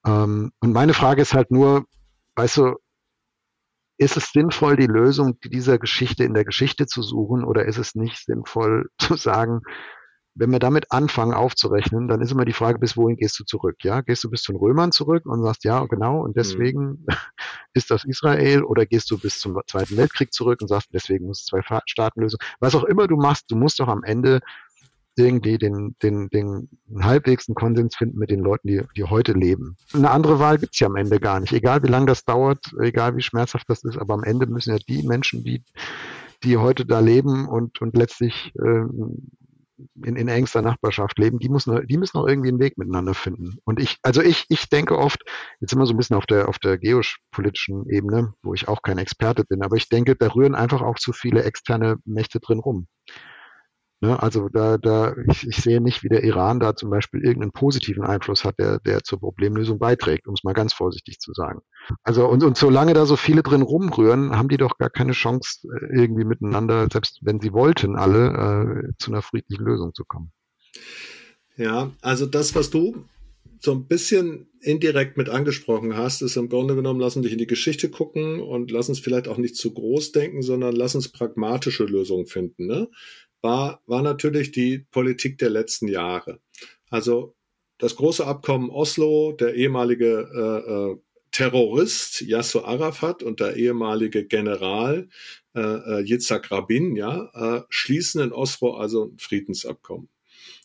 Ähm, 0.06 0.52
und 0.60 0.72
meine 0.72 0.94
Frage 0.94 1.22
ist 1.22 1.34
halt 1.34 1.50
nur, 1.50 1.84
weißt 2.36 2.58
du, 2.58 2.76
ist 3.96 4.16
es 4.16 4.32
sinnvoll, 4.32 4.76
die 4.76 4.86
Lösung 4.86 5.38
dieser 5.40 5.78
Geschichte 5.78 6.24
in 6.24 6.34
der 6.34 6.44
Geschichte 6.44 6.86
zu 6.86 7.02
suchen 7.02 7.44
oder 7.44 7.64
ist 7.64 7.78
es 7.78 7.94
nicht 7.94 8.24
sinnvoll 8.24 8.90
zu 8.98 9.16
sagen, 9.16 9.60
wenn 10.34 10.50
wir 10.50 10.58
damit 10.58 10.90
anfangen 10.90 11.32
aufzurechnen, 11.32 12.08
dann 12.08 12.20
ist 12.20 12.32
immer 12.32 12.44
die 12.44 12.52
Frage, 12.52 12.78
bis 12.78 12.96
wohin 12.96 13.16
gehst 13.16 13.38
du 13.38 13.44
zurück? 13.44 13.76
Ja, 13.82 14.00
gehst 14.00 14.24
du 14.24 14.30
bis 14.30 14.42
zu 14.42 14.52
den 14.52 14.58
Römern 14.58 14.90
zurück 14.90 15.26
und 15.26 15.42
sagst, 15.42 15.64
ja, 15.64 15.84
genau, 15.86 16.20
und 16.20 16.36
deswegen 16.36 16.80
mhm. 16.84 17.06
ist 17.74 17.90
das 17.90 18.04
Israel 18.04 18.64
oder 18.64 18.84
gehst 18.84 19.10
du 19.10 19.18
bis 19.18 19.38
zum 19.38 19.58
Zweiten 19.66 19.96
Weltkrieg 19.96 20.32
zurück 20.32 20.60
und 20.60 20.68
sagst, 20.68 20.88
deswegen 20.92 21.26
muss 21.26 21.40
es 21.40 21.46
zwei 21.46 21.62
Staaten 21.86 22.20
lösen. 22.20 22.38
Was 22.58 22.74
auch 22.74 22.84
immer 22.84 23.06
du 23.06 23.16
machst, 23.16 23.50
du 23.50 23.56
musst 23.56 23.78
doch 23.78 23.88
am 23.88 24.02
Ende 24.02 24.40
irgendwie 25.16 25.58
den, 25.58 25.94
den, 26.02 26.28
den 26.30 26.68
halbwegs 26.98 27.46
Konsens 27.54 27.94
finden 27.94 28.18
mit 28.18 28.30
den 28.30 28.40
Leuten, 28.40 28.66
die, 28.66 28.82
die 28.96 29.04
heute 29.04 29.32
leben. 29.32 29.76
Eine 29.92 30.10
andere 30.10 30.40
Wahl 30.40 30.58
gibt's 30.58 30.80
ja 30.80 30.88
am 30.88 30.96
Ende 30.96 31.20
gar 31.20 31.38
nicht. 31.38 31.52
Egal 31.52 31.84
wie 31.84 31.88
lange 31.88 32.06
das 32.06 32.24
dauert, 32.24 32.74
egal 32.80 33.16
wie 33.16 33.22
schmerzhaft 33.22 33.70
das 33.70 33.84
ist, 33.84 33.96
aber 33.96 34.14
am 34.14 34.24
Ende 34.24 34.46
müssen 34.46 34.72
ja 34.72 34.78
die 34.88 35.04
Menschen, 35.04 35.44
die 35.44 35.62
die 36.44 36.58
heute 36.58 36.84
da 36.84 37.00
leben 37.00 37.48
und, 37.48 37.80
und 37.80 37.96
letztlich 37.96 38.52
äh, 38.56 38.84
in, 40.04 40.16
in 40.16 40.28
engster 40.28 40.62
Nachbarschaft 40.62 41.18
leben, 41.18 41.38
die 41.38 41.48
müssen, 41.48 41.86
die 41.86 41.96
müssen 41.96 42.18
auch 42.18 42.26
irgendwie 42.26 42.48
einen 42.48 42.60
Weg 42.60 42.78
miteinander 42.78 43.14
finden. 43.14 43.58
Und 43.64 43.80
ich, 43.80 43.98
also 44.02 44.22
ich, 44.22 44.46
ich 44.48 44.68
denke 44.68 44.98
oft, 44.98 45.22
jetzt 45.60 45.72
immer 45.72 45.86
so 45.86 45.94
ein 45.94 45.96
bisschen 45.96 46.16
auf 46.16 46.26
der, 46.26 46.48
auf 46.48 46.58
der 46.58 46.78
geopolitischen 46.78 47.88
Ebene, 47.88 48.34
wo 48.42 48.54
ich 48.54 48.68
auch 48.68 48.82
kein 48.82 48.98
Experte 48.98 49.44
bin, 49.44 49.62
aber 49.62 49.76
ich 49.76 49.88
denke, 49.88 50.16
da 50.16 50.28
rühren 50.28 50.54
einfach 50.54 50.82
auch 50.82 50.98
zu 50.98 51.12
viele 51.12 51.44
externe 51.44 51.96
Mächte 52.04 52.40
drin 52.40 52.58
rum. 52.58 52.86
Ne? 54.04 54.22
Also 54.22 54.50
da, 54.50 54.76
da, 54.76 55.14
ich, 55.30 55.46
ich 55.48 55.56
sehe 55.56 55.80
nicht, 55.80 56.02
wie 56.02 56.10
der 56.10 56.24
Iran 56.24 56.60
da 56.60 56.76
zum 56.76 56.90
Beispiel 56.90 57.24
irgendeinen 57.24 57.52
positiven 57.52 58.04
Einfluss 58.04 58.44
hat, 58.44 58.58
der, 58.58 58.78
der 58.80 59.02
zur 59.02 59.18
Problemlösung 59.18 59.78
beiträgt, 59.78 60.26
um 60.26 60.34
es 60.34 60.44
mal 60.44 60.52
ganz 60.52 60.74
vorsichtig 60.74 61.20
zu 61.20 61.32
sagen. 61.32 61.60
Also 62.02 62.28
und, 62.28 62.44
und 62.44 62.58
solange 62.58 62.92
da 62.92 63.06
so 63.06 63.16
viele 63.16 63.42
drin 63.42 63.62
rumrühren, 63.62 64.36
haben 64.36 64.50
die 64.50 64.58
doch 64.58 64.76
gar 64.76 64.90
keine 64.90 65.12
Chance, 65.12 65.66
äh, 65.68 66.02
irgendwie 66.02 66.24
miteinander, 66.24 66.86
selbst 66.92 67.20
wenn 67.22 67.40
sie 67.40 67.54
wollten, 67.54 67.96
alle 67.96 68.90
äh, 68.90 68.92
zu 68.98 69.10
einer 69.10 69.22
friedlichen 69.22 69.64
Lösung 69.64 69.94
zu 69.94 70.04
kommen. 70.04 70.30
Ja, 71.56 71.90
also 72.02 72.26
das, 72.26 72.54
was 72.54 72.68
du 72.68 73.06
so 73.64 73.72
ein 73.72 73.86
bisschen 73.86 74.48
indirekt 74.60 75.16
mit 75.16 75.30
angesprochen 75.30 75.96
hast, 75.96 76.20
ist 76.20 76.36
im 76.36 76.48
Grunde 76.48 76.74
genommen, 76.74 77.00
lass 77.00 77.16
uns 77.16 77.24
dich 77.24 77.32
in 77.32 77.38
die 77.38 77.46
Geschichte 77.46 77.88
gucken 77.88 78.40
und 78.40 78.70
lass 78.70 78.88
uns 78.88 79.00
vielleicht 79.00 79.26
auch 79.26 79.38
nicht 79.38 79.56
zu 79.56 79.72
groß 79.72 80.12
denken, 80.12 80.42
sondern 80.42 80.76
lass 80.76 80.94
uns 80.94 81.08
pragmatische 81.08 81.84
Lösungen 81.84 82.26
finden. 82.26 82.66
Ne? 82.66 82.88
War, 83.44 83.82
war 83.86 84.02
natürlich 84.02 84.50
die 84.50 84.78
Politik 84.90 85.38
der 85.38 85.50
letzten 85.50 85.86
Jahre. 85.86 86.40
Also 86.90 87.36
das 87.78 87.94
große 87.94 88.26
Abkommen 88.26 88.70
Oslo, 88.70 89.32
der 89.32 89.54
ehemalige 89.54 90.28
äh, 90.34 90.70
äh, 90.72 90.96
Terrorist 91.30 92.22
Yasser 92.22 92.64
Arafat 92.64 93.22
und 93.22 93.40
der 93.40 93.56
ehemalige 93.56 94.24
General 94.24 95.08
äh, 95.54 95.60
äh, 95.60 96.04
Yitzhak 96.04 96.50
Rabin 96.50 96.96
ja, 96.96 97.30
äh, 97.34 97.62
schließen 97.68 98.22
in 98.22 98.32
Oslo 98.32 98.74
also 98.74 99.06
ein 99.06 99.18
Friedensabkommen 99.18 100.08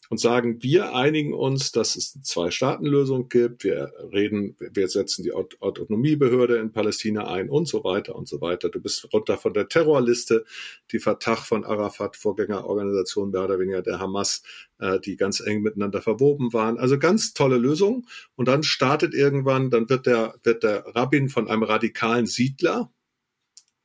und 0.10 0.19
sagen, 0.19 0.62
wir 0.63 0.95
einigen 0.95 1.34
uns, 1.34 1.72
dass 1.72 1.95
es 1.95 2.13
eine 2.15 2.24
Zwei-Staaten-Lösung 2.24 3.30
gibt, 3.30 3.63
wir 3.63 3.93
reden, 4.12 4.56
wir 4.60 4.88
setzen 4.88 5.24
die 5.24 5.32
Autonomiebehörde 5.32 6.58
in 6.58 6.72
Palästina 6.72 7.28
ein 7.28 7.50
und 7.50 7.67
so 7.67 7.84
weiter 7.84 8.15
und 8.15 8.28
so 8.28 8.41
weiter. 8.41 8.69
Du 8.69 8.82
bist 8.82 9.08
runter 9.13 9.38
von 9.38 9.54
der 9.54 9.69
Terrorliste, 9.69 10.45
die 10.91 11.00
Fatah 11.00 11.36
von 11.36 11.63
Arafat, 11.63 12.15
Vorgängerorganisation 12.15 13.30
mehr 13.30 13.45
oder 13.45 13.60
weniger 13.60 13.84
der 13.84 14.00
Hamas, 14.00 14.41
äh, 14.80 15.00
die 15.00 15.15
ganz 15.15 15.41
eng 15.41 15.62
miteinander 15.62 16.02
verwoben 16.02 16.54
waren. 16.54 16.80
Also 16.80 16.98
ganz 16.98 17.34
tolle 17.34 17.58
Lösung. 17.58 18.08
Und 18.36 18.48
dann 18.48 18.63
startet 18.63 19.13
irgendwann, 19.13 19.69
dann 19.69 19.89
wird 19.89 20.08
der, 20.08 20.36
wird 20.43 20.63
der 20.63 20.88
Rabbin 20.88 21.30
von 21.30 21.48
einem 21.48 21.63
radikalen 21.63 22.26
Siedler, 22.26 22.91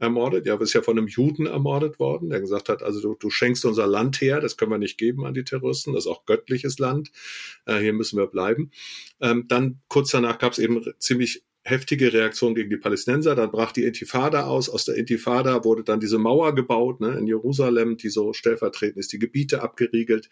ermordet. 0.05 0.47
Ja, 0.47 0.61
ist 0.61 0.73
ja 0.73 0.83
von 0.83 0.99
einem 0.99 1.09
Juden 1.09 1.47
ermordet 1.47 1.99
worden, 1.99 2.31
der 2.31 2.41
gesagt 2.41 2.69
hat, 2.69 2.83
also 2.83 3.01
du, 3.01 3.17
du 3.19 3.31
schenkst 3.31 3.65
unser 3.65 3.87
Land 3.87 4.21
her, 4.21 4.41
das 4.41 4.57
können 4.57 4.71
wir 4.71 4.79
nicht 4.79 4.99
geben 4.99 5.27
an 5.27 5.35
die 5.35 5.45
Terroristen, 5.45 5.93
das 5.93 6.05
ist 6.05 6.11
auch 6.11 6.25
göttliches 6.27 6.79
Land, 6.79 7.11
äh, 7.67 7.79
hier 7.79 7.93
müssen 7.93 8.19
wir 8.19 8.27
bleiben. 8.27 8.71
Ähm, 9.21 9.47
dann 9.49 9.81
kurz 9.89 10.11
danach 10.11 10.39
gab 10.39 10.53
es 10.53 10.59
eben 10.59 10.85
ziemlich 10.99 11.43
heftige 11.65 12.13
Reaktion 12.13 12.55
gegen 12.55 12.71
die 12.71 12.77
Palästinenser. 12.77 13.35
Dann 13.35 13.51
brach 13.51 13.73
die 13.73 13.85
Intifada 13.85 14.47
aus. 14.47 14.69
Aus 14.69 14.85
der 14.85 14.97
Intifada 14.97 15.65
wurde 15.65 15.83
dann 15.83 15.99
diese 15.99 16.19
Mauer 16.19 16.55
gebaut 16.55 17.01
ne, 17.01 17.17
in 17.19 17.27
Jerusalem, 17.27 17.97
die 17.97 18.11
so 18.11 18.33
stellvertretend 18.33 18.99
ist, 18.99 19.13
die 19.13 19.19
Gebiete 19.19 19.63
abgeriegelt. 19.63 20.29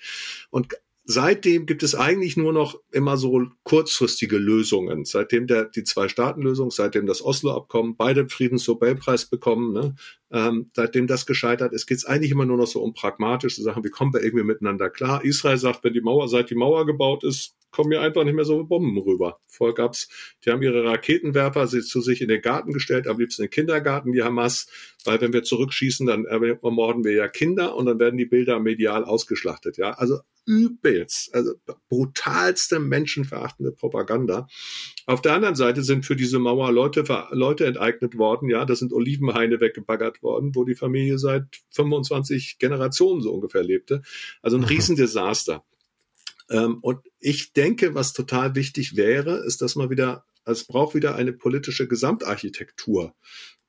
Und 0.51 0.69
seitdem 1.05 1.67
gibt 1.67 1.83
es 1.83 1.95
eigentlich 1.95 2.37
nur 2.37 2.53
noch 2.53 2.81
immer 2.91 3.17
so 3.17 3.47
kurzfristige 3.65 4.39
Lösungen. 4.39 5.05
Seitdem 5.05 5.47
der, 5.47 5.67
die 5.67 5.85
Zwei-Staaten-Lösung, 5.85 6.71
seitdem 6.71 7.07
das 7.07 7.23
Oslo-Abkommen, 7.23 7.97
beide 7.97 8.29
Friedensnobelpreis 8.29 9.27
bekommen, 9.27 9.73
ne? 9.73 9.95
Ähm, 10.33 10.71
seitdem 10.75 11.07
das 11.07 11.27
gescheitert 11.27 11.73
ist, 11.73 11.87
geht 11.87 11.99
es 11.99 12.07
eigentlich 12.07 12.31
immer 12.31 12.47
nur 12.47 12.57
noch 12.57 12.67
so 12.67 12.83
um 12.83 12.95
pragmatische 12.95 13.63
Sachen. 13.63 13.85
Wie 13.85 13.91
kommen 13.91 14.15
wir 14.15 14.23
irgendwie 14.23 14.45
miteinander 14.45 14.89
klar? 14.89 15.25
Israel 15.25 15.59
sagt, 15.59 15.85
wenn 15.85 15.93
die 15.93 16.01
Mauer, 16.01 16.29
seit 16.29 16.49
die 16.49 16.55
Mauer 16.55 16.87
gebaut 16.87 17.23
ist, 17.23 17.55
kommen 17.73 17.91
hier 17.91 18.03
einfach 18.03 18.25
nicht 18.25 18.35
mehr 18.35 18.45
so 18.45 18.65
Bomben 18.65 18.99
rüber. 18.99 19.41
Vorher 19.49 19.75
gab's, 19.75 20.09
die 20.45 20.51
haben 20.51 20.63
ihre 20.63 20.85
Raketenwerfer 20.85 21.67
zu 21.67 22.01
sich 22.01 22.21
in 22.21 22.29
den 22.29 22.43
Garten 22.43 22.73
gestellt, 22.73 23.09
am 23.09 23.19
liebsten 23.19 23.43
in 23.43 23.47
den 23.47 23.53
Kindergarten, 23.53 24.13
die 24.13 24.23
Hamas, 24.23 24.69
weil 25.05 25.21
wenn 25.21 25.33
wir 25.33 25.43
zurückschießen, 25.43 26.07
dann 26.07 26.27
ermorden 26.27 27.03
wir 27.03 27.13
ja 27.13 27.29
Kinder 27.29 27.75
und 27.75 27.87
dann 27.87 27.99
werden 27.99 28.19
die 28.19 28.27
Bilder 28.27 28.61
medial 28.61 29.05
ausgeschlachtet, 29.05 29.79
ja. 29.79 29.93
Also 29.93 30.21
übelst, 30.45 31.35
also 31.35 31.55
brutalste 31.89 32.81
menschenverachtende 32.81 33.73
Propaganda. 33.73 34.49
Auf 35.07 35.23
der 35.23 35.35
anderen 35.35 35.55
Seite 35.55 35.83
sind 35.83 36.05
für 36.05 36.17
diese 36.17 36.41
Mauer 36.41 36.73
Leute, 36.73 37.05
Leute 37.31 37.65
enteignet 37.65 38.19
worden, 38.19 38.49
ja, 38.49 38.65
das 38.65 38.81
sind 38.81 38.93
Olivenhaine 38.93 39.61
weggebaggert 39.61 40.22
worden, 40.23 40.55
wo 40.55 40.65
die 40.65 40.75
Familie 40.75 41.19
seit 41.19 41.45
25 41.71 42.59
Generationen 42.59 43.21
so 43.21 43.33
ungefähr 43.33 43.63
lebte. 43.63 44.03
Also 44.41 44.57
ein 44.57 44.65
Riesendesaster. 44.65 45.65
Ähm, 46.51 46.79
und 46.83 47.01
ich 47.19 47.53
denke, 47.53 47.95
was 47.95 48.13
total 48.13 48.55
wichtig 48.55 48.97
wäre, 48.97 49.45
ist, 49.45 49.63
dass 49.63 49.77
man 49.77 49.91
wieder, 49.91 50.25
es 50.45 50.65
braucht 50.65 50.95
wieder 50.95 51.15
eine 51.15 51.33
politische 51.33 51.89
Gesamtarchitektur. 51.89 53.15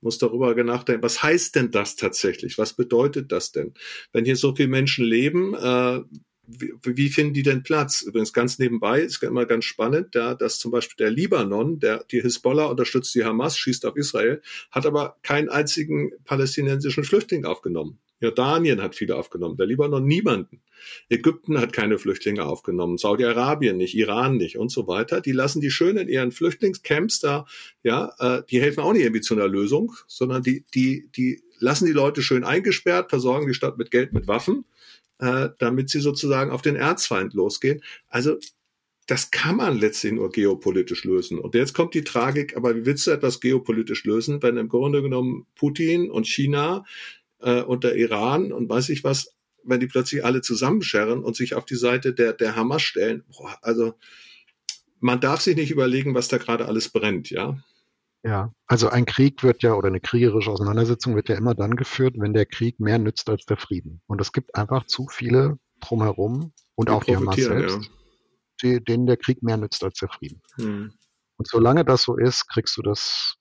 Muss 0.02 0.18
darüber 0.18 0.54
nachdenken, 0.64 1.02
was 1.02 1.24
heißt 1.24 1.56
denn 1.56 1.72
das 1.72 1.96
tatsächlich? 1.96 2.58
Was 2.58 2.74
bedeutet 2.74 3.32
das 3.32 3.54
denn? 3.54 3.74
Wenn 4.12 4.26
hier 4.26 4.36
so 4.36 4.54
viele 4.54 4.68
Menschen 4.68 5.06
leben, 5.06 5.54
äh, 5.54 6.02
wie, 6.46 6.74
wie 6.84 7.10
finden 7.10 7.34
die 7.34 7.44
denn 7.44 7.64
Platz? 7.64 8.02
Übrigens 8.02 8.34
ganz 8.34 8.60
nebenbei 8.60 9.02
ist 9.02 9.24
immer 9.24 9.46
ganz 9.46 9.66
spannend, 9.66 10.16
da, 10.16 10.34
dass 10.36 10.60
zum 10.60 10.72
Beispiel 10.72 11.06
der 11.06 11.12
Libanon, 11.12 11.80
der 11.80 12.04
die 12.12 12.22
Hisbollah 12.22 12.66
unterstützt, 12.66 13.16
die 13.16 13.24
Hamas 13.24 13.58
schießt 13.58 13.86
auf 13.86 13.96
Israel, 13.96 14.42
hat 14.72 14.86
aber 14.86 15.18
keinen 15.24 15.50
einzigen 15.50 16.12
palästinensischen 16.26 17.04
Flüchtling 17.04 17.46
aufgenommen. 17.46 18.00
Jordanien 18.20 18.82
hat 18.82 18.96
viele 18.96 19.18
aufgenommen, 19.18 19.58
der 19.58 19.66
Libanon 19.66 20.06
niemanden. 20.06 20.62
Ägypten 21.10 21.60
hat 21.60 21.74
keine 21.74 21.98
Flüchtlinge 21.98 22.46
aufgenommen, 22.46 22.98
Saudi-Arabien 22.98 23.78
nicht, 23.78 23.96
Iran 23.96 24.38
nicht 24.38 24.58
und 24.58 24.70
so 24.70 24.88
weiter. 24.88 25.22
Die 25.22 25.32
lassen 25.34 25.62
die 25.62 25.72
schön 25.72 25.98
in 25.98 26.08
ihren 26.08 26.32
Flüchtlingscamps 26.32 27.20
da, 27.20 27.46
ja, 27.84 28.14
äh, 28.20 28.44
die 28.50 28.62
helfen 28.62 28.82
auch 28.82 28.94
nicht 28.94 29.04
irgendwie 29.04 29.22
zu 29.22 29.34
einer 29.34 29.48
Lösung, 29.48 29.94
sondern 30.08 30.42
die, 30.42 30.66
die, 30.74 31.10
die 31.16 31.42
lassen 31.60 31.86
die 31.86 31.92
Leute 31.92 32.22
schön 32.22 32.44
eingesperrt, 32.44 33.10
versorgen 33.10 33.48
die 33.48 33.54
Stadt 33.54 33.78
mit 33.78 33.92
Geld, 33.92 34.14
mit 34.14 34.28
Waffen, 34.28 34.66
äh, 35.20 35.50
damit 35.60 35.90
sie 35.90 36.00
sozusagen 36.00 36.52
auf 36.52 36.62
den 36.62 36.76
Erzfeind 36.76 37.34
losgehen. 37.34 37.84
Also 38.08 38.38
das 39.08 39.32
kann 39.32 39.58
man 39.58 39.78
letztlich 39.78 40.14
nur 40.14 40.32
geopolitisch 40.32 41.04
lösen. 41.04 41.38
Und 41.40 41.56
jetzt 41.56 41.74
kommt 41.74 41.94
die 41.94 42.04
Tragik, 42.04 42.56
aber 42.56 42.76
wie 42.76 42.86
willst 42.86 43.06
du 43.08 43.12
etwas 43.12 43.42
geopolitisch 43.42 44.06
lösen, 44.06 44.42
wenn 44.42 44.58
im 44.58 44.70
Grunde 44.70 45.02
genommen 45.02 45.46
Putin 45.56 46.10
und 46.10 46.28
China 46.28 46.86
äh, 47.40 47.62
und 47.62 47.84
der 47.84 47.96
Iran 47.96 48.54
und 48.54 48.70
weiß 48.70 48.90
ich 48.90 49.04
was, 49.04 49.36
wenn 49.64 49.80
die 49.80 49.88
plötzlich 49.88 50.24
alle 50.26 50.42
zusammenscheren 50.42 51.24
und 51.24 51.36
sich 51.36 51.56
auf 51.56 51.66
die 51.66 51.76
Seite 51.76 52.14
der, 52.14 52.34
der 52.34 52.56
Hamas 52.56 52.82
stellen. 52.82 53.24
Boah, 53.36 53.58
also 53.62 53.94
man 55.00 55.20
darf 55.20 55.42
sich 55.42 55.56
nicht 55.56 55.72
überlegen, 55.72 56.16
was 56.16 56.30
da 56.30 56.38
gerade 56.38 56.66
alles 56.66 56.90
brennt, 56.90 57.30
ja. 57.30 57.62
Ja, 58.26 58.54
also 58.68 58.88
ein 58.88 59.06
Krieg 59.06 59.44
wird 59.44 59.64
ja 59.64 59.74
oder 59.74 59.90
eine 59.90 60.00
kriegerische 60.00 60.50
Auseinandersetzung 60.50 61.16
wird 61.16 61.28
ja 61.28 61.36
immer 61.36 61.56
dann 61.56 61.76
geführt, 61.76 62.16
wenn 62.18 62.34
der 62.34 62.46
Krieg 62.46 62.80
mehr 62.80 62.98
nützt 62.98 63.30
als 63.30 63.46
der 63.46 63.58
Frieden. 63.58 64.02
Und 64.08 64.22
es 64.22 64.32
gibt 64.32 64.56
einfach 64.56 64.86
zu 64.86 65.08
viele 65.10 65.60
drumherum 65.82 66.54
und 66.76 66.88
die 66.88 66.94
auch 66.94 67.04
die 67.04 67.18
Hamas 67.18 67.36
selbst, 67.36 67.92
ja. 68.62 68.80
denen 68.80 69.08
der 69.08 69.18
Krieg 69.18 69.44
mehr 69.44 69.58
nützt 69.58 69.84
als 69.84 70.00
der 70.00 70.08
Frieden. 70.08 70.42
Hm. 70.56 70.94
Und 71.36 71.48
solange 71.48 71.84
das 71.84 72.04
so 72.04 72.16
ist, 72.16 72.48
kriegst 72.48 72.78
du 72.78 72.82
das 72.82 73.36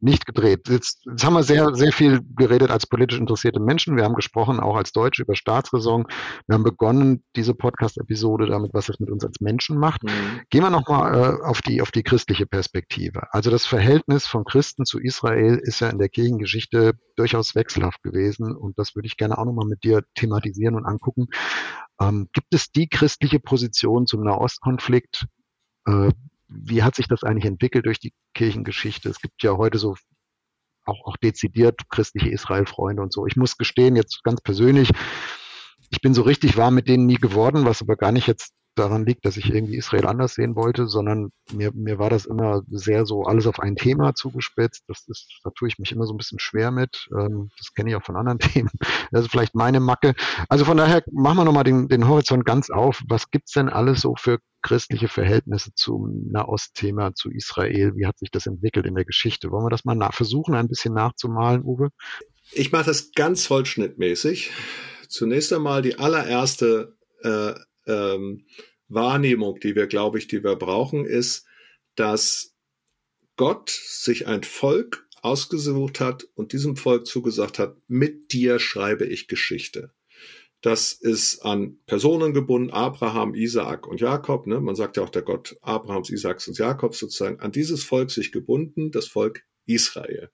nicht 0.00 0.26
gedreht. 0.26 0.68
Jetzt, 0.68 1.04
jetzt 1.06 1.24
haben 1.24 1.34
wir 1.34 1.42
sehr, 1.42 1.74
sehr 1.74 1.92
viel 1.92 2.20
geredet 2.36 2.70
als 2.70 2.86
politisch 2.86 3.18
interessierte 3.18 3.60
Menschen. 3.60 3.96
Wir 3.96 4.04
haben 4.04 4.14
gesprochen 4.14 4.60
auch 4.60 4.76
als 4.76 4.92
Deutsche 4.92 5.22
über 5.22 5.34
Staatsräson. 5.34 6.06
Wir 6.46 6.54
haben 6.54 6.64
begonnen, 6.64 7.24
diese 7.34 7.54
Podcast-Episode 7.54 8.46
damit, 8.46 8.72
was 8.74 8.88
es 8.88 9.00
mit 9.00 9.10
uns 9.10 9.24
als 9.24 9.40
Menschen 9.40 9.78
macht. 9.78 10.04
Mhm. 10.04 10.42
Gehen 10.50 10.62
wir 10.62 10.70
nochmal 10.70 11.14
äh, 11.14 11.44
auf, 11.44 11.62
die, 11.62 11.82
auf 11.82 11.90
die 11.90 12.02
christliche 12.02 12.46
Perspektive. 12.46 13.32
Also 13.32 13.50
das 13.50 13.66
Verhältnis 13.66 14.26
von 14.26 14.44
Christen 14.44 14.84
zu 14.84 15.00
Israel 15.00 15.60
ist 15.62 15.80
ja 15.80 15.88
in 15.88 15.98
der 15.98 16.08
Kirchengeschichte 16.08 16.92
durchaus 17.16 17.54
wechselhaft 17.54 18.02
gewesen. 18.02 18.54
Und 18.54 18.78
das 18.78 18.94
würde 18.94 19.06
ich 19.06 19.16
gerne 19.16 19.36
auch 19.36 19.44
nochmal 19.44 19.66
mit 19.66 19.82
dir 19.82 20.02
thematisieren 20.14 20.76
und 20.76 20.86
angucken. 20.86 21.26
Ähm, 22.00 22.28
gibt 22.32 22.54
es 22.54 22.70
die 22.70 22.88
christliche 22.88 23.40
Position 23.40 24.06
zum 24.06 24.22
Nahostkonflikt, 24.22 25.26
äh, 25.86 26.10
wie 26.48 26.82
hat 26.82 26.96
sich 26.96 27.08
das 27.08 27.22
eigentlich 27.22 27.44
entwickelt 27.44 27.86
durch 27.86 28.00
die 28.00 28.12
Kirchengeschichte? 28.34 29.08
Es 29.08 29.20
gibt 29.20 29.42
ja 29.42 29.56
heute 29.56 29.78
so 29.78 29.96
auch, 30.84 31.04
auch 31.04 31.16
dezidiert 31.18 31.88
christliche 31.90 32.30
Israel-Freunde 32.30 33.02
und 33.02 33.12
so. 33.12 33.26
Ich 33.26 33.36
muss 33.36 33.58
gestehen, 33.58 33.94
jetzt 33.94 34.22
ganz 34.24 34.40
persönlich, 34.40 34.90
ich 35.90 36.00
bin 36.00 36.14
so 36.14 36.22
richtig 36.22 36.56
warm 36.56 36.74
mit 36.74 36.88
denen 36.88 37.06
nie 37.06 37.16
geworden, 37.16 37.64
was 37.64 37.82
aber 37.82 37.96
gar 37.96 38.12
nicht 38.12 38.26
jetzt 38.26 38.52
daran 38.78 39.04
liegt, 39.04 39.24
dass 39.24 39.36
ich 39.36 39.52
irgendwie 39.52 39.76
Israel 39.76 40.06
anders 40.06 40.34
sehen 40.34 40.56
wollte, 40.56 40.86
sondern 40.86 41.30
mir, 41.52 41.72
mir 41.74 41.98
war 41.98 42.10
das 42.10 42.26
immer 42.26 42.62
sehr 42.70 43.06
so 43.06 43.24
alles 43.24 43.46
auf 43.46 43.60
ein 43.60 43.76
Thema 43.76 44.14
zugespitzt. 44.14 44.84
Das 44.88 45.06
ist, 45.08 45.40
da 45.44 45.50
tue 45.50 45.68
ich 45.68 45.78
mich 45.78 45.92
immer 45.92 46.06
so 46.06 46.14
ein 46.14 46.16
bisschen 46.16 46.38
schwer 46.38 46.70
mit. 46.70 47.08
Ähm, 47.18 47.50
das 47.58 47.74
kenne 47.74 47.90
ich 47.90 47.96
auch 47.96 48.04
von 48.04 48.16
anderen 48.16 48.38
Themen. 48.38 48.70
Das 49.10 49.22
ist 49.22 49.30
vielleicht 49.30 49.54
meine 49.54 49.80
Macke. 49.80 50.14
Also 50.48 50.64
von 50.64 50.76
daher 50.76 51.02
machen 51.12 51.38
wir 51.38 51.44
nochmal 51.44 51.64
den, 51.64 51.88
den 51.88 52.08
Horizont 52.08 52.44
ganz 52.44 52.70
auf. 52.70 53.02
Was 53.08 53.30
gibt's 53.30 53.52
denn 53.52 53.68
alles 53.68 54.00
so 54.00 54.14
für 54.16 54.38
christliche 54.62 55.08
Verhältnisse 55.08 55.72
zum 55.74 56.30
Nahostthema, 56.30 57.14
zu 57.14 57.30
Israel? 57.30 57.94
Wie 57.96 58.06
hat 58.06 58.18
sich 58.18 58.30
das 58.30 58.46
entwickelt 58.46 58.86
in 58.86 58.94
der 58.94 59.04
Geschichte? 59.04 59.50
Wollen 59.50 59.64
wir 59.64 59.70
das 59.70 59.84
mal 59.84 59.94
nach, 59.94 60.14
versuchen, 60.14 60.54
ein 60.54 60.68
bisschen 60.68 60.94
nachzumalen, 60.94 61.62
Uwe? 61.62 61.90
Ich 62.52 62.72
mache 62.72 62.86
das 62.86 63.12
ganz 63.12 63.50
holzschnittmäßig. 63.50 64.52
Zunächst 65.08 65.52
einmal 65.52 65.82
die 65.82 65.98
allererste 65.98 66.96
äh, 67.22 67.54
ähm, 67.88 68.46
Wahrnehmung, 68.88 69.60
die 69.60 69.74
wir, 69.74 69.86
glaube 69.86 70.18
ich, 70.18 70.28
die 70.28 70.44
wir 70.44 70.56
brauchen, 70.56 71.04
ist, 71.04 71.46
dass 71.94 72.54
Gott 73.36 73.70
sich 73.70 74.26
ein 74.26 74.44
Volk 74.44 75.06
ausgesucht 75.22 76.00
hat 76.00 76.28
und 76.34 76.52
diesem 76.52 76.76
Volk 76.76 77.06
zugesagt 77.06 77.58
hat, 77.58 77.76
mit 77.86 78.32
dir 78.32 78.58
schreibe 78.58 79.04
ich 79.04 79.28
Geschichte. 79.28 79.92
Das 80.60 80.92
ist 80.92 81.40
an 81.44 81.78
Personen 81.86 82.32
gebunden, 82.32 82.70
Abraham, 82.70 83.34
Isaak 83.34 83.86
und 83.86 84.00
Jakob. 84.00 84.46
Ne? 84.48 84.60
Man 84.60 84.74
sagt 84.74 84.96
ja 84.96 85.04
auch 85.04 85.10
der 85.10 85.22
Gott 85.22 85.56
Abrahams, 85.60 86.10
Isaaks 86.10 86.48
und 86.48 86.58
Jakobs 86.58 86.98
sozusagen, 86.98 87.38
an 87.38 87.52
dieses 87.52 87.84
Volk 87.84 88.10
sich 88.10 88.32
gebunden, 88.32 88.90
das 88.90 89.06
Volk 89.06 89.44
Israel. 89.68 90.30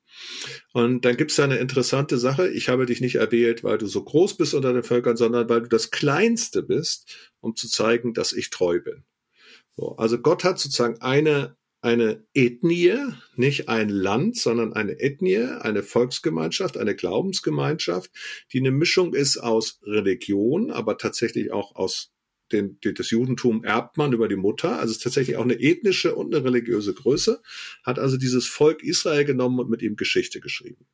Und 0.72 1.04
dann 1.04 1.16
gibt 1.16 1.30
es 1.30 1.36
da 1.36 1.44
eine 1.44 1.58
interessante 1.58 2.18
Sache. 2.18 2.48
Ich 2.48 2.68
habe 2.68 2.86
dich 2.86 3.00
nicht 3.00 3.16
erwählt, 3.16 3.64
weil 3.64 3.78
du 3.78 3.86
so 3.86 4.02
groß 4.04 4.36
bist 4.36 4.54
unter 4.54 4.72
den 4.72 4.82
Völkern, 4.82 5.16
sondern 5.16 5.48
weil 5.48 5.62
du 5.62 5.68
das 5.68 5.90
Kleinste 5.90 6.62
bist, 6.62 7.32
um 7.40 7.56
zu 7.56 7.68
zeigen, 7.68 8.14
dass 8.14 8.32
ich 8.32 8.50
treu 8.50 8.80
bin. 8.80 9.04
So, 9.76 9.96
also 9.96 10.18
Gott 10.18 10.44
hat 10.44 10.58
sozusagen 10.58 11.00
eine, 11.00 11.56
eine 11.80 12.24
Ethnie, 12.32 12.96
nicht 13.34 13.68
ein 13.68 13.88
Land, 13.88 14.38
sondern 14.38 14.72
eine 14.72 15.00
Ethnie, 15.00 15.44
eine 15.60 15.82
Volksgemeinschaft, 15.82 16.78
eine 16.78 16.94
Glaubensgemeinschaft, 16.94 18.10
die 18.52 18.60
eine 18.60 18.70
Mischung 18.70 19.14
ist 19.14 19.36
aus 19.36 19.80
Religion, 19.82 20.70
aber 20.70 20.96
tatsächlich 20.96 21.52
auch 21.52 21.74
aus 21.74 22.13
den, 22.54 22.78
das 22.94 23.10
Judentum 23.10 23.64
erbt 23.64 23.96
man 23.96 24.12
über 24.12 24.28
die 24.28 24.36
Mutter, 24.36 24.78
also 24.78 24.92
ist 24.92 25.02
tatsächlich 25.02 25.36
auch 25.36 25.44
eine 25.44 25.60
ethnische 25.60 26.14
und 26.14 26.34
eine 26.34 26.44
religiöse 26.44 26.94
Größe, 26.94 27.42
hat 27.82 27.98
also 27.98 28.16
dieses 28.16 28.46
Volk 28.46 28.82
Israel 28.82 29.24
genommen 29.24 29.58
und 29.58 29.70
mit 29.70 29.82
ihm 29.82 29.96
Geschichte 29.96 30.40
geschrieben. 30.40 30.86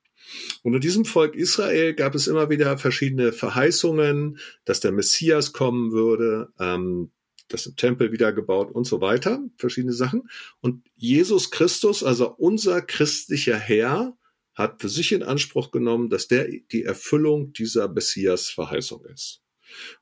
Und 0.63 0.75
in 0.75 0.81
diesem 0.81 1.05
Volk 1.05 1.35
Israel 1.35 1.95
gab 1.95 2.15
es 2.15 2.27
immer 2.27 2.51
wieder 2.51 2.79
verschiedene 2.79 3.33
Verheißungen, 3.33 4.39
dass 4.65 4.81
der 4.81 4.93
Messias 4.93 5.53
kommen 5.53 5.93
würde, 5.93 6.53
ähm, 6.59 7.11
dass 7.49 7.67
im 7.67 7.77
Tempel 7.77 8.13
wieder 8.13 8.33
gebaut 8.33 8.71
und 8.73 8.85
so 8.85 9.01
weiter, 9.01 9.43
verschiedene 9.57 9.93
Sachen. 9.93 10.29
Und 10.61 10.87
Jesus 10.97 11.51
Christus, 11.51 12.05
also 12.05 12.33
unser 12.37 12.81
christlicher 12.81 13.57
Herr, 13.57 14.17
hat 14.55 14.81
für 14.81 14.89
sich 14.89 15.13
in 15.13 15.23
Anspruch 15.23 15.71
genommen, 15.71 16.11
dass 16.11 16.29
der 16.29 16.49
die 16.49 16.85
Erfüllung 16.85 17.53
dieser 17.53 17.89
Messias-Verheißung 17.89 19.05
ist. 19.07 19.43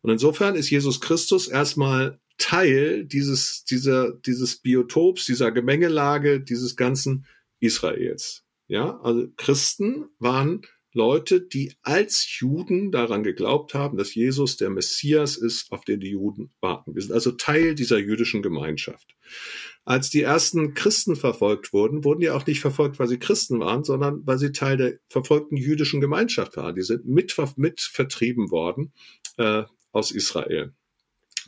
Und 0.03 0.11
insofern 0.11 0.57
ist 0.57 0.71
Jesus 0.71 1.01
Christus 1.01 1.49
erstmal 1.49 2.21
Teil 2.39 3.05
dieses, 3.05 3.65
dieser, 3.65 4.13
dieses 4.13 4.57
Biotops, 4.57 5.27
dieser 5.27 5.51
Gemengelage, 5.51 6.41
dieses 6.41 6.77
ganzen 6.77 7.27
Israels. 7.61 8.45
Ja, 8.69 9.01
also 9.01 9.29
Christen 9.37 10.07
waren 10.19 10.63
Leute, 10.95 11.41
die 11.41 11.75
als 11.83 12.39
Juden 12.39 12.91
daran 12.91 13.23
geglaubt 13.23 13.75
haben, 13.75 13.99
dass 13.99 14.15
Jesus 14.15 14.57
der 14.57 14.71
Messias 14.71 15.37
ist, 15.37 15.71
auf 15.71 15.85
den 15.85 16.01
die 16.01 16.11
Juden 16.11 16.51
warten. 16.61 16.95
Wir 16.95 17.03
sind 17.03 17.13
also 17.13 17.33
Teil 17.33 17.75
dieser 17.75 17.99
jüdischen 17.99 18.43
Gemeinschaft. 18.43 19.15
Als 19.85 20.11
die 20.11 20.23
ersten 20.23 20.75
Christen 20.75 21.17
verfolgt 21.17 21.73
wurden, 21.73 22.05
wurden 22.05 22.21
die 22.21 22.31
auch 22.31 22.47
nicht 22.47 22.61
verfolgt, 22.61 22.99
weil 22.99 23.09
sie 23.09 23.19
Christen 23.19 23.61
waren, 23.61 23.85
sondern 23.85 24.27
weil 24.27 24.39
sie 24.39 24.53
Teil 24.53 24.77
der 24.77 24.99
verfolgten 25.09 25.57
jüdischen 25.57 26.01
Gemeinschaft 26.01 26.57
waren. 26.57 26.75
Die 26.75 26.83
sind 26.83 27.07
mit, 27.07 27.35
mit 27.57 27.81
vertrieben 27.81 28.51
worden 28.51 28.93
äh, 29.39 29.65
aus 29.93 30.11
Israel, 30.11 30.75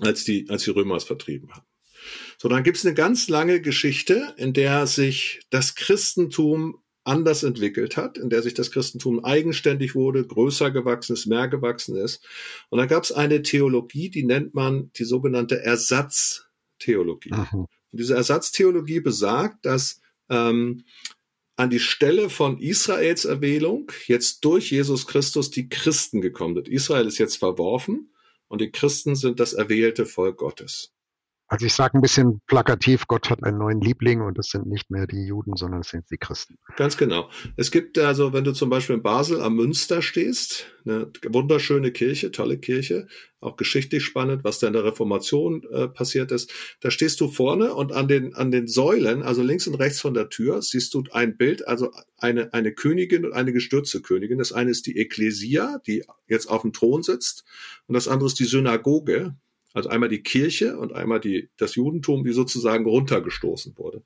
als 0.00 0.24
die, 0.24 0.48
als 0.48 0.64
die 0.64 0.70
Römer 0.70 0.96
es 0.96 1.04
vertrieben 1.04 1.50
haben. 1.52 1.66
So, 2.38 2.48
dann 2.48 2.62
gibt 2.62 2.78
es 2.78 2.86
eine 2.86 2.94
ganz 2.94 3.28
lange 3.28 3.60
Geschichte, 3.60 4.34
in 4.38 4.54
der 4.54 4.86
sich 4.86 5.42
das 5.50 5.74
Christentum 5.74 6.82
anders 7.04 7.42
entwickelt 7.42 7.96
hat, 7.96 8.18
in 8.18 8.30
der 8.30 8.42
sich 8.42 8.54
das 8.54 8.70
Christentum 8.70 9.24
eigenständig 9.24 9.94
wurde, 9.94 10.26
größer 10.26 10.70
gewachsen 10.70 11.14
ist, 11.14 11.26
mehr 11.26 11.48
gewachsen 11.48 11.96
ist. 11.96 12.24
Und 12.68 12.78
da 12.78 12.86
gab 12.86 13.04
es 13.04 13.12
eine 13.12 13.42
Theologie, 13.42 14.10
die 14.10 14.24
nennt 14.24 14.54
man 14.54 14.90
die 14.96 15.04
sogenannte 15.04 15.62
Ersatztheologie. 15.62 17.32
Mhm. 17.32 17.66
Und 17.92 17.98
diese 17.98 18.14
Ersatztheologie 18.14 19.00
besagt, 19.00 19.64
dass 19.64 20.00
ähm, 20.28 20.84
an 21.60 21.68
die 21.68 21.78
Stelle 21.78 22.30
von 22.30 22.58
Israels 22.58 23.26
Erwählung 23.26 23.92
jetzt 24.06 24.46
durch 24.46 24.70
Jesus 24.70 25.06
Christus 25.06 25.50
die 25.50 25.68
Christen 25.68 26.22
gekommen 26.22 26.54
sind. 26.54 26.68
Israel 26.68 27.06
ist 27.06 27.18
jetzt 27.18 27.36
verworfen 27.36 28.14
und 28.48 28.62
die 28.62 28.70
Christen 28.70 29.14
sind 29.14 29.40
das 29.40 29.52
erwählte 29.52 30.06
Volk 30.06 30.38
Gottes. 30.38 30.94
Also 31.50 31.66
ich 31.66 31.74
sage 31.74 31.98
ein 31.98 32.00
bisschen 32.00 32.40
plakativ, 32.46 33.08
Gott 33.08 33.28
hat 33.28 33.42
einen 33.42 33.58
neuen 33.58 33.80
Liebling 33.80 34.20
und 34.20 34.38
es 34.38 34.50
sind 34.50 34.68
nicht 34.68 34.88
mehr 34.88 35.08
die 35.08 35.26
Juden, 35.26 35.56
sondern 35.56 35.80
es 35.80 35.88
sind 35.88 36.04
die 36.08 36.16
Christen. 36.16 36.58
Ganz 36.76 36.96
genau. 36.96 37.28
Es 37.56 37.72
gibt 37.72 37.98
also, 37.98 38.32
wenn 38.32 38.44
du 38.44 38.52
zum 38.52 38.70
Beispiel 38.70 38.94
in 38.94 39.02
Basel 39.02 39.40
am 39.40 39.56
Münster 39.56 40.00
stehst, 40.00 40.66
eine 40.84 41.10
wunderschöne 41.28 41.90
Kirche, 41.90 42.30
tolle 42.30 42.58
Kirche, 42.58 43.08
auch 43.40 43.56
geschichtlich 43.56 44.04
spannend, 44.04 44.44
was 44.44 44.60
da 44.60 44.68
in 44.68 44.74
der 44.74 44.84
Reformation 44.84 45.64
äh, 45.72 45.88
passiert 45.88 46.30
ist. 46.30 46.52
Da 46.82 46.92
stehst 46.92 47.20
du 47.20 47.26
vorne 47.26 47.74
und 47.74 47.90
an 47.90 48.06
den, 48.06 48.32
an 48.36 48.52
den 48.52 48.68
Säulen, 48.68 49.24
also 49.24 49.42
links 49.42 49.66
und 49.66 49.74
rechts 49.74 50.00
von 50.00 50.14
der 50.14 50.28
Tür, 50.28 50.62
siehst 50.62 50.94
du 50.94 51.02
ein 51.10 51.36
Bild, 51.36 51.66
also 51.66 51.90
eine, 52.16 52.54
eine 52.54 52.72
Königin 52.72 53.24
und 53.24 53.32
eine 53.32 53.52
gestürzte 53.52 54.00
Königin. 54.02 54.38
Das 54.38 54.52
eine 54.52 54.70
ist 54.70 54.86
die 54.86 54.98
Ekklesia, 54.98 55.80
die 55.84 56.04
jetzt 56.28 56.46
auf 56.46 56.62
dem 56.62 56.72
Thron 56.72 57.02
sitzt, 57.02 57.44
und 57.88 57.94
das 57.94 58.06
andere 58.06 58.28
ist 58.28 58.38
die 58.38 58.44
Synagoge, 58.44 59.34
also 59.72 59.88
einmal 59.88 60.08
die 60.08 60.22
Kirche 60.22 60.76
und 60.76 60.92
einmal 60.92 61.20
die, 61.20 61.48
das 61.56 61.74
Judentum, 61.74 62.24
die 62.24 62.32
sozusagen 62.32 62.84
runtergestoßen 62.84 63.76
wurde. 63.76 64.02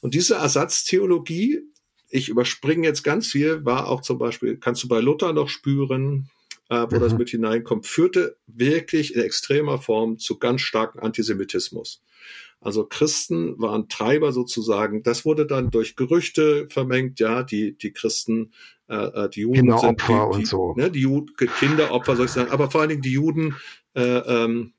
Und 0.00 0.14
diese 0.14 0.34
Ersatztheologie, 0.36 1.62
ich 2.08 2.28
überspringe 2.28 2.86
jetzt 2.86 3.02
ganz 3.02 3.26
viel, 3.26 3.64
war 3.64 3.88
auch 3.88 4.02
zum 4.02 4.18
Beispiel, 4.18 4.56
kannst 4.56 4.82
du 4.84 4.88
bei 4.88 5.00
Luther 5.00 5.32
noch 5.32 5.48
spüren, 5.48 6.30
äh, 6.70 6.86
wo 6.90 6.96
mhm. 6.96 7.00
das 7.00 7.18
mit 7.18 7.30
hineinkommt, 7.30 7.86
führte 7.86 8.36
wirklich 8.46 9.14
in 9.14 9.22
extremer 9.22 9.78
Form 9.78 10.18
zu 10.18 10.38
ganz 10.38 10.60
starken 10.60 11.00
Antisemitismus. 11.00 12.02
Also 12.60 12.86
Christen 12.86 13.60
waren 13.60 13.88
Treiber 13.88 14.32
sozusagen. 14.32 15.02
Das 15.02 15.26
wurde 15.26 15.46
dann 15.46 15.70
durch 15.70 15.96
Gerüchte 15.96 16.66
vermengt, 16.70 17.20
ja, 17.20 17.42
die, 17.42 17.76
die 17.76 17.92
Christen, 17.92 18.52
äh, 18.88 18.94
äh 18.94 19.28
die 19.28 19.40
Juden 19.40 19.54
Kinderopfer 19.56 19.86
sind 19.86 20.00
die, 20.00 20.06
die, 20.06 20.38
und 20.38 20.46
so. 20.46 20.74
Ne, 20.74 20.90
die 20.90 21.00
Jud 21.00 21.36
Kinderopfer 21.36 22.16
soll 22.16 22.26
ich 22.26 22.32
sagen, 22.32 22.50
aber 22.50 22.70
vor 22.70 22.80
allen 22.80 22.90
Dingen 22.90 23.02
die 23.02 23.12
Juden 23.12 23.56
äh, 23.94 24.02
ähm, 24.02 24.72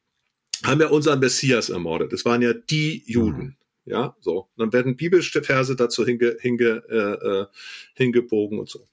haben 0.67 0.81
ja 0.81 0.87
unseren 0.87 1.19
Messias 1.19 1.69
ermordet. 1.69 2.13
Es 2.13 2.25
waren 2.25 2.41
ja 2.41 2.53
die 2.53 3.03
Juden. 3.05 3.43
Mhm. 3.43 3.55
Ja, 3.87 4.15
so. 4.19 4.49
dann 4.57 4.73
werden 4.73 4.95
Bibelverse 4.95 5.75
dazu 5.75 6.05
hinge, 6.05 6.37
hinge, 6.39 6.83
äh, 6.89 7.41
äh, 7.41 7.45
hingebogen 7.93 8.57
und 8.57 8.67
so. 8.67 8.87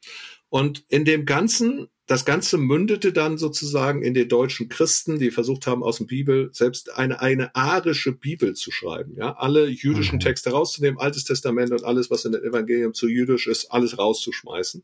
Und 0.51 0.85
in 0.89 1.07
dem 1.07 1.25
Ganzen, 1.25 1.89
das 2.07 2.27
Ganze 2.27 2.59
mündete 2.59 3.15
dann 3.15 3.39
sozusagen 3.39 4.03
in 4.03 4.13
den 4.13 4.29
deutschen 4.29 4.69
Christen, 4.69 5.19
die 5.19 5.31
versucht 5.31 5.67
haben, 5.67 5.83
aus 5.83 5.97
dem 5.97 6.09
Bibel 6.09 6.51
selbst 6.53 6.95
eine, 6.95 7.21
eine 7.23 7.55
arische 7.57 8.13
Bibel 8.13 8.53
zu 8.53 8.71
schreiben. 8.71 9.15
Ja, 9.17 9.35
alle 9.39 9.67
jüdischen 9.67 10.17
mhm. 10.17 10.21
Texte 10.21 10.51
rauszunehmen, 10.51 11.01
Altes 11.01 11.25
Testament 11.25 11.71
und 11.71 11.85
alles, 11.85 12.11
was 12.11 12.27
in 12.27 12.33
den 12.33 12.45
Evangelium 12.45 12.93
zu 12.93 13.09
jüdisch 13.09 13.47
ist, 13.47 13.73
alles 13.73 13.97
rauszuschmeißen. 13.97 14.83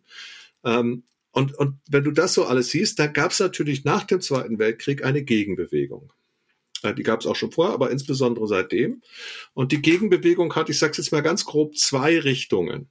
Ähm, 0.65 1.03
und, 1.33 1.55
und 1.59 1.77
wenn 1.91 2.05
du 2.05 2.13
das 2.13 2.33
so 2.33 2.47
alles 2.47 2.71
siehst, 2.71 2.99
dann 2.99 3.13
gab 3.13 3.33
es 3.33 3.41
natürlich 3.41 3.85
nach 3.85 4.05
dem 4.05 4.23
Zweiten 4.23 4.59
Weltkrieg 4.59 5.05
eine 5.05 5.23
Gegenbewegung. 5.23 6.11
Äh, 6.83 6.95
die 6.95 7.03
gab 7.03 7.21
es 7.21 7.27
auch 7.27 7.37
schon 7.37 7.53
vorher, 7.53 7.75
aber 7.75 7.91
insbesondere 7.91 8.47
seitdem. 8.47 9.03
Und 9.55 9.73
die 9.73 9.83
Gegenbewegung 9.83 10.55
hat, 10.55 10.69
ich 10.69 10.79
sage 10.79 10.95
jetzt 10.97 11.13
mal 11.13 11.23
ganz 11.23 11.45
grob, 11.45 11.77
zwei 11.77 12.19
Richtungen. 12.19 12.91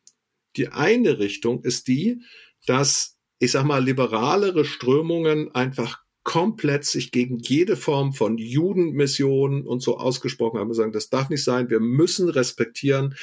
Die 0.56 0.70
eine 0.70 1.20
Richtung 1.20 1.64
ist 1.64 1.88
die, 1.88 2.22
dass, 2.66 3.18
ich 3.40 3.52
sag 3.52 3.64
mal, 3.66 3.84
liberalere 3.84 4.66
Strömungen 4.66 5.54
einfach 5.54 6.02
komplett 6.24 6.84
sich 6.84 7.14
gegen 7.14 7.38
jede 7.38 7.78
Form 7.78 8.12
von 8.12 8.38
Judenmission 8.38 9.66
und 9.66 9.82
so 9.82 9.98
ausgesprochen 9.98 10.60
haben 10.60 10.68
und 10.68 10.74
sagen, 10.74 10.92
das 10.92 11.10
darf 11.10 11.30
nicht 11.30 11.44
sein. 11.44 11.70
Wir 11.70 11.80
müssen 11.80 12.28
respektieren, 12.28 13.16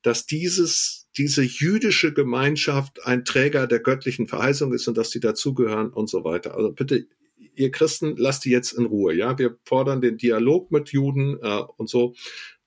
dass 0.00 0.24
dieses, 0.24 1.06
diese 1.18 1.42
jüdische 1.42 2.14
Gemeinschaft 2.14 3.04
ein 3.04 3.26
Träger 3.26 3.66
der 3.66 3.80
göttlichen 3.80 4.26
Verheißung 4.26 4.72
ist 4.72 4.88
und 4.88 4.96
dass 4.96 5.10
die 5.10 5.20
dazugehören 5.20 5.90
und 5.90 6.08
so 6.08 6.24
weiter. 6.24 6.54
Also 6.54 6.72
bitte 6.72 7.06
ihr 7.36 7.70
Christen, 7.70 8.16
lasst 8.16 8.44
die 8.44 8.50
jetzt 8.50 8.72
in 8.72 8.86
Ruhe. 8.86 9.14
Ja, 9.14 9.38
wir 9.38 9.58
fordern 9.64 10.00
den 10.00 10.16
Dialog 10.16 10.70
mit 10.70 10.90
Juden 10.90 11.38
äh, 11.42 11.62
und 11.76 11.88
so. 11.88 12.14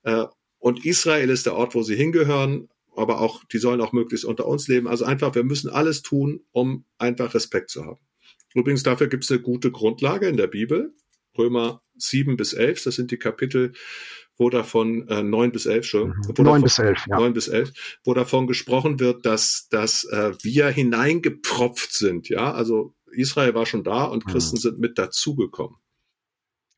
Äh, 0.02 0.26
und 0.58 0.84
Israel 0.84 1.30
ist 1.30 1.46
der 1.46 1.54
Ort, 1.54 1.74
wo 1.74 1.82
sie 1.82 1.96
hingehören, 1.96 2.68
aber 2.94 3.20
auch, 3.20 3.44
die 3.44 3.58
sollen 3.58 3.80
auch 3.80 3.92
möglichst 3.92 4.24
unter 4.24 4.46
uns 4.46 4.68
leben. 4.68 4.88
Also 4.88 5.04
einfach, 5.04 5.34
wir 5.34 5.44
müssen 5.44 5.70
alles 5.70 6.02
tun, 6.02 6.44
um 6.52 6.84
einfach 6.98 7.34
Respekt 7.34 7.70
zu 7.70 7.84
haben. 7.84 8.00
Übrigens, 8.54 8.82
dafür 8.82 9.06
gibt 9.06 9.24
es 9.24 9.30
eine 9.30 9.40
gute 9.40 9.70
Grundlage 9.70 10.28
in 10.28 10.36
der 10.36 10.48
Bibel. 10.48 10.92
Römer 11.38 11.82
7 11.96 12.36
bis 12.36 12.52
11, 12.52 12.84
das 12.84 12.96
sind 12.96 13.10
die 13.10 13.16
Kapitel, 13.16 13.72
wo 14.36 14.50
davon 14.50 15.06
äh, 15.08 15.22
9 15.22 15.52
bis 15.52 15.66
11 15.66 15.86
schon. 15.86 16.08
Mhm. 16.08 16.14
9 16.26 16.34
davon, 16.44 16.62
bis 16.62 16.78
11, 16.78 17.06
ja. 17.08 17.16
9 17.18 17.32
bis 17.32 17.48
11, 17.48 17.72
wo 18.04 18.14
davon 18.14 18.46
gesprochen 18.46 18.98
wird, 18.98 19.24
dass, 19.24 19.68
dass 19.70 20.04
äh, 20.04 20.32
wir 20.42 20.68
hineingepropft 20.68 21.92
sind, 21.92 22.28
ja, 22.28 22.52
also 22.52 22.94
Israel 23.12 23.54
war 23.54 23.66
schon 23.66 23.84
da 23.84 24.04
und 24.04 24.26
Christen 24.26 24.56
mhm. 24.56 24.60
sind 24.60 24.78
mit 24.78 24.98
dazugekommen. 24.98 25.76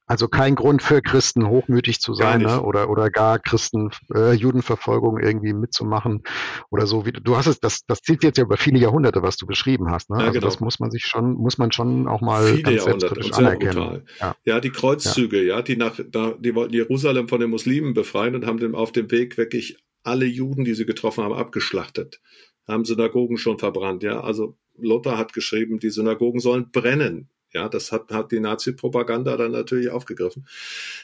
Also 0.06 0.26
kein 0.28 0.56
Grund 0.56 0.82
für 0.82 1.00
Christen 1.00 1.48
hochmütig 1.48 2.00
zu 2.00 2.12
sein 2.12 2.42
ne? 2.42 2.60
oder 2.60 2.90
oder 2.90 3.08
gar 3.08 3.38
Christen 3.38 3.90
äh, 4.12 4.32
Judenverfolgung 4.32 5.18
irgendwie 5.18 5.52
mitzumachen 5.52 6.24
oder 6.70 6.86
so. 6.86 7.06
Wie, 7.06 7.12
du 7.12 7.36
hast 7.36 7.46
es, 7.46 7.60
das 7.60 7.86
das 7.86 8.00
zieht 8.00 8.24
jetzt 8.24 8.36
ja 8.36 8.44
über 8.44 8.56
viele 8.56 8.78
Jahrhunderte, 8.78 9.22
was 9.22 9.36
du 9.36 9.46
beschrieben 9.46 9.90
hast. 9.90 10.10
Ne? 10.10 10.16
Ja, 10.18 10.26
also 10.26 10.32
genau. 10.34 10.46
das 10.46 10.60
muss 10.60 10.80
man 10.80 10.90
sich 10.90 11.04
schon 11.04 11.34
muss 11.34 11.56
man 11.56 11.70
schon 11.70 12.08
auch 12.08 12.20
mal 12.20 12.44
viele 12.46 12.62
ganz 12.62 12.84
selbstkritisch 12.84 13.32
anerkennen. 13.32 14.02
Ja. 14.20 14.36
ja. 14.44 14.60
die 14.60 14.70
Kreuzzüge, 14.70 15.40
ja. 15.40 15.56
ja, 15.56 15.62
die 15.62 15.76
nach 15.76 15.98
da, 16.10 16.32
die 16.32 16.54
wollten 16.54 16.74
Jerusalem 16.74 17.28
von 17.28 17.40
den 17.40 17.50
Muslimen 17.50 17.94
befreien 17.94 18.34
und 18.34 18.44
haben 18.44 18.58
dann 18.58 18.74
auf 18.74 18.90
dem 18.90 19.10
Weg 19.10 19.38
wirklich 19.38 19.78
alle 20.02 20.26
Juden, 20.26 20.64
die 20.64 20.74
sie 20.74 20.84
getroffen 20.84 21.22
haben, 21.22 21.32
abgeschlachtet, 21.32 22.20
haben 22.66 22.84
Synagogen 22.84 23.38
schon 23.38 23.58
verbrannt. 23.58 24.02
Ja, 24.02 24.20
also 24.20 24.56
Luther 24.76 25.18
hat 25.18 25.32
geschrieben, 25.32 25.78
die 25.78 25.90
Synagogen 25.90 26.40
sollen 26.40 26.70
brennen. 26.70 27.28
Ja, 27.52 27.68
das 27.68 27.92
hat, 27.92 28.10
hat 28.10 28.32
die 28.32 28.40
Nazi-Propaganda 28.40 29.36
dann 29.36 29.52
natürlich 29.52 29.90
aufgegriffen. 29.90 30.46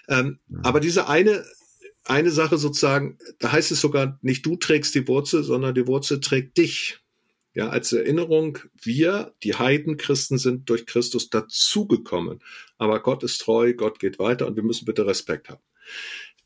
Ähm, 0.09 0.39
ja. 0.49 0.59
Aber 0.63 0.81
diese 0.81 1.09
eine, 1.09 1.45
eine 2.05 2.31
Sache 2.31 2.57
sozusagen, 2.57 3.19
da 3.39 3.53
heißt 3.53 3.71
es 3.71 3.81
sogar 3.81 4.19
nicht 4.23 4.47
du 4.47 4.57
trägst 4.57 4.95
die 4.95 5.07
Wurzel, 5.07 5.43
sondern 5.43 5.75
die 5.75 5.87
Wurzel 5.87 6.21
trägt 6.21 6.57
dich. 6.57 7.01
Ja, 7.55 7.71
als 7.71 7.93
Erinnerung, 7.93 8.59
wir, 8.81 9.35
die 9.43 9.55
Heidenchristen, 9.55 10.39
sind 10.39 10.71
durch 10.71 10.87
Christus 10.87 11.29
dazugekommen. 11.29 12.41
Aber 12.77 13.03
Gott 13.03 13.25
ist 13.25 13.39
treu, 13.39 13.75
Gott 13.75 13.99
geht 13.99 14.19
weiter 14.19 14.47
und 14.47 14.57
wir 14.57 14.63
müssen 14.63 14.85
bitte 14.85 15.07
Respekt 15.07 15.49
haben. 15.49 15.63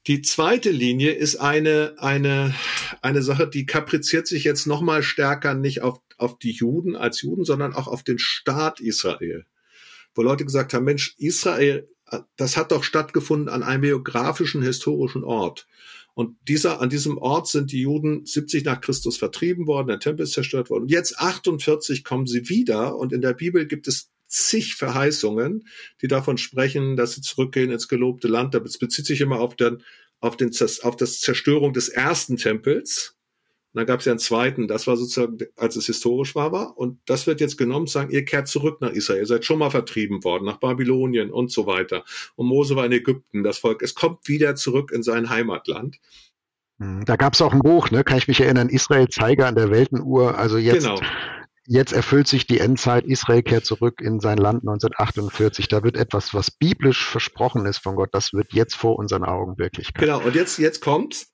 Die 0.06 0.22
zweite 0.22 0.70
Linie 0.70 1.12
ist 1.12 1.36
eine, 1.36 1.94
eine, 1.98 2.54
eine 3.02 3.22
Sache, 3.22 3.48
die 3.48 3.66
kapriziert 3.66 4.26
sich 4.26 4.44
jetzt 4.44 4.66
nochmal 4.66 5.02
stärker 5.02 5.54
nicht 5.54 5.82
auf, 5.82 6.00
auf 6.18 6.38
die 6.38 6.52
Juden 6.52 6.96
als 6.96 7.22
Juden, 7.22 7.44
sondern 7.44 7.72
auch 7.74 7.86
auf 7.86 8.02
den 8.02 8.18
Staat 8.18 8.80
Israel 8.80 9.46
wo 10.14 10.22
Leute 10.22 10.44
gesagt 10.44 10.74
haben, 10.74 10.84
Mensch, 10.84 11.14
Israel, 11.18 11.88
das 12.36 12.56
hat 12.56 12.72
doch 12.72 12.84
stattgefunden 12.84 13.48
an 13.48 13.62
einem 13.62 13.82
biografischen, 13.82 14.62
historischen 14.62 15.24
Ort. 15.24 15.66
Und 16.14 16.36
dieser, 16.46 16.82
an 16.82 16.90
diesem 16.90 17.16
Ort 17.16 17.48
sind 17.48 17.72
die 17.72 17.80
Juden 17.80 18.26
70 18.26 18.64
nach 18.64 18.82
Christus 18.82 19.16
vertrieben 19.16 19.66
worden, 19.66 19.88
der 19.88 19.98
Tempel 19.98 20.24
ist 20.24 20.32
zerstört 20.32 20.68
worden. 20.68 20.82
Und 20.82 20.90
jetzt 20.90 21.18
48 21.18 22.04
kommen 22.04 22.26
sie 22.26 22.50
wieder 22.50 22.96
und 22.96 23.14
in 23.14 23.22
der 23.22 23.32
Bibel 23.32 23.66
gibt 23.66 23.88
es 23.88 24.10
zig 24.32 24.74
Verheißungen, 24.74 25.68
die 26.00 26.08
davon 26.08 26.38
sprechen, 26.38 26.96
dass 26.96 27.12
sie 27.12 27.20
zurückgehen 27.20 27.70
ins 27.70 27.88
gelobte 27.88 28.28
Land. 28.28 28.54
Das 28.54 28.78
bezieht 28.78 29.06
sich 29.06 29.20
immer 29.20 29.40
auf, 29.40 29.56
den, 29.56 29.82
auf, 30.20 30.36
den, 30.36 30.50
auf 30.82 30.96
das 30.96 31.20
Zerstörung 31.20 31.72
des 31.72 31.88
ersten 31.88 32.36
Tempels. 32.36 33.16
Und 33.72 33.78
dann 33.78 33.86
gab 33.86 34.00
es 34.00 34.06
ja 34.06 34.12
einen 34.12 34.18
zweiten, 34.18 34.68
das 34.68 34.86
war 34.86 34.98
sozusagen, 34.98 35.38
als 35.56 35.76
es 35.76 35.86
historisch 35.86 36.34
war, 36.34 36.52
war. 36.52 36.76
Und 36.76 37.00
das 37.06 37.26
wird 37.26 37.40
jetzt 37.40 37.56
genommen, 37.56 37.86
sagen, 37.86 38.10
ihr 38.10 38.24
kehrt 38.24 38.48
zurück 38.48 38.82
nach 38.82 38.90
Israel, 38.90 39.20
ihr 39.20 39.26
seid 39.26 39.46
schon 39.46 39.58
mal 39.58 39.70
vertrieben 39.70 40.24
worden, 40.24 40.44
nach 40.44 40.58
Babylonien 40.60 41.30
und 41.30 41.50
so 41.50 41.66
weiter. 41.66 42.04
Und 42.34 42.46
Mose 42.46 42.76
war 42.76 42.84
in 42.84 42.92
Ägypten, 42.92 43.42
das 43.42 43.58
Volk, 43.58 43.80
es 43.80 43.94
kommt 43.94 44.28
wieder 44.28 44.56
zurück 44.56 44.92
in 44.92 45.02
sein 45.02 45.30
Heimatland. 45.30 45.98
Hm, 46.80 47.04
da 47.06 47.16
gab 47.16 47.32
es 47.32 47.40
auch 47.40 47.54
ein 47.54 47.60
Buch, 47.60 47.90
ne? 47.90 48.04
kann 48.04 48.18
ich 48.18 48.28
mich 48.28 48.40
erinnern, 48.40 48.68
Israel 48.68 49.08
Zeiger 49.08 49.46
an 49.46 49.54
der 49.54 49.70
Weltenuhr. 49.70 50.36
Also 50.36 50.58
jetzt, 50.58 50.82
genau. 50.82 51.00
Jetzt 51.66 51.92
erfüllt 51.92 52.28
sich 52.28 52.46
die 52.46 52.58
Endzeit, 52.58 53.04
Israel 53.04 53.42
kehrt 53.42 53.64
zurück 53.64 54.00
in 54.00 54.20
sein 54.20 54.38
Land 54.38 54.62
1948. 54.62 55.68
Da 55.68 55.82
wird 55.82 55.96
etwas, 55.96 56.34
was 56.34 56.50
biblisch 56.50 57.04
versprochen 57.04 57.66
ist 57.66 57.78
von 57.78 57.96
Gott, 57.96 58.10
das 58.12 58.32
wird 58.32 58.52
jetzt 58.52 58.74
vor 58.74 58.98
unseren 58.98 59.24
Augen 59.24 59.58
Wirklichkeit. 59.58 60.02
Genau, 60.02 60.20
und 60.20 60.34
jetzt, 60.34 60.58
jetzt 60.58 60.80
kommt, 60.80 61.26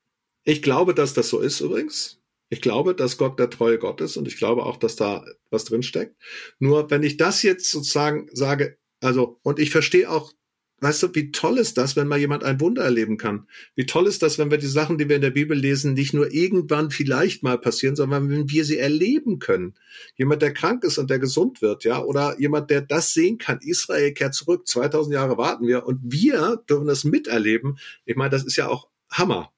ich 0.45 0.63
glaube, 0.63 0.95
dass 0.95 1.15
das 1.15 1.29
so 1.29 1.41
ist 1.41 1.61
übrigens. 1.61 2.21
Ich 2.51 2.63
glaube, 2.63 2.95
dass 2.95 3.19
Gott 3.19 3.39
der 3.39 3.51
treue 3.51 3.79
Gott 3.79 4.01
ist 4.01 4.17
und 4.17 4.27
ich 4.27 4.39
glaube 4.39 4.65
auch, 4.65 4.79
dass 4.79 4.97
da 4.97 5.25
was 5.51 5.65
drin 5.65 5.83
steckt. 5.83 6.17
Nur 6.59 6.91
wenn 6.91 7.03
ich 7.03 7.19
das 7.19 7.43
jetzt 7.43 7.71
sozusagen 7.71 8.29
sage, 8.33 8.79
also, 9.01 9.39
und 9.43 9.59
ich 9.59 9.71
verstehe 9.71 10.11
auch 10.11 10.33
weißt 10.81 11.03
du, 11.03 11.15
wie 11.15 11.33
toll 11.33 11.59
ist 11.59 11.77
das, 11.77 11.97
wenn 11.97 12.09
mal 12.09 12.19
jemand 12.19 12.45
ein 12.45 12.61
Wunder 12.61 12.85
erleben 12.85 13.17
kann? 13.17 13.47
Wie 13.75 13.87
toll 13.87 14.07
ist 14.07 14.23
das, 14.23 14.39
wenn 14.39 14.51
wir 14.51 14.59
die 14.59 14.67
Sachen, 14.67 14.99
die 14.99 15.09
wir 15.09 15.17
in 15.17 15.23
der 15.23 15.31
Bibel 15.31 15.57
lesen, 15.57 15.95
nicht 15.95 16.15
nur 16.15 16.33
irgendwann 16.33 16.91
vielleicht 16.91 17.43
mal 17.43 17.59
passieren, 17.59 17.97
sondern 17.97 18.31
wenn 18.31 18.49
wir 18.51 18.65
sie 18.65 18.79
erleben 18.79 19.39
können. 19.39 19.75
Jemand, 20.17 20.43
der 20.43 20.53
krank 20.53 20.85
ist 20.85 20.99
und 20.99 21.11
der 21.11 21.19
gesund 21.19 21.63
wird, 21.63 21.85
ja, 21.85 22.03
oder 22.03 22.39
jemand, 22.39 22.71
der 22.71 22.83
das 22.83 23.13
sehen 23.13 23.39
kann. 23.39 23.59
Israel 23.63 24.13
kehrt 24.13 24.35
zurück. 24.35 24.67
2000 24.69 25.15
Jahre 25.15 25.37
warten 25.37 25.67
wir 25.67 25.87
und 25.87 26.01
wir 26.05 26.63
dürfen 26.69 26.87
das 26.87 27.05
miterleben. 27.05 27.79
Ich 28.05 28.17
meine, 28.17 28.31
das 28.31 28.45
ist 28.45 28.57
ja 28.57 28.69
auch 28.69 28.89
Hammer. 29.11 29.53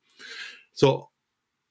So. 0.72 1.06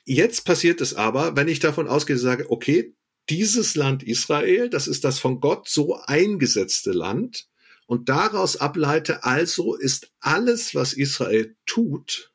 Jetzt 0.06 0.44
passiert 0.44 0.82
es 0.82 0.96
aber, 0.96 1.36
wenn 1.36 1.48
ich 1.48 1.60
davon 1.60 1.88
ausgehe, 1.88 2.18
sage, 2.18 2.50
okay, 2.50 2.96
dieses 3.30 3.76
Land 3.76 4.02
Israel, 4.02 4.70
das 4.70 4.88
ist 4.88 5.04
das 5.04 5.20
von 5.20 5.40
Gott 5.40 5.70
so 5.70 6.00
eingesetzte 6.04 6.92
Land, 6.92 7.48
und 7.90 8.08
daraus 8.08 8.56
ableite, 8.56 9.24
also 9.24 9.74
ist 9.74 10.12
alles, 10.20 10.76
was 10.76 10.94
Israel 10.94 11.56
tut 11.66 12.32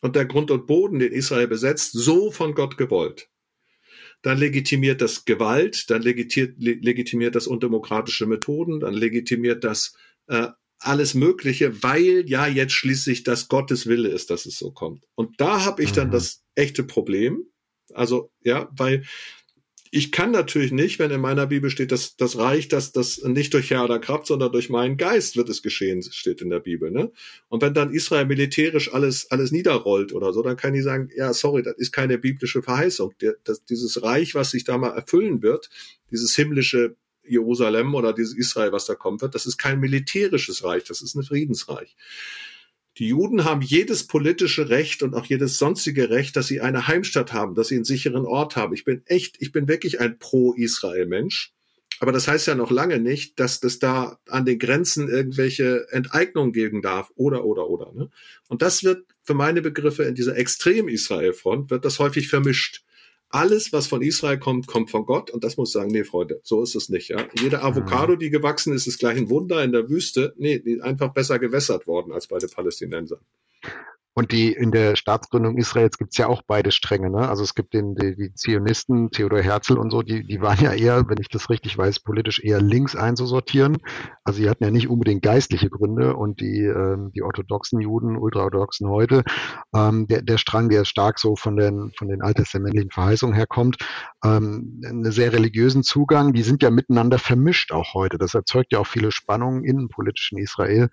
und 0.00 0.16
der 0.16 0.26
Grund 0.26 0.50
und 0.50 0.66
Boden, 0.66 0.98
den 0.98 1.12
Israel 1.12 1.46
besetzt, 1.46 1.92
so 1.92 2.32
von 2.32 2.54
Gott 2.54 2.76
gewollt. 2.76 3.30
Dann 4.20 4.36
legitimiert 4.36 5.00
das 5.00 5.24
Gewalt, 5.24 5.88
dann 5.90 6.02
legitimiert, 6.02 6.56
legitimiert 6.58 7.36
das 7.36 7.46
undemokratische 7.46 8.26
Methoden, 8.26 8.80
dann 8.80 8.94
legitimiert 8.94 9.62
das 9.62 9.94
äh, 10.26 10.48
alles 10.80 11.14
Mögliche, 11.14 11.84
weil 11.84 12.24
ja 12.26 12.48
jetzt 12.48 12.72
schließlich 12.72 13.22
das 13.22 13.46
Gottes 13.46 13.86
Wille 13.86 14.08
ist, 14.08 14.28
dass 14.30 14.44
es 14.44 14.58
so 14.58 14.72
kommt. 14.72 15.04
Und 15.14 15.40
da 15.40 15.64
habe 15.64 15.84
ich 15.84 15.92
dann 15.92 16.08
mhm. 16.08 16.12
das 16.12 16.42
echte 16.56 16.82
Problem. 16.82 17.44
Also 17.94 18.32
ja, 18.42 18.68
weil 18.72 19.04
ich 19.90 20.12
kann 20.12 20.30
natürlich 20.30 20.72
nicht, 20.72 20.98
wenn 20.98 21.10
in 21.10 21.20
meiner 21.20 21.46
Bibel 21.46 21.70
steht, 21.70 21.92
dass 21.92 22.16
das 22.16 22.36
Reich, 22.36 22.68
dass 22.68 22.92
das 22.92 23.22
nicht 23.22 23.54
durch 23.54 23.70
Herr 23.70 23.84
oder 23.84 23.98
Kraft, 23.98 24.26
sondern 24.26 24.52
durch 24.52 24.68
meinen 24.68 24.96
Geist 24.96 25.36
wird 25.36 25.48
es 25.48 25.62
geschehen, 25.62 26.02
steht 26.02 26.42
in 26.42 26.50
der 26.50 26.60
Bibel. 26.60 26.90
Ne? 26.90 27.10
Und 27.48 27.62
wenn 27.62 27.74
dann 27.74 27.92
Israel 27.92 28.26
militärisch 28.26 28.92
alles 28.92 29.30
alles 29.30 29.52
niederrollt 29.52 30.12
oder 30.12 30.32
so, 30.32 30.42
dann 30.42 30.56
kann 30.56 30.74
ich 30.74 30.84
sagen, 30.84 31.10
ja, 31.16 31.32
sorry, 31.32 31.62
das 31.62 31.76
ist 31.76 31.92
keine 31.92 32.18
biblische 32.18 32.62
Verheißung. 32.62 33.14
Das, 33.44 33.64
dieses 33.64 34.02
Reich, 34.02 34.34
was 34.34 34.50
sich 34.50 34.64
da 34.64 34.78
mal 34.78 34.90
erfüllen 34.90 35.42
wird, 35.42 35.70
dieses 36.10 36.34
himmlische 36.34 36.96
Jerusalem 37.26 37.94
oder 37.94 38.12
dieses 38.12 38.34
Israel, 38.36 38.72
was 38.72 38.86
da 38.86 38.94
kommen 38.94 39.20
wird, 39.20 39.34
das 39.34 39.46
ist 39.46 39.58
kein 39.58 39.80
militärisches 39.80 40.64
Reich, 40.64 40.84
das 40.84 41.02
ist 41.02 41.14
ein 41.14 41.22
Friedensreich. 41.22 41.96
Die 42.98 43.08
Juden 43.08 43.44
haben 43.44 43.62
jedes 43.62 44.06
politische 44.06 44.70
Recht 44.70 45.04
und 45.04 45.14
auch 45.14 45.24
jedes 45.24 45.56
sonstige 45.56 46.10
Recht, 46.10 46.34
dass 46.34 46.48
sie 46.48 46.60
eine 46.60 46.88
Heimstatt 46.88 47.32
haben, 47.32 47.54
dass 47.54 47.68
sie 47.68 47.76
einen 47.76 47.84
sicheren 47.84 48.26
Ort 48.26 48.56
haben. 48.56 48.74
Ich 48.74 48.84
bin 48.84 49.02
echt, 49.06 49.36
ich 49.40 49.52
bin 49.52 49.68
wirklich 49.68 50.00
ein 50.00 50.18
Pro-Israel-Mensch. 50.18 51.52
Aber 52.00 52.12
das 52.12 52.28
heißt 52.28 52.46
ja 52.46 52.54
noch 52.54 52.70
lange 52.70 52.98
nicht, 52.98 53.38
dass 53.40 53.60
das 53.60 53.78
da 53.78 54.18
an 54.28 54.44
den 54.44 54.58
Grenzen 54.58 55.08
irgendwelche 55.08 55.86
Enteignungen 55.90 56.52
geben 56.52 56.82
darf 56.82 57.10
oder, 57.14 57.44
oder, 57.44 57.68
oder. 57.68 57.92
Ne? 57.92 58.10
Und 58.48 58.62
das 58.62 58.84
wird 58.84 59.04
für 59.22 59.34
meine 59.34 59.62
Begriffe 59.62 60.04
in 60.04 60.14
dieser 60.14 60.36
Extrem-Israel-Front, 60.36 61.70
wird 61.70 61.84
das 61.84 61.98
häufig 61.98 62.28
vermischt 62.28 62.84
alles, 63.30 63.72
was 63.72 63.86
von 63.86 64.02
Israel 64.02 64.38
kommt, 64.38 64.66
kommt 64.66 64.90
von 64.90 65.04
Gott. 65.04 65.30
Und 65.30 65.44
das 65.44 65.56
muss 65.56 65.72
sagen, 65.72 65.90
nee, 65.90 66.04
Freunde, 66.04 66.40
so 66.42 66.62
ist 66.62 66.74
es 66.74 66.88
nicht. 66.88 67.08
Ja? 67.08 67.26
Jede 67.38 67.62
Avocado, 67.62 68.16
die 68.16 68.30
gewachsen 68.30 68.72
ist, 68.72 68.86
ist 68.86 68.98
gleich 68.98 69.16
ein 69.16 69.28
Wunder 69.28 69.62
in 69.62 69.72
der 69.72 69.88
Wüste. 69.88 70.34
Nee, 70.38 70.58
die 70.58 70.72
ist 70.72 70.82
einfach 70.82 71.12
besser 71.12 71.38
gewässert 71.38 71.86
worden 71.86 72.12
als 72.12 72.28
bei 72.28 72.38
den 72.38 72.50
Palästinensern. 72.50 73.20
Und 74.18 74.32
die 74.32 74.52
in 74.52 74.72
der 74.72 74.96
Staatsgründung 74.96 75.58
Israels 75.58 75.96
gibt 75.96 76.10
es 76.10 76.18
ja 76.18 76.26
auch 76.26 76.42
beide 76.44 76.72
Stränge. 76.72 77.08
Ne? 77.08 77.28
Also 77.28 77.44
es 77.44 77.54
gibt 77.54 77.72
den, 77.72 77.94
die, 77.94 78.16
die 78.16 78.34
Zionisten, 78.34 79.12
Theodor 79.12 79.42
Herzl 79.42 79.78
und 79.78 79.92
so, 79.92 80.02
die, 80.02 80.24
die 80.24 80.40
waren 80.40 80.60
ja 80.60 80.72
eher, 80.72 81.08
wenn 81.08 81.18
ich 81.20 81.28
das 81.28 81.48
richtig 81.50 81.78
weiß, 81.78 82.00
politisch 82.00 82.42
eher 82.42 82.60
links 82.60 82.96
einzusortieren. 82.96 83.76
Also 84.24 84.42
sie 84.42 84.50
hatten 84.50 84.64
ja 84.64 84.72
nicht 84.72 84.88
unbedingt 84.88 85.22
geistliche 85.22 85.70
Gründe 85.70 86.16
und 86.16 86.40
die, 86.40 86.64
ähm, 86.64 87.12
die 87.14 87.22
orthodoxen 87.22 87.80
Juden, 87.80 88.16
ultraorthodoxen 88.16 88.88
heute, 88.88 89.22
ähm, 89.72 90.08
der, 90.08 90.22
der 90.22 90.38
Strang, 90.38 90.68
der 90.68 90.84
stark 90.84 91.20
so 91.20 91.36
von 91.36 91.56
den, 91.56 91.92
von 91.96 92.08
den 92.08 92.20
alttestamentlichen 92.20 92.90
Verheißungen 92.90 93.36
herkommt, 93.36 93.76
ähm, 94.24 94.82
einen 94.84 95.12
sehr 95.12 95.32
religiösen 95.32 95.84
Zugang, 95.84 96.32
die 96.32 96.42
sind 96.42 96.64
ja 96.64 96.70
miteinander 96.70 97.20
vermischt 97.20 97.70
auch 97.70 97.94
heute. 97.94 98.18
Das 98.18 98.34
erzeugt 98.34 98.72
ja 98.72 98.80
auch 98.80 98.88
viele 98.88 99.12
Spannungen 99.12 99.62
innenpolitisch 99.62 100.32
in 100.32 100.38
Israel 100.38 100.88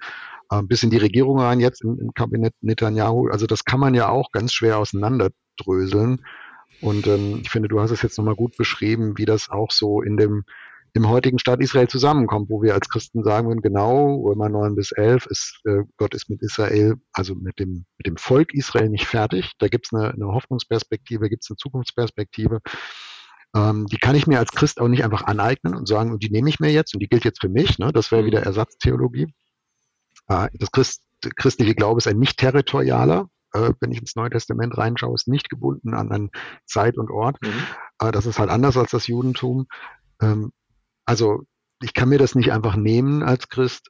bis 0.64 0.84
in 0.84 0.90
die 0.90 0.98
Regierung 0.98 1.40
rein, 1.40 1.60
jetzt 1.60 1.84
im, 1.84 2.00
im 2.00 2.14
Kabinett 2.14 2.54
Netanyahu. 2.62 3.30
Also 3.30 3.48
das 3.48 3.66
kann 3.66 3.80
man 3.80 3.94
ja 3.94 4.10
auch 4.10 4.32
ganz 4.32 4.54
schwer 4.54 4.78
auseinanderdröseln. 4.78 6.26
Und 6.82 7.08
ähm, 7.08 7.40
ich 7.42 7.50
finde, 7.50 7.70
du 7.70 7.80
hast 7.80 7.92
es 7.92 8.02
jetzt 8.02 8.18
nochmal 8.18 8.36
gut 8.36 8.58
beschrieben, 8.58 9.18
wie 9.18 9.26
das 9.26 9.50
auch 9.50 9.72
so 9.72 10.02
in 10.02 10.18
dem 10.18 10.44
im 10.96 11.10
heutigen 11.10 11.40
Staat 11.40 11.60
Israel 11.60 11.90
zusammenkommt, 11.90 12.50
wo 12.50 12.62
wir 12.62 12.74
als 12.74 12.88
Christen 12.88 13.22
sagen 13.22 13.50
würden, 13.50 13.62
genau, 13.62 14.16
Römer 14.22 14.48
9 14.48 14.76
bis 14.76 14.94
11 14.94 15.26
ist, 15.26 15.60
äh, 15.66 15.84
Gott 15.98 16.16
ist 16.16 16.30
mit 16.30 16.42
Israel, 16.42 16.96
also 17.12 17.36
mit 17.36 17.60
dem, 17.60 17.86
mit 17.98 18.08
dem 18.08 18.16
Volk 18.16 18.54
Israel 18.54 18.88
nicht 18.90 19.06
fertig. 19.06 19.52
Da 19.60 19.68
gibt 19.68 19.88
es 19.88 19.94
eine, 19.94 20.12
eine 20.12 20.28
Hoffnungsperspektive, 20.28 21.28
gibt 21.30 21.44
es 21.44 21.52
eine 21.52 21.58
Zukunftsperspektive. 21.58 22.62
Ähm, 23.54 23.88
die 23.88 23.98
kann 23.98 24.16
ich 24.16 24.26
mir 24.26 24.40
als 24.40 24.52
Christ 24.52 24.80
auch 24.80 24.88
nicht 24.88 25.04
einfach 25.04 25.24
aneignen 25.24 25.76
und 25.76 25.86
sagen, 25.86 26.14
und 26.14 26.24
die 26.24 26.30
nehme 26.30 26.48
ich 26.48 26.62
mir 26.62 26.72
jetzt 26.72 26.94
und 26.94 27.02
die 27.02 27.10
gilt 27.10 27.26
jetzt 27.26 27.42
für 27.42 27.50
mich. 27.50 27.78
Ne? 27.78 27.92
Das 27.92 28.12
wäre 28.14 28.24
wieder 28.24 28.44
Ersatztheologie. 28.44 29.28
Äh, 30.28 30.50
das 30.54 30.72
Christ, 30.72 31.04
christliche 31.36 31.76
Glaube 31.76 31.98
ist 31.98 32.08
ein 32.08 32.20
nicht 32.20 32.38
territorialer, 32.38 33.30
äh, 33.54 33.74
wenn 33.80 33.92
ich 33.92 34.00
ins 34.00 34.16
Neue 34.16 34.30
Testament 34.30 34.78
reinschaue, 34.78 35.16
ist 35.16 35.28
nicht 35.28 35.50
gebunden 35.50 35.94
an 35.94 36.12
einen 36.12 36.30
Zeit 36.66 36.98
und 36.98 37.10
Ort. 37.10 37.42
Mhm. 37.42 37.68
Äh, 38.00 38.12
das 38.12 38.26
ist 38.26 38.40
halt 38.40 38.50
anders 38.50 38.78
als 38.78 38.92
das 38.92 39.08
Judentum. 39.08 39.68
Ähm, 40.22 40.52
also 41.06 41.44
ich 41.82 41.94
kann 41.94 42.10
mir 42.10 42.20
das 42.20 42.36
nicht 42.36 42.52
einfach 42.52 42.76
nehmen 42.76 43.24
als 43.24 43.50
Christ 43.50 43.90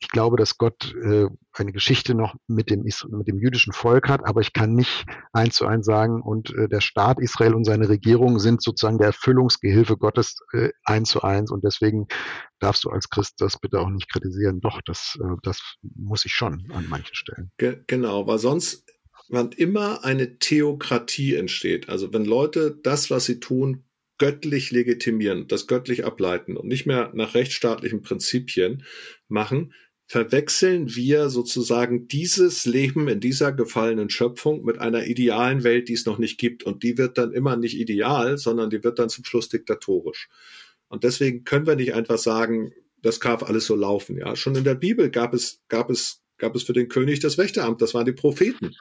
ich 0.00 0.08
glaube, 0.08 0.36
dass 0.36 0.58
Gott 0.58 0.94
äh, 1.02 1.26
eine 1.52 1.72
Geschichte 1.72 2.14
noch 2.14 2.36
mit 2.46 2.70
dem, 2.70 2.82
mit 2.82 3.26
dem 3.26 3.38
jüdischen 3.38 3.72
Volk 3.72 4.08
hat, 4.08 4.24
aber 4.24 4.40
ich 4.40 4.52
kann 4.52 4.74
nicht 4.74 5.04
eins 5.32 5.56
zu 5.56 5.66
eins 5.66 5.86
sagen, 5.86 6.22
und 6.22 6.54
äh, 6.54 6.68
der 6.68 6.80
Staat 6.80 7.18
Israel 7.20 7.54
und 7.54 7.64
seine 7.64 7.88
Regierung 7.88 8.38
sind 8.38 8.62
sozusagen 8.62 8.98
der 8.98 9.08
Erfüllungsgehilfe 9.08 9.96
Gottes 9.96 10.38
äh, 10.52 10.70
eins 10.84 11.10
zu 11.10 11.22
eins. 11.22 11.50
Und 11.50 11.64
deswegen 11.64 12.06
darfst 12.60 12.84
du 12.84 12.90
als 12.90 13.08
Christ 13.08 13.40
das 13.40 13.58
bitte 13.58 13.80
auch 13.80 13.90
nicht 13.90 14.10
kritisieren. 14.10 14.60
Doch, 14.60 14.80
das, 14.84 15.18
äh, 15.20 15.36
das 15.42 15.76
muss 15.82 16.24
ich 16.24 16.32
schon 16.32 16.70
an 16.72 16.86
manchen 16.88 17.14
Stellen. 17.14 17.50
Ge 17.58 17.82
genau, 17.86 18.26
weil 18.26 18.38
sonst 18.38 18.84
wann 19.28 19.50
immer 19.52 20.04
eine 20.04 20.38
Theokratie 20.38 21.34
entsteht, 21.34 21.88
also 21.88 22.12
wenn 22.12 22.24
Leute 22.24 22.78
das, 22.82 23.10
was 23.10 23.26
sie 23.26 23.40
tun, 23.40 23.84
göttlich 24.18 24.70
legitimieren, 24.70 25.46
das 25.46 25.66
göttlich 25.66 26.04
ableiten 26.04 26.56
und 26.56 26.66
nicht 26.66 26.86
mehr 26.86 27.10
nach 27.14 27.34
rechtsstaatlichen 27.34 28.02
Prinzipien 28.02 28.84
machen, 29.28 29.72
verwechseln 30.08 30.96
wir 30.96 31.28
sozusagen 31.28 32.08
dieses 32.08 32.64
Leben 32.64 33.08
in 33.08 33.20
dieser 33.20 33.52
gefallenen 33.52 34.08
Schöpfung 34.08 34.64
mit 34.64 34.78
einer 34.78 35.06
idealen 35.06 35.64
Welt, 35.64 35.90
die 35.90 35.92
es 35.92 36.06
noch 36.06 36.16
nicht 36.16 36.38
gibt. 36.38 36.64
Und 36.64 36.82
die 36.82 36.96
wird 36.96 37.18
dann 37.18 37.32
immer 37.32 37.56
nicht 37.56 37.78
ideal, 37.78 38.38
sondern 38.38 38.70
die 38.70 38.82
wird 38.82 38.98
dann 38.98 39.10
zum 39.10 39.24
Schluss 39.24 39.50
diktatorisch. 39.50 40.30
Und 40.88 41.04
deswegen 41.04 41.44
können 41.44 41.66
wir 41.66 41.76
nicht 41.76 41.92
einfach 41.92 42.16
sagen, 42.16 42.72
das 43.02 43.18
darf 43.18 43.42
alles 43.42 43.66
so 43.66 43.76
laufen. 43.76 44.16
Ja, 44.16 44.34
schon 44.34 44.56
in 44.56 44.64
der 44.64 44.74
Bibel 44.74 45.10
gab 45.10 45.34
es, 45.34 45.60
gab 45.68 45.90
es, 45.90 46.22
gab 46.38 46.56
es 46.56 46.62
für 46.62 46.72
den 46.72 46.88
König 46.88 47.20
das 47.20 47.36
Wächteramt. 47.36 47.82
Das 47.82 47.92
waren 47.92 48.06
die 48.06 48.12
Propheten. 48.12 48.74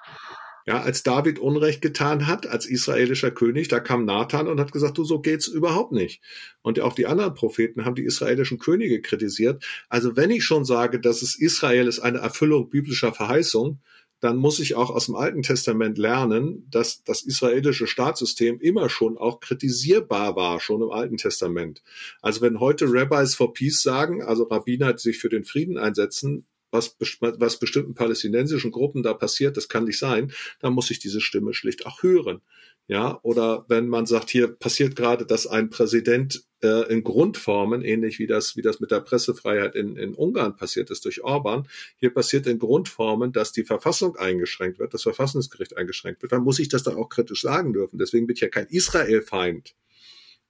Ja, 0.68 0.82
als 0.82 1.01
David 1.01 1.39
Unrecht 1.39 1.82
getan 1.82 2.28
hat, 2.28 2.45
als 2.45 2.65
israelischer 2.65 3.32
König, 3.32 3.70
da 3.70 3.80
kam 3.80 4.03
Nathan 4.03 4.49
und 4.49 4.59
hat 4.59 4.74
gesagt, 4.74 4.97
du, 4.97 5.05
so 5.05 5.22
geht's 5.22 5.47
überhaupt 5.47 5.93
nicht. 5.93 6.22
Und 6.61 6.82
auch 6.82 6.93
die 6.93 7.05
anderen 7.05 7.36
Propheten 7.36 7.86
haben 7.86 7.95
die 7.95 8.03
israelischen 8.03 8.59
Könige 8.59 9.01
kritisiert. 9.01 9.63
Also 9.88 10.18
wenn 10.18 10.30
ich 10.30 10.43
schon 10.43 10.65
sage, 10.65 10.99
dass 10.99 11.22
es 11.22 11.39
Israel 11.39 11.88
ist 11.88 12.01
eine 12.01 12.18
Erfüllung 12.18 12.70
biblischer 12.70 13.13
Verheißung, 13.13 13.80
dann 14.20 14.36
muss 14.36 14.59
ich 14.59 14.76
auch 14.76 14.89
aus 14.89 15.05
dem 15.05 15.15
Alten 15.15 15.41
Testament 15.41 15.97
lernen, 15.97 16.68
dass 16.70 17.01
das 17.03 17.22
israelische 17.22 17.88
Staatssystem 17.88 18.59
immer 18.59 18.89
schon 18.89 19.18
auch 19.18 19.39
kritisierbar 19.39 20.36
war, 20.36 20.59
schon 20.59 20.82
im 20.82 20.91
Alten 20.91 21.15
Testament. 21.15 21.82
Also 22.22 22.41
wenn 22.41 22.59
heute 22.59 22.88
Rabbis 22.89 23.36
for 23.36 23.53
Peace 23.53 23.82
sagen, 23.82 24.22
also 24.22 24.43
Rabbiner, 24.43 24.93
die 24.93 25.01
sich 25.01 25.20
für 25.20 25.30
den 25.30 25.45
Frieden 25.45 25.78
einsetzen, 25.78 26.45
was, 26.72 26.97
was 27.20 27.59
bestimmten 27.59 27.95
palästinensischen 27.95 28.72
Gruppen 28.72 29.03
da 29.03 29.13
passiert, 29.13 29.57
das 29.57 29.70
kann 29.70 29.86
nicht 29.86 29.99
sein, 29.99 30.32
dann 30.59 30.74
muss 30.74 30.91
ich 30.91 30.99
diese 30.99 31.22
Stimme 31.22 31.53
schlicht 31.53 31.86
auch 31.86 32.03
hören. 32.03 32.41
Ja, 32.89 33.20
oder 33.22 33.65
wenn 33.68 33.89
man 33.89 34.05
sagt, 34.05 34.30
hier 34.30 34.47
passiert 34.47 34.95
gerade, 34.95 35.26
dass 35.26 35.45
ein 35.45 35.70
Präsident 35.70 36.45
äh, 36.63 36.89
in 36.89 37.03
Grundformen, 37.03 37.82
ähnlich 37.82 38.18
wie 38.18 38.28
das, 38.28 38.55
wie 38.55 38.61
das 38.61 38.80
mit 38.80 38.91
der 38.91 39.01
Pressefreiheit 39.01 39.76
in, 39.76 39.97
in 39.97 40.13
Ungarn 40.13 40.55
passiert 40.55 40.89
ist 40.89 41.03
durch 41.03 41.22
Orban, 41.22 41.68
hier 41.97 42.13
passiert 42.13 42.47
in 42.47 42.59
Grundformen, 42.59 43.34
dass 43.34 43.51
die 43.51 43.65
Verfassung 43.65 44.15
eingeschränkt 44.15 44.80
wird, 44.80 44.93
das 44.93 45.03
Verfassungsgericht 45.03 45.76
eingeschränkt 45.76 46.22
wird, 46.22 46.32
dann 46.32 46.43
muss 46.43 46.59
ich 46.59 46.70
das 46.70 46.84
dann 46.84 46.95
auch 46.95 47.09
kritisch 47.09 47.41
sagen 47.41 47.74
dürfen. 47.74 47.99
Deswegen 47.99 48.26
bin 48.26 48.36
ich 48.36 48.41
ja 48.41 48.47
kein 48.47 48.68
Israel-Feind. 48.68 49.76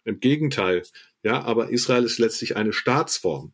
Im 0.04 0.20
Gegenteil. 0.20 0.84
Ja, 1.24 1.42
aber 1.42 1.72
Israel 1.72 2.04
ist 2.04 2.20
letztlich 2.20 2.56
eine 2.56 2.72
Staatsform. 2.72 3.52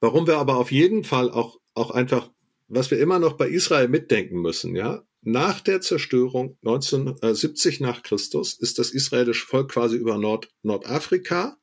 Warum 0.00 0.26
wir 0.26 0.38
aber 0.38 0.56
auf 0.56 0.72
jeden 0.72 1.04
Fall 1.04 1.30
auch, 1.30 1.60
auch 1.74 1.90
einfach, 1.90 2.30
was 2.68 2.90
wir 2.90 2.98
immer 2.98 3.18
noch 3.18 3.34
bei 3.34 3.48
Israel 3.48 3.88
mitdenken 3.88 4.40
müssen, 4.40 4.74
ja, 4.74 5.02
nach 5.22 5.60
der 5.60 5.82
Zerstörung 5.82 6.56
1970 6.64 7.80
nach 7.80 8.02
Christus 8.02 8.54
ist 8.54 8.78
das 8.78 8.90
israelische 8.90 9.46
Volk 9.46 9.70
quasi 9.72 9.96
über 9.96 10.16
Nord, 10.16 10.48
Nordafrika 10.62 11.58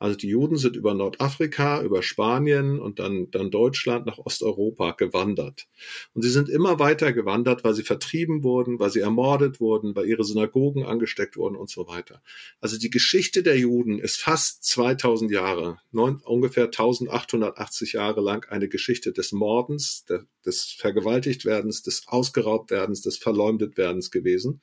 Also 0.00 0.16
die 0.16 0.28
Juden 0.28 0.56
sind 0.56 0.76
über 0.76 0.94
Nordafrika, 0.94 1.82
über 1.82 2.02
Spanien 2.02 2.80
und 2.80 2.98
dann, 2.98 3.30
dann 3.30 3.50
Deutschland 3.50 4.06
nach 4.06 4.16
Osteuropa 4.16 4.92
gewandert. 4.92 5.68
Und 6.14 6.22
sie 6.22 6.30
sind 6.30 6.48
immer 6.48 6.78
weiter 6.78 7.12
gewandert, 7.12 7.64
weil 7.64 7.74
sie 7.74 7.82
vertrieben 7.82 8.42
wurden, 8.42 8.78
weil 8.80 8.88
sie 8.88 9.00
ermordet 9.00 9.60
wurden, 9.60 9.94
weil 9.94 10.06
ihre 10.06 10.24
Synagogen 10.24 10.86
angesteckt 10.86 11.36
wurden 11.36 11.54
und 11.54 11.68
so 11.68 11.86
weiter. 11.86 12.22
Also 12.62 12.78
die 12.78 12.88
Geschichte 12.88 13.42
der 13.42 13.58
Juden 13.58 13.98
ist 13.98 14.16
fast 14.16 14.64
2000 14.64 15.30
Jahre, 15.30 15.76
neun, 15.92 16.22
ungefähr 16.24 16.64
1880 16.64 17.92
Jahre 17.92 18.22
lang 18.22 18.46
eine 18.48 18.68
Geschichte 18.68 19.12
des 19.12 19.32
Mordens, 19.32 20.06
der, 20.06 20.24
des 20.46 20.64
Vergewaltigtwerdens, 20.78 21.82
des 21.82 22.08
Ausgeraubtwerdens, 22.08 23.02
des 23.02 23.18
Verleumdetwerdens 23.18 24.10
gewesen. 24.10 24.62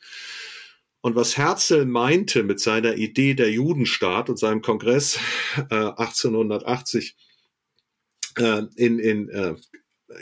Und 1.01 1.15
was 1.15 1.37
Herzl 1.37 1.85
meinte 1.85 2.43
mit 2.43 2.59
seiner 2.59 2.95
Idee 2.95 3.33
der 3.33 3.51
Judenstaat 3.51 4.29
und 4.29 4.37
seinem 4.37 4.61
Kongress 4.61 5.19
äh, 5.69 5.75
1880 5.75 7.15
äh, 8.37 8.63
in, 8.75 8.99
in, 8.99 9.29
äh, 9.29 9.55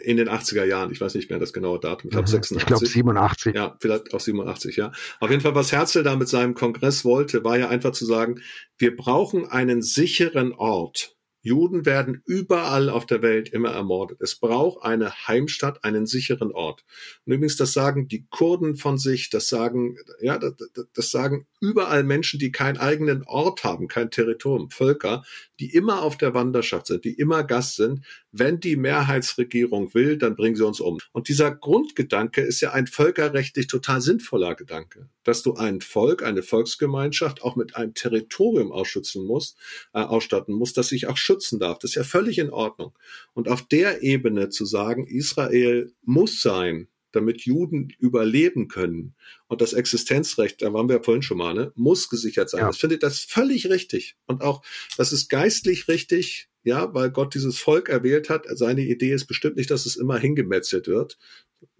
in 0.03 0.17
den 0.17 0.29
80er 0.29 0.63
Jahren, 0.63 0.91
ich 0.91 0.99
weiß 0.99 1.15
nicht 1.15 1.29
mehr 1.29 1.39
das 1.39 1.53
genaue 1.53 1.79
Datum, 1.79 2.09
ich 2.09 2.11
glaube 2.11 2.27
mhm, 2.27 2.31
86. 2.31 2.57
Ich 2.57 2.65
glaube 2.65 2.85
87. 2.85 3.55
Ja, 3.55 3.77
vielleicht 3.79 4.13
auch 4.13 4.19
87, 4.19 4.75
ja. 4.75 4.91
Auf 5.19 5.29
jeden 5.29 5.41
Fall, 5.41 5.55
was 5.55 5.71
Herzl 5.71 6.03
da 6.03 6.15
mit 6.15 6.27
seinem 6.27 6.55
Kongress 6.55 7.05
wollte, 7.05 7.43
war 7.43 7.57
ja 7.57 7.69
einfach 7.69 7.91
zu 7.91 8.05
sagen, 8.05 8.41
wir 8.77 8.95
brauchen 8.95 9.45
einen 9.45 9.81
sicheren 9.81 10.53
Ort, 10.53 11.14
Juden 11.45 11.85
werden 11.85 12.23
überall 12.25 12.89
auf 12.89 13.05
der 13.05 13.21
Welt 13.21 13.49
immer 13.49 13.69
ermordet. 13.69 14.19
Es 14.19 14.35
braucht 14.35 14.83
eine 14.83 15.27
Heimstatt, 15.27 15.83
einen 15.83 16.07
sicheren 16.07 16.51
Ort. 16.51 16.83
Und 17.23 17.33
übrigens, 17.33 17.55
das 17.55 17.71
sagen 17.71 18.07
die 18.07 18.25
Kurden 18.31 18.75
von 18.75 18.97
sich, 18.97 19.29
das 19.29 19.47
sagen, 19.47 19.95
ja, 20.19 20.39
das, 20.39 20.55
das 20.93 21.11
sagen 21.11 21.45
überall 21.59 22.03
Menschen, 22.03 22.39
die 22.39 22.51
keinen 22.51 22.77
eigenen 22.77 23.23
Ort 23.25 23.63
haben, 23.63 23.87
kein 23.87 24.09
Territorium, 24.09 24.71
Völker, 24.71 25.23
die 25.59 25.73
immer 25.73 26.01
auf 26.01 26.17
der 26.17 26.33
Wanderschaft 26.33 26.87
sind, 26.87 27.05
die 27.05 27.13
immer 27.13 27.43
Gast 27.43 27.75
sind. 27.75 28.03
Wenn 28.31 28.59
die 28.59 28.75
Mehrheitsregierung 28.75 29.93
will, 29.93 30.17
dann 30.17 30.35
bringen 30.35 30.55
sie 30.55 30.65
uns 30.65 30.79
um. 30.79 30.97
Und 31.11 31.29
dieser 31.29 31.55
Grundgedanke 31.55 32.41
ist 32.41 32.61
ja 32.61 32.71
ein 32.71 32.87
völkerrechtlich 32.87 33.67
total 33.67 34.01
sinnvoller 34.01 34.55
Gedanke, 34.55 35.09
dass 35.23 35.43
du 35.43 35.53
ein 35.53 35.81
Volk, 35.81 36.23
eine 36.23 36.43
Volksgemeinschaft 36.43 37.43
auch 37.43 37.55
mit 37.55 37.75
einem 37.75 37.93
Territorium 37.93 38.71
ausschützen 38.71 39.25
musst, 39.25 39.57
äh, 39.93 39.99
ausstatten 39.99 40.53
musst, 40.53 40.77
das 40.77 40.89
sich 40.89 41.07
auch 41.07 41.17
schützen 41.35 41.59
darf. 41.59 41.79
Das 41.79 41.91
ist 41.91 41.95
ja 41.95 42.03
völlig 42.03 42.37
in 42.39 42.49
Ordnung. 42.49 42.97
Und 43.33 43.49
auf 43.49 43.67
der 43.67 44.01
Ebene 44.03 44.49
zu 44.49 44.65
sagen, 44.65 45.05
Israel 45.07 45.91
muss 46.03 46.41
sein, 46.41 46.87
damit 47.11 47.41
Juden 47.41 47.93
überleben 47.99 48.67
können. 48.67 49.15
Und 49.47 49.61
das 49.61 49.73
Existenzrecht, 49.73 50.61
da 50.61 50.73
waren 50.73 50.89
wir 50.89 50.97
ja 50.97 51.03
vorhin 51.03 51.21
schon 51.21 51.37
mal, 51.37 51.53
ne, 51.53 51.71
muss 51.75 52.09
gesichert 52.09 52.49
sein. 52.49 52.61
Ja. 52.61 52.67
Das 52.67 52.77
finde 52.77 52.95
ich 52.95 53.01
das 53.01 53.19
völlig 53.19 53.69
richtig. 53.69 54.15
Und 54.25 54.41
auch, 54.41 54.63
das 54.97 55.13
ist 55.13 55.29
geistlich 55.29 55.87
richtig, 55.87 56.49
ja, 56.63 56.93
weil 56.93 57.11
Gott 57.11 57.33
dieses 57.33 57.57
Volk 57.57 57.89
erwählt 57.89 58.29
hat. 58.29 58.45
Seine 58.49 58.81
Idee 58.81 59.13
ist 59.13 59.27
bestimmt 59.27 59.55
nicht, 59.55 59.71
dass 59.71 59.85
es 59.85 59.95
immer 59.95 60.17
hingemetzelt 60.17 60.87
wird, 60.87 61.17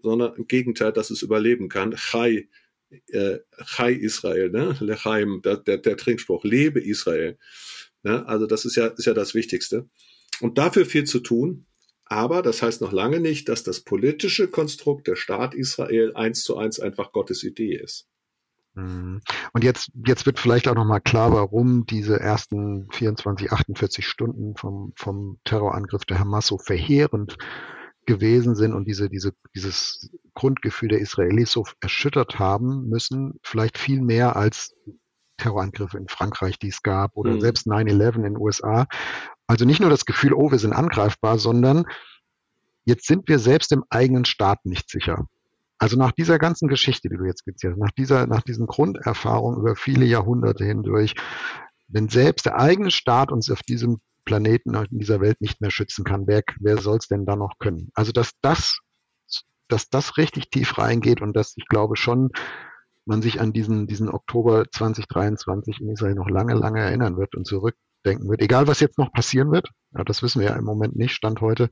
sondern 0.02 0.34
im 0.36 0.46
Gegenteil, 0.46 0.92
dass 0.92 1.10
es 1.10 1.22
überleben 1.22 1.68
kann. 1.68 1.94
Chai, 1.96 2.48
äh, 3.08 3.38
Chai 3.64 3.92
Israel, 3.92 4.50
ne? 4.50 4.76
Lechaim, 4.80 5.42
der, 5.42 5.58
der, 5.58 5.78
der 5.78 5.96
Trinkspruch, 5.96 6.44
lebe 6.44 6.80
Israel. 6.80 7.36
Ne? 8.06 8.24
Also 8.28 8.46
das 8.46 8.64
ist 8.64 8.76
ja, 8.76 8.86
ist 8.86 9.04
ja 9.04 9.14
das 9.14 9.34
Wichtigste. 9.34 9.88
Und 10.40 10.58
dafür 10.58 10.86
viel 10.86 11.04
zu 11.04 11.18
tun. 11.18 11.66
Aber 12.04 12.40
das 12.40 12.62
heißt 12.62 12.80
noch 12.80 12.92
lange 12.92 13.18
nicht, 13.18 13.48
dass 13.48 13.64
das 13.64 13.80
politische 13.80 14.46
Konstrukt 14.46 15.08
der 15.08 15.16
Staat 15.16 15.54
Israel 15.54 16.12
eins 16.14 16.44
zu 16.44 16.56
eins 16.56 16.78
einfach 16.78 17.10
Gottes 17.10 17.42
Idee 17.42 17.74
ist. 17.74 18.06
Mhm. 18.74 19.22
Und 19.52 19.64
jetzt, 19.64 19.90
jetzt 20.06 20.24
wird 20.24 20.38
vielleicht 20.38 20.68
auch 20.68 20.76
nochmal 20.76 21.00
klar, 21.00 21.32
warum 21.32 21.84
diese 21.84 22.20
ersten 22.20 22.88
24, 22.92 23.50
48 23.50 24.06
Stunden 24.06 24.54
vom, 24.54 24.92
vom 24.94 25.40
Terrorangriff 25.42 26.04
der 26.04 26.20
Hamas 26.20 26.46
so 26.46 26.58
verheerend 26.58 27.36
gewesen 28.06 28.54
sind 28.54 28.72
und 28.72 28.86
diese, 28.86 29.08
diese, 29.08 29.32
dieses 29.56 30.12
Grundgefühl 30.34 30.90
der 30.90 31.00
Israelis 31.00 31.50
so 31.50 31.64
erschüttert 31.80 32.38
haben 32.38 32.88
müssen, 32.88 33.40
vielleicht 33.42 33.78
viel 33.78 34.00
mehr 34.00 34.36
als 34.36 34.76
Terrorangriffe 35.36 35.98
in 35.98 36.08
Frankreich, 36.08 36.58
die 36.58 36.68
es 36.68 36.82
gab, 36.82 37.16
oder 37.16 37.32
mhm. 37.32 37.40
selbst 37.40 37.66
9-11 37.66 38.16
in 38.16 38.22
den 38.22 38.36
USA. 38.36 38.86
Also 39.46 39.64
nicht 39.64 39.80
nur 39.80 39.90
das 39.90 40.04
Gefühl, 40.04 40.32
oh, 40.32 40.50
wir 40.50 40.58
sind 40.58 40.72
angreifbar, 40.72 41.38
sondern 41.38 41.84
jetzt 42.84 43.06
sind 43.06 43.28
wir 43.28 43.38
selbst 43.38 43.72
im 43.72 43.84
eigenen 43.90 44.24
Staat 44.24 44.64
nicht 44.64 44.90
sicher. 44.90 45.26
Also 45.78 45.96
nach 45.98 46.12
dieser 46.12 46.38
ganzen 46.38 46.68
Geschichte, 46.68 47.08
die 47.08 47.16
du 47.16 47.24
jetzt 47.24 47.40
skizziert 47.40 47.72
hast, 47.72 47.80
nach 47.80 47.92
dieser, 47.92 48.26
nach 48.26 48.42
diesen 48.42 48.66
Grunderfahrungen 48.66 49.60
über 49.60 49.76
viele 49.76 50.06
Jahrhunderte 50.06 50.64
hindurch, 50.64 51.14
wenn 51.88 52.08
selbst 52.08 52.46
der 52.46 52.58
eigene 52.58 52.90
Staat 52.90 53.30
uns 53.30 53.50
auf 53.50 53.62
diesem 53.62 54.00
Planeten, 54.24 54.74
in 54.74 54.98
dieser 54.98 55.20
Welt 55.20 55.40
nicht 55.40 55.60
mehr 55.60 55.70
schützen 55.70 56.04
kann, 56.04 56.26
wer, 56.26 56.42
wer 56.60 56.78
soll 56.78 56.96
es 56.96 57.08
denn 57.08 57.26
da 57.26 57.36
noch 57.36 57.58
können? 57.58 57.90
Also 57.94 58.12
dass 58.12 58.32
das, 58.40 58.78
dass 59.68 59.88
das 59.88 60.16
richtig 60.16 60.50
tief 60.50 60.78
reingeht 60.78 61.20
und 61.20 61.34
dass 61.34 61.54
ich 61.56 61.66
glaube 61.68 61.96
schon, 61.96 62.30
man 63.06 63.22
sich 63.22 63.40
an 63.40 63.52
diesen, 63.52 63.86
diesen 63.86 64.08
Oktober 64.08 64.64
2023 64.70 65.80
in 65.80 65.90
Israel 65.90 66.14
noch 66.14 66.28
lange, 66.28 66.54
lange 66.54 66.80
erinnern 66.80 67.16
wird 67.16 67.34
und 67.34 67.46
zurückdenken 67.46 68.28
wird. 68.28 68.42
Egal, 68.42 68.66
was 68.66 68.80
jetzt 68.80 68.98
noch 68.98 69.12
passieren 69.12 69.50
wird, 69.52 69.70
ja, 69.96 70.04
das 70.04 70.22
wissen 70.22 70.40
wir 70.40 70.48
ja 70.48 70.56
im 70.56 70.64
Moment 70.64 70.96
nicht, 70.96 71.14
Stand 71.14 71.40
heute, 71.40 71.70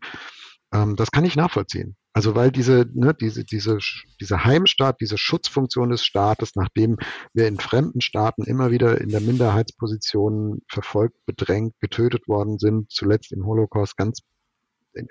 ähm, 0.73 0.97
das 0.97 1.11
kann 1.11 1.25
ich 1.25 1.37
nachvollziehen. 1.37 1.97
Also 2.13 2.37
weil 2.37 2.53
diese, 2.53 2.87
ne, 2.95 3.13
diese, 3.13 3.45
diese, 3.45 3.79
diese 4.21 4.45
Heimstaat, 4.45 5.01
diese 5.01 5.19
Schutzfunktion 5.19 5.91
des 5.91 6.05
Staates, 6.05 6.55
nachdem 6.55 6.97
wir 7.33 7.49
in 7.49 7.59
fremden 7.59 8.01
Staaten 8.01 8.45
immer 8.45 8.71
wieder 8.71 9.01
in 9.01 9.09
der 9.09 9.21
Minderheitsposition 9.21 10.61
verfolgt, 10.69 11.17
bedrängt, 11.27 11.75
getötet 11.81 12.29
worden 12.29 12.59
sind, 12.59 12.91
zuletzt 12.93 13.33
im 13.33 13.45
Holocaust 13.45 13.97
ganz 13.97 14.21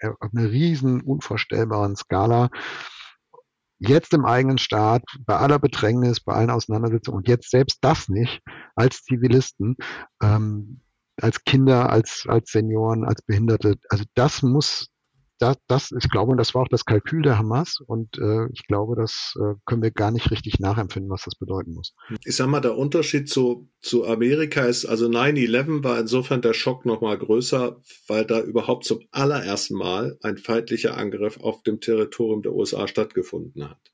auf 0.01 0.33
einer 0.33 0.49
riesen, 0.49 1.01
unvorstellbaren 1.01 1.97
Skala, 1.97 2.49
jetzt 3.87 4.13
im 4.13 4.25
eigenen 4.25 4.57
Staat, 4.57 5.03
bei 5.25 5.37
aller 5.37 5.59
Bedrängnis, 5.59 6.19
bei 6.21 6.33
allen 6.33 6.49
Auseinandersetzungen 6.49 7.17
und 7.17 7.27
jetzt 7.27 7.49
selbst 7.49 7.79
das 7.81 8.09
nicht 8.09 8.41
als 8.75 9.03
Zivilisten, 9.03 9.75
ähm, 10.21 10.81
als 11.21 11.43
Kinder, 11.43 11.89
als, 11.89 12.25
als 12.27 12.51
Senioren, 12.51 13.05
als 13.05 13.21
Behinderte. 13.21 13.75
Also 13.89 14.05
das 14.15 14.41
muss, 14.41 14.89
das, 15.39 15.57
das, 15.67 15.91
ich 15.91 16.09
glaube, 16.09 16.31
und 16.31 16.37
das 16.37 16.53
war 16.53 16.63
auch 16.63 16.67
das 16.67 16.85
Kalkül 16.85 17.21
der 17.21 17.37
Hamas 17.37 17.79
und 17.85 18.17
äh, 18.17 18.47
ich 18.53 18.65
glaube, 18.67 18.95
das 18.95 19.33
äh, 19.37 19.55
können 19.65 19.81
wir 19.81 19.91
gar 19.91 20.11
nicht 20.11 20.31
richtig 20.31 20.59
nachempfinden, 20.59 21.11
was 21.11 21.23
das 21.23 21.35
bedeuten 21.35 21.73
muss. 21.73 21.95
Ich 22.23 22.35
sag 22.35 22.47
mal, 22.47 22.61
der 22.61 22.77
Unterschied 22.77 23.29
zu, 23.29 23.69
zu 23.81 24.05
Amerika 24.05 24.65
ist, 24.65 24.85
also 24.85 25.07
9-11 25.07 25.83
war 25.83 25.99
insofern 25.99 26.41
der 26.41 26.53
Schock 26.53 26.85
nochmal 26.85 27.17
größer, 27.17 27.81
weil 28.07 28.25
da 28.25 28.41
überhaupt 28.41 28.85
zum 28.85 29.01
allerersten 29.11 29.75
Mal 29.75 30.17
ein 30.21 30.37
feindlicher 30.37 30.97
Angriff 30.97 31.39
auf 31.39 31.63
dem 31.63 31.79
Territorium 31.79 32.41
der 32.41 32.53
USA 32.53 32.87
stattgefunden 32.87 33.69
hat. 33.69 33.91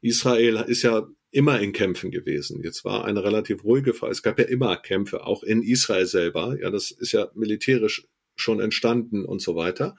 Israel 0.00 0.64
ist 0.66 0.82
ja 0.82 1.06
immer 1.30 1.60
in 1.60 1.72
Kämpfen 1.72 2.12
gewesen. 2.12 2.62
Jetzt 2.62 2.84
war 2.84 3.04
eine 3.04 3.24
relativ 3.24 3.64
ruhige 3.64 3.92
Phase. 3.92 4.12
Es 4.12 4.22
gab 4.22 4.38
ja 4.38 4.44
immer 4.44 4.76
Kämpfe, 4.76 5.26
auch 5.26 5.42
in 5.42 5.62
Israel 5.62 6.06
selber. 6.06 6.56
Ja, 6.60 6.70
das 6.70 6.92
ist 6.92 7.12
ja 7.12 7.28
militärisch 7.34 8.06
schon 8.36 8.60
entstanden 8.60 9.24
und 9.24 9.42
so 9.42 9.56
weiter. 9.56 9.96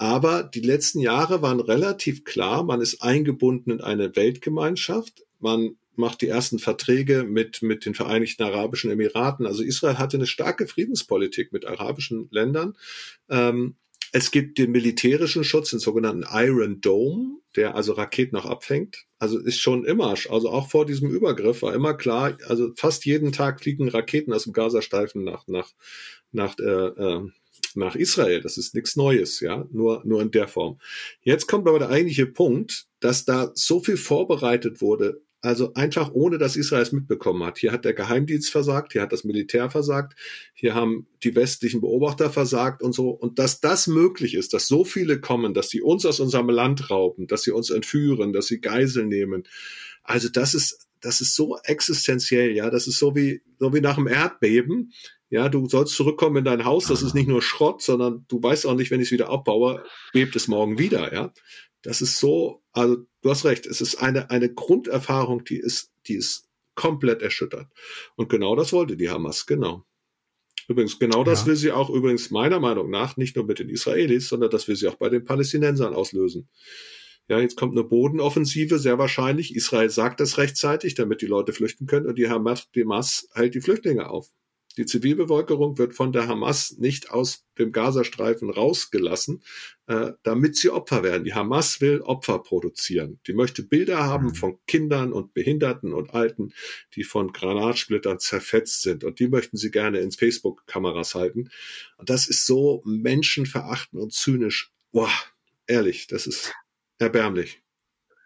Aber 0.00 0.44
die 0.44 0.62
letzten 0.62 1.00
Jahre 1.00 1.42
waren 1.42 1.60
relativ 1.60 2.24
klar, 2.24 2.62
man 2.62 2.80
ist 2.80 3.02
eingebunden 3.02 3.70
in 3.70 3.80
eine 3.82 4.16
Weltgemeinschaft, 4.16 5.26
man 5.40 5.76
macht 5.94 6.22
die 6.22 6.28
ersten 6.28 6.58
Verträge 6.58 7.24
mit, 7.24 7.60
mit 7.60 7.84
den 7.84 7.94
Vereinigten 7.94 8.42
Arabischen 8.42 8.90
Emiraten. 8.90 9.44
Also 9.46 9.62
Israel 9.62 9.98
hatte 9.98 10.16
eine 10.16 10.26
starke 10.26 10.66
Friedenspolitik 10.66 11.52
mit 11.52 11.66
arabischen 11.66 12.28
Ländern. 12.30 12.78
Ähm, 13.28 13.76
es 14.10 14.30
gibt 14.30 14.56
den 14.56 14.70
militärischen 14.70 15.44
Schutz, 15.44 15.68
den 15.68 15.80
sogenannten 15.80 16.24
Iron 16.32 16.80
Dome, 16.80 17.36
der 17.54 17.74
also 17.74 17.92
Raketen 17.92 18.36
auch 18.36 18.46
abfängt. 18.46 19.04
Also 19.18 19.38
ist 19.38 19.60
schon 19.60 19.84
immer, 19.84 20.14
also 20.30 20.48
auch 20.48 20.70
vor 20.70 20.86
diesem 20.86 21.10
Übergriff 21.10 21.60
war 21.60 21.74
immer 21.74 21.92
klar, 21.92 22.38
also 22.46 22.70
fast 22.74 23.04
jeden 23.04 23.32
Tag 23.32 23.60
fliegen 23.60 23.90
Raketen 23.90 24.32
aus 24.32 24.44
dem 24.44 24.54
Gazastreifen 24.54 25.24
nach, 25.24 25.46
nach, 25.46 25.72
nach 26.32 26.58
äh, 26.58 26.62
äh, 26.62 27.30
nach 27.74 27.94
Israel. 27.94 28.40
Das 28.40 28.58
ist 28.58 28.74
nichts 28.74 28.96
Neues, 28.96 29.40
ja, 29.40 29.66
nur, 29.70 30.02
nur 30.04 30.22
in 30.22 30.30
der 30.30 30.48
Form. 30.48 30.78
Jetzt 31.22 31.46
kommt 31.46 31.68
aber 31.68 31.78
der 31.78 31.90
eigentliche 31.90 32.26
Punkt, 32.26 32.86
dass 33.00 33.24
da 33.24 33.50
so 33.54 33.80
viel 33.80 33.96
vorbereitet 33.96 34.80
wurde, 34.80 35.22
also 35.42 35.72
einfach 35.72 36.10
ohne, 36.12 36.36
dass 36.36 36.56
Israel 36.56 36.82
es 36.82 36.92
mitbekommen 36.92 37.44
hat. 37.44 37.58
Hier 37.58 37.72
hat 37.72 37.86
der 37.86 37.94
Geheimdienst 37.94 38.50
versagt, 38.50 38.92
hier 38.92 39.00
hat 39.02 39.12
das 39.12 39.24
Militär 39.24 39.70
versagt, 39.70 40.14
hier 40.52 40.74
haben 40.74 41.06
die 41.22 41.34
westlichen 41.34 41.80
Beobachter 41.80 42.30
versagt 42.30 42.82
und 42.82 42.92
so. 42.92 43.08
Und 43.08 43.38
dass 43.38 43.60
das 43.60 43.86
möglich 43.86 44.34
ist, 44.34 44.52
dass 44.52 44.68
so 44.68 44.84
viele 44.84 45.18
kommen, 45.20 45.54
dass 45.54 45.70
sie 45.70 45.80
uns 45.80 46.04
aus 46.04 46.20
unserem 46.20 46.50
Land 46.50 46.90
rauben, 46.90 47.26
dass 47.26 47.42
sie 47.42 47.52
uns 47.52 47.70
entführen, 47.70 48.34
dass 48.34 48.48
sie 48.48 48.60
Geisel 48.60 49.06
nehmen. 49.06 49.44
Also 50.02 50.28
das 50.28 50.52
ist, 50.54 50.86
das 51.00 51.22
ist 51.22 51.34
so 51.34 51.56
existenziell, 51.64 52.54
ja. 52.54 52.68
Das 52.68 52.86
ist 52.86 52.98
so 52.98 53.16
wie, 53.16 53.40
so 53.58 53.72
wie 53.72 53.80
nach 53.80 53.96
dem 53.96 54.08
Erdbeben. 54.08 54.92
Ja, 55.30 55.48
du 55.48 55.68
sollst 55.68 55.94
zurückkommen 55.94 56.38
in 56.38 56.44
dein 56.44 56.64
Haus, 56.64 56.86
das 56.86 57.02
ist 57.02 57.14
nicht 57.14 57.28
nur 57.28 57.40
Schrott, 57.40 57.82
sondern 57.82 58.24
du 58.28 58.42
weißt 58.42 58.66
auch 58.66 58.74
nicht, 58.74 58.90
wenn 58.90 59.00
ich 59.00 59.08
es 59.08 59.12
wieder 59.12 59.30
aufbaue, 59.30 59.84
bebt 60.12 60.34
es 60.34 60.48
morgen 60.48 60.78
wieder, 60.78 61.14
ja. 61.14 61.32
Das 61.82 62.02
ist 62.02 62.18
so, 62.18 62.62
also 62.72 62.96
du 63.22 63.30
hast 63.30 63.44
recht, 63.44 63.64
es 63.64 63.80
ist 63.80 63.94
eine, 63.96 64.30
eine 64.30 64.52
Grunderfahrung, 64.52 65.44
die 65.44 65.58
ist, 65.58 65.92
die 66.08 66.14
ist 66.14 66.48
komplett 66.74 67.22
erschüttert. 67.22 67.68
Und 68.16 68.28
genau 68.28 68.56
das 68.56 68.72
wollte 68.72 68.96
die 68.96 69.08
Hamas, 69.08 69.46
genau. 69.46 69.84
Übrigens, 70.68 70.98
genau 70.98 71.24
das 71.24 71.42
ja. 71.42 71.46
will 71.46 71.56
sie 71.56 71.72
auch 71.72 71.90
übrigens 71.90 72.30
meiner 72.30 72.60
Meinung 72.60 72.90
nach 72.90 73.16
nicht 73.16 73.36
nur 73.36 73.44
mit 73.46 73.60
den 73.60 73.68
Israelis, 73.68 74.28
sondern 74.28 74.50
das 74.50 74.66
will 74.66 74.76
sie 74.76 74.88
auch 74.88 74.96
bei 74.96 75.08
den 75.08 75.24
Palästinensern 75.24 75.94
auslösen. 75.94 76.48
Ja, 77.28 77.38
jetzt 77.38 77.56
kommt 77.56 77.72
eine 77.72 77.84
Bodenoffensive, 77.84 78.80
sehr 78.80 78.98
wahrscheinlich. 78.98 79.54
Israel 79.54 79.90
sagt 79.90 80.18
das 80.18 80.38
rechtzeitig, 80.38 80.94
damit 80.96 81.22
die 81.22 81.26
Leute 81.26 81.52
flüchten 81.52 81.86
können 81.86 82.06
und 82.06 82.18
die 82.18 82.28
Hamas, 82.28 82.68
Hamas 82.76 83.28
hält 83.34 83.54
die 83.54 83.60
Flüchtlinge 83.60 84.10
auf. 84.10 84.28
Die 84.76 84.86
Zivilbevölkerung 84.86 85.78
wird 85.78 85.94
von 85.94 86.12
der 86.12 86.28
Hamas 86.28 86.78
nicht 86.78 87.10
aus 87.10 87.44
dem 87.58 87.72
Gazastreifen 87.72 88.50
rausgelassen, 88.50 89.42
äh, 89.86 90.12
damit 90.22 90.56
sie 90.56 90.70
Opfer 90.70 91.02
werden. 91.02 91.24
Die 91.24 91.34
Hamas 91.34 91.80
will 91.80 92.00
Opfer 92.02 92.38
produzieren. 92.38 93.18
Die 93.26 93.32
möchte 93.32 93.64
Bilder 93.64 94.04
haben 94.04 94.26
mhm. 94.26 94.34
von 94.34 94.58
Kindern 94.66 95.12
und 95.12 95.34
Behinderten 95.34 95.92
und 95.92 96.14
Alten, 96.14 96.52
die 96.94 97.02
von 97.02 97.32
Granatsplittern 97.32 98.20
zerfetzt 98.20 98.82
sind. 98.82 99.02
Und 99.02 99.18
die 99.18 99.28
möchten 99.28 99.56
sie 99.56 99.72
gerne 99.72 99.98
ins 99.98 100.16
Facebook-Kameras 100.16 101.16
halten. 101.16 101.50
Und 101.96 102.08
das 102.08 102.28
ist 102.28 102.46
so 102.46 102.82
menschenverachtend 102.84 104.00
und 104.00 104.12
zynisch. 104.12 104.72
Boah, 104.92 105.10
ehrlich, 105.66 106.06
das 106.06 106.28
ist 106.28 106.54
erbärmlich. 106.98 107.62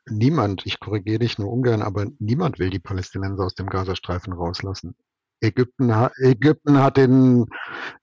Niemand, 0.07 0.66
ich 0.66 0.78
korrigiere 0.80 1.20
dich 1.20 1.38
nur 1.38 1.51
ungern, 1.51 1.80
aber 1.80 2.07
niemand 2.18 2.59
will 2.59 2.68
die 2.68 2.78
Palästinenser 2.78 3.45
aus 3.45 3.55
dem 3.55 3.70
Gazastreifen 3.70 4.34
rauslassen. 4.34 4.95
Ägypten, 5.45 5.92
Ägypten 6.16 6.82
hat 6.82 6.97
den, 6.97 7.47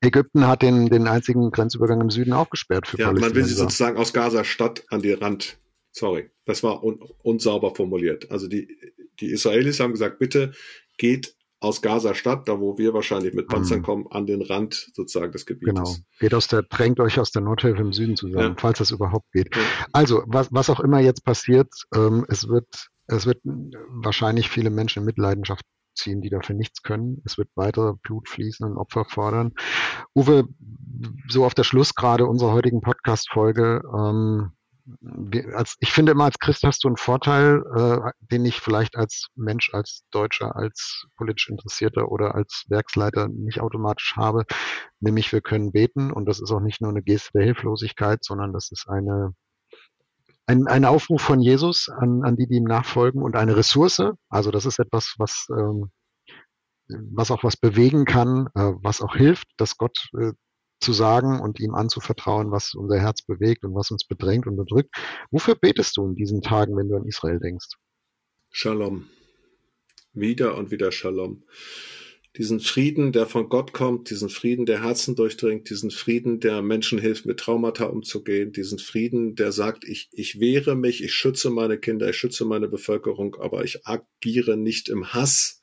Ägypten 0.02 0.48
hat 0.48 0.62
den, 0.62 0.90
den 0.90 1.08
einzigen 1.08 1.52
Grenzübergang 1.52 2.02
im 2.02 2.10
Süden 2.10 2.34
auch 2.34 2.50
gesperrt 2.50 2.88
für 2.88 2.98
Ja, 2.98 3.12
man 3.12 3.36
will 3.36 3.44
sie 3.44 3.54
sozusagen 3.54 3.98
aus 3.98 4.14
Gaza-Stadt 4.14 4.84
an 4.90 5.02
die 5.02 5.14
Rand. 5.14 5.58
Sorry, 5.92 6.30
das 6.46 6.64
war 6.64 6.84
un, 6.84 7.00
unsauber 7.24 7.76
formuliert. 7.76 8.32
Also 8.32 8.48
die, 8.48 8.78
die 9.20 9.32
Israelis 9.32 9.80
haben 9.80 9.92
gesagt, 9.92 10.20
bitte 10.20 10.54
geht 10.98 11.36
aus 11.60 11.82
Gaza-Stadt, 11.82 12.48
da 12.48 12.60
wo 12.60 12.78
wir 12.78 12.94
wahrscheinlich 12.94 13.34
mit 13.34 13.48
Panzern 13.48 13.80
mhm. 13.80 13.84
kommen, 13.84 14.08
an 14.10 14.26
den 14.26 14.42
Rand 14.42 14.90
sozusagen 14.94 15.32
des 15.32 15.46
Gebietes. 15.46 15.74
Genau. 15.76 15.96
Geht 16.20 16.34
aus 16.34 16.48
der, 16.48 16.64
drängt 16.64 17.00
euch 17.00 17.20
aus 17.20 17.32
der 17.32 17.44
Nordhilfe 17.44 17.82
im 17.82 17.94
Süden 17.94 18.16
zusammen, 18.16 18.56
ja. 18.56 18.56
falls 18.58 18.80
das 18.80 18.90
überhaupt 18.90 19.32
geht. 19.32 19.56
Ja. 19.56 19.62
Also, 19.92 20.24
was, 20.26 20.48
was 20.52 20.70
auch 20.72 20.80
immer 20.80 21.00
jetzt 21.00 21.24
passiert, 21.24 21.70
ähm, 21.94 22.26
es 22.30 22.48
wird, 22.48 22.88
es 23.08 23.28
wird 23.28 23.40
wahrscheinlich 23.44 24.50
viele 24.50 24.72
Menschen 24.72 25.00
in 25.00 25.06
Mitleidenschaft 25.06 25.64
ziehen, 25.96 26.22
die 26.22 26.30
dafür 26.30 26.56
nichts 26.56 26.84
können. 26.84 27.22
Es 27.26 27.38
wird 27.38 27.50
weiter 27.56 27.96
Blut 28.04 28.30
fließen 28.30 28.66
und 28.66 28.78
Opfer 28.78 29.06
fordern. 29.06 29.54
Uwe, 30.16 30.48
so 31.28 31.46
auf 31.46 31.54
der 31.54 31.64
Schluss 31.64 31.96
gerade 31.96 32.26
unserer 32.26 32.54
heutigen 32.54 32.82
Podcast-Folge, 32.82 33.82
ähm, 33.96 34.52
als, 35.54 35.78
ich 35.80 35.92
finde 35.92 36.12
immer, 36.14 36.26
als 36.26 36.40
Christ 36.40 36.64
hast 36.64 36.84
du 36.84 36.88
einen 36.88 36.98
Vorteil, 36.98 37.64
äh, 37.76 38.12
den 38.32 38.46
ich 38.46 38.60
vielleicht 38.60 38.96
als 38.96 39.28
Mensch, 39.36 39.74
als 39.74 40.04
Deutscher, 40.12 40.56
als 40.56 41.06
politisch 41.18 41.50
Interessierter 41.50 42.12
oder 42.12 42.36
als 42.36 42.66
Werksleiter 42.68 43.28
nicht 43.28 43.62
automatisch 43.62 44.16
habe, 44.16 44.46
nämlich 45.00 45.32
wir 45.32 45.42
können 45.42 45.72
beten 45.72 46.12
und 46.12 46.26
das 46.26 46.42
ist 46.42 46.52
auch 46.52 46.60
nicht 46.60 46.82
nur 46.82 46.90
eine 46.90 47.04
Geste 47.04 47.32
der 47.36 47.44
Hilflosigkeit, 47.44 48.24
sondern 48.24 48.54
das 48.54 48.72
ist 48.72 48.88
eine 48.90 49.34
ein, 50.52 50.68
ein 50.68 50.86
Aufruf 50.86 51.22
von 51.22 51.40
Jesus 51.40 51.90
an, 51.90 52.24
an 52.24 52.36
die, 52.36 52.48
die 52.48 52.58
ihm 52.58 52.66
nachfolgen 52.66 53.24
und 53.24 53.36
eine 53.36 53.56
Ressource. 53.56 54.02
Also 54.30 54.52
das 54.52 54.66
ist 54.66 54.80
etwas, 54.80 55.16
was, 55.18 55.48
ähm, 55.50 55.92
was 56.88 57.32
auch 57.32 57.44
was 57.44 57.56
bewegen 57.56 58.06
kann, 58.06 58.48
äh, 58.56 58.74
was 58.82 59.02
auch 59.02 59.16
hilft, 59.16 59.48
dass 59.58 59.78
Gott 59.78 60.10
äh, 60.20 60.34
zu 60.82 60.94
sagen 60.94 61.40
und 61.40 61.60
ihm 61.60 61.74
anzuvertrauen, 61.74 62.52
was 62.52 62.74
unser 62.74 63.00
Herz 63.00 63.22
bewegt 63.22 63.64
und 63.64 63.74
was 63.76 63.92
uns 63.92 64.06
bedrängt 64.06 64.46
und 64.46 64.58
bedrückt. 64.58 64.94
Wofür 65.30 65.56
betest 65.56 65.96
du 65.96 66.06
in 66.06 66.16
diesen 66.16 66.42
Tagen, 66.42 66.76
wenn 66.76 66.90
du 66.90 66.98
an 66.98 67.06
Israel 67.06 67.40
denkst? 67.40 67.70
Shalom. 68.50 69.08
Wieder 70.14 70.58
und 70.58 70.72
wieder 70.72 70.92
Shalom 70.92 71.44
diesen 72.38 72.60
Frieden, 72.60 73.12
der 73.12 73.26
von 73.26 73.50
Gott 73.50 73.74
kommt, 73.74 74.10
diesen 74.10 74.30
Frieden, 74.30 74.66
der 74.66 74.84
Herzen 74.84 75.16
durchdringt, 75.16 75.70
diesen 75.70 75.92
Frieden, 75.92 76.40
der 76.40 76.62
Menschen 76.62 76.98
hilft, 76.98 77.26
mit 77.26 77.40
Traumata 77.40 77.86
umzugehen, 77.86 78.52
diesen 78.52 78.80
Frieden, 78.80 79.36
der 79.36 79.52
sagt, 79.52 79.84
ich, 79.84 80.10
ich 80.14 80.40
wehre 80.40 80.76
mich, 80.76 81.04
ich 81.04 81.14
schütze 81.14 81.50
meine 81.50 81.78
Kinder, 81.78 82.10
ich 82.10 82.18
schütze 82.18 82.46
meine 82.46 82.70
Bevölkerung, 82.70 83.36
aber 83.36 83.66
ich 83.66 83.86
agiere 83.86 84.56
nicht 84.56 84.88
im 84.88 85.14
Hass, 85.14 85.61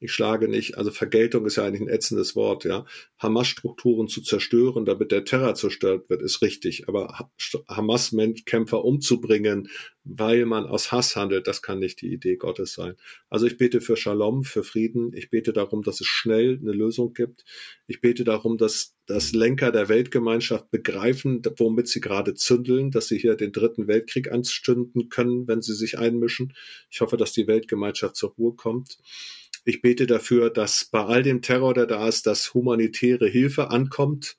ich 0.00 0.12
schlage 0.12 0.48
nicht, 0.48 0.78
also 0.78 0.90
Vergeltung 0.90 1.44
ist 1.44 1.56
ja 1.56 1.64
eigentlich 1.66 1.82
ein 1.82 1.88
ätzendes 1.88 2.34
Wort, 2.34 2.64
ja. 2.64 2.86
Hamas-Strukturen 3.18 4.08
zu 4.08 4.22
zerstören, 4.22 4.86
damit 4.86 5.12
der 5.12 5.26
Terror 5.26 5.54
zerstört 5.54 6.08
wird, 6.08 6.22
ist 6.22 6.40
richtig. 6.40 6.88
Aber 6.88 7.28
Hamas-Kämpfer 7.68 8.82
umzubringen, 8.82 9.68
weil 10.04 10.46
man 10.46 10.64
aus 10.64 10.90
Hass 10.90 11.16
handelt, 11.16 11.46
das 11.46 11.60
kann 11.60 11.80
nicht 11.80 12.00
die 12.00 12.12
Idee 12.14 12.36
Gottes 12.36 12.72
sein. 12.72 12.94
Also 13.28 13.46
ich 13.46 13.58
bete 13.58 13.82
für 13.82 13.96
Shalom, 13.96 14.42
für 14.42 14.64
Frieden. 14.64 15.12
Ich 15.14 15.28
bete 15.28 15.52
darum, 15.52 15.82
dass 15.82 16.00
es 16.00 16.06
schnell 16.06 16.58
eine 16.60 16.72
Lösung 16.72 17.12
gibt. 17.12 17.44
Ich 17.86 18.00
bete 18.00 18.24
darum, 18.24 18.56
dass 18.56 18.96
das 19.04 19.32
Lenker 19.32 19.70
der 19.70 19.90
Weltgemeinschaft 19.90 20.70
begreifen, 20.70 21.42
womit 21.58 21.88
sie 21.88 22.00
gerade 22.00 22.34
zündeln, 22.34 22.90
dass 22.90 23.08
sie 23.08 23.18
hier 23.18 23.34
den 23.34 23.52
dritten 23.52 23.86
Weltkrieg 23.86 24.32
anstünden 24.32 25.10
können, 25.10 25.46
wenn 25.46 25.60
sie 25.60 25.74
sich 25.74 25.98
einmischen. 25.98 26.54
Ich 26.90 27.02
hoffe, 27.02 27.18
dass 27.18 27.32
die 27.32 27.46
Weltgemeinschaft 27.46 28.16
zur 28.16 28.30
Ruhe 28.30 28.54
kommt. 28.54 28.96
Ich 29.64 29.82
bete 29.82 30.06
dafür, 30.06 30.50
dass 30.50 30.86
bei 30.86 31.04
all 31.04 31.22
dem 31.22 31.42
Terror, 31.42 31.74
der 31.74 31.86
da 31.86 32.08
ist, 32.08 32.26
dass 32.26 32.54
humanitäre 32.54 33.28
Hilfe 33.28 33.70
ankommt, 33.70 34.36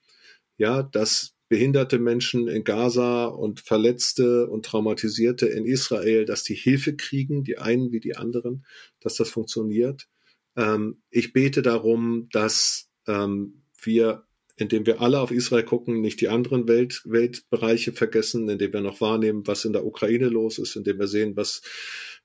ja, 0.57 0.83
dass 0.83 1.35
behinderte 1.51 1.99
Menschen 1.99 2.47
in 2.47 2.63
Gaza 2.63 3.25
und 3.25 3.59
Verletzte 3.59 4.47
und 4.47 4.65
Traumatisierte 4.65 5.47
in 5.47 5.65
Israel, 5.65 6.23
dass 6.23 6.43
die 6.43 6.55
Hilfe 6.55 6.95
kriegen, 6.95 7.43
die 7.43 7.57
einen 7.57 7.91
wie 7.91 7.99
die 7.99 8.15
anderen, 8.15 8.65
dass 9.01 9.15
das 9.15 9.29
funktioniert. 9.29 10.07
Ähm, 10.55 11.01
ich 11.09 11.33
bete 11.33 11.61
darum, 11.61 12.29
dass 12.31 12.89
ähm, 13.05 13.63
wir, 13.81 14.23
indem 14.55 14.85
wir 14.85 15.01
alle 15.01 15.19
auf 15.19 15.31
Israel 15.31 15.63
gucken, 15.63 15.99
nicht 15.99 16.21
die 16.21 16.29
anderen 16.29 16.69
Welt, 16.69 17.01
Weltbereiche 17.03 17.91
vergessen, 17.91 18.47
indem 18.47 18.71
wir 18.71 18.81
noch 18.81 19.01
wahrnehmen, 19.01 19.45
was 19.45 19.65
in 19.65 19.73
der 19.73 19.85
Ukraine 19.85 20.29
los 20.29 20.57
ist, 20.57 20.77
indem 20.77 20.99
wir 20.99 21.07
sehen, 21.07 21.35
was 21.35 21.61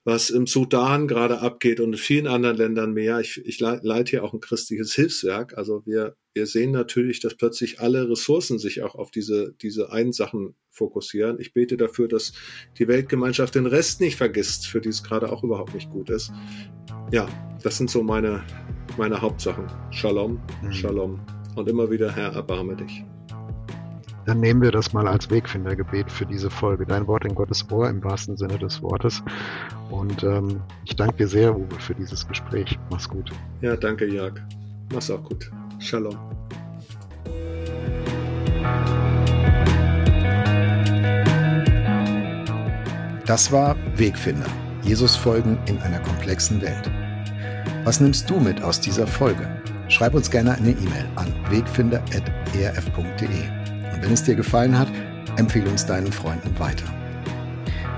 was 0.06 0.30
im 0.30 0.46
Sudan 0.46 1.08
gerade 1.08 1.40
abgeht 1.40 1.80
und 1.80 1.92
in 1.92 1.98
vielen 1.98 2.28
anderen 2.28 2.56
Ländern 2.56 2.92
mehr. 2.92 3.18
Ich, 3.18 3.44
ich 3.44 3.58
leite 3.58 4.10
hier 4.10 4.22
auch 4.22 4.32
ein 4.32 4.40
christliches 4.40 4.94
Hilfswerk. 4.94 5.58
Also 5.58 5.84
wir, 5.84 6.14
wir 6.32 6.46
sehen 6.46 6.70
natürlich, 6.70 7.18
dass 7.18 7.34
plötzlich 7.34 7.80
alle 7.80 8.08
Ressourcen 8.08 8.60
sich 8.60 8.82
auch 8.82 8.94
auf 8.94 9.10
diese, 9.10 9.56
diese 9.60 9.90
einen 9.90 10.12
Sachen 10.12 10.54
fokussieren. 10.70 11.40
Ich 11.40 11.52
bete 11.52 11.76
dafür, 11.76 12.06
dass 12.06 12.34
die 12.78 12.86
Weltgemeinschaft 12.86 13.56
den 13.56 13.66
Rest 13.66 14.00
nicht 14.00 14.14
vergisst, 14.14 14.68
für 14.68 14.80
die 14.80 14.90
es 14.90 15.02
gerade 15.02 15.32
auch 15.32 15.42
überhaupt 15.42 15.74
nicht 15.74 15.90
gut 15.90 16.08
ist. 16.08 16.30
Ja, 17.10 17.28
das 17.64 17.76
sind 17.76 17.90
so 17.90 18.04
meine, 18.04 18.44
meine 18.96 19.20
Hauptsachen. 19.20 19.66
Shalom, 19.90 20.40
mhm. 20.62 20.70
Shalom. 20.70 21.26
Und 21.56 21.68
immer 21.68 21.90
wieder, 21.90 22.14
Herr, 22.14 22.32
erbarme 22.32 22.76
dich. 22.76 23.04
Dann 24.26 24.40
nehmen 24.40 24.60
wir 24.60 24.72
das 24.72 24.92
mal 24.92 25.06
als 25.06 25.30
Wegfindergebet 25.30 26.10
für 26.10 26.26
diese 26.26 26.50
Folge. 26.50 26.84
Dein 26.84 27.06
Wort 27.06 27.24
in 27.24 27.36
Gottes 27.36 27.64
Ohr 27.70 27.88
im 27.88 28.02
wahrsten 28.02 28.36
Sinne 28.36 28.58
des 28.58 28.82
Wortes. 28.82 29.22
Und 29.90 30.24
ähm, 30.24 30.60
ich 30.84 30.96
danke 30.96 31.18
dir 31.18 31.28
sehr, 31.28 31.56
Uwe, 31.56 31.78
für 31.78 31.94
dieses 31.94 32.26
Gespräch. 32.26 32.76
Mach's 32.90 33.08
gut. 33.08 33.30
Ja, 33.60 33.76
danke, 33.76 34.04
Jörg. 34.04 34.34
Mach's 34.92 35.08
auch 35.10 35.22
gut. 35.22 35.48
Shalom. 35.78 36.16
Das 43.26 43.52
war 43.52 43.76
Wegfinder. 43.96 44.46
Jesus 44.82 45.14
folgen 45.14 45.56
in 45.66 45.78
einer 45.78 46.00
komplexen 46.00 46.60
Welt. 46.60 46.90
Was 47.84 48.00
nimmst 48.00 48.28
du 48.28 48.40
mit 48.40 48.60
aus 48.60 48.80
dieser 48.80 49.06
Folge? 49.06 49.62
Schreib 49.88 50.14
uns 50.14 50.28
gerne 50.28 50.54
eine 50.54 50.70
E-Mail 50.70 51.06
an 51.14 51.32
wegfinder.erf.de. 51.48 53.55
Wenn 54.00 54.12
es 54.12 54.22
dir 54.22 54.34
gefallen 54.34 54.78
hat, 54.78 54.88
empfehle 55.36 55.68
uns 55.70 55.86
deinen 55.86 56.12
Freunden 56.12 56.58
weiter. 56.58 56.86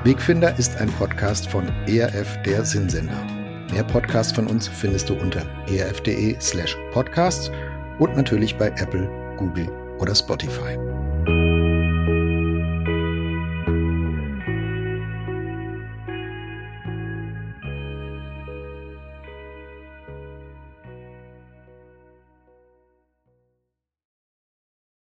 Wegfinder 0.05 0.57
ist 0.59 0.76
ein 0.76 0.90
Podcast 0.92 1.49
von 1.49 1.68
ERF 1.86 2.40
der 2.42 2.64
Sinnsender. 2.64 3.26
Mehr 3.72 3.84
Podcasts 3.84 4.32
von 4.32 4.46
uns 4.46 4.68
findest 4.68 5.11
du 5.11 5.14
unter 5.14 5.42
erf.de 5.68 6.36
slash 6.40 6.76
podcasts 6.92 7.51
und 7.99 8.16
natürlich 8.16 8.57
bei 8.57 8.68
Apple, 8.68 9.09
Google 9.36 9.68
oder 9.99 10.14
Spotify. 10.14 10.78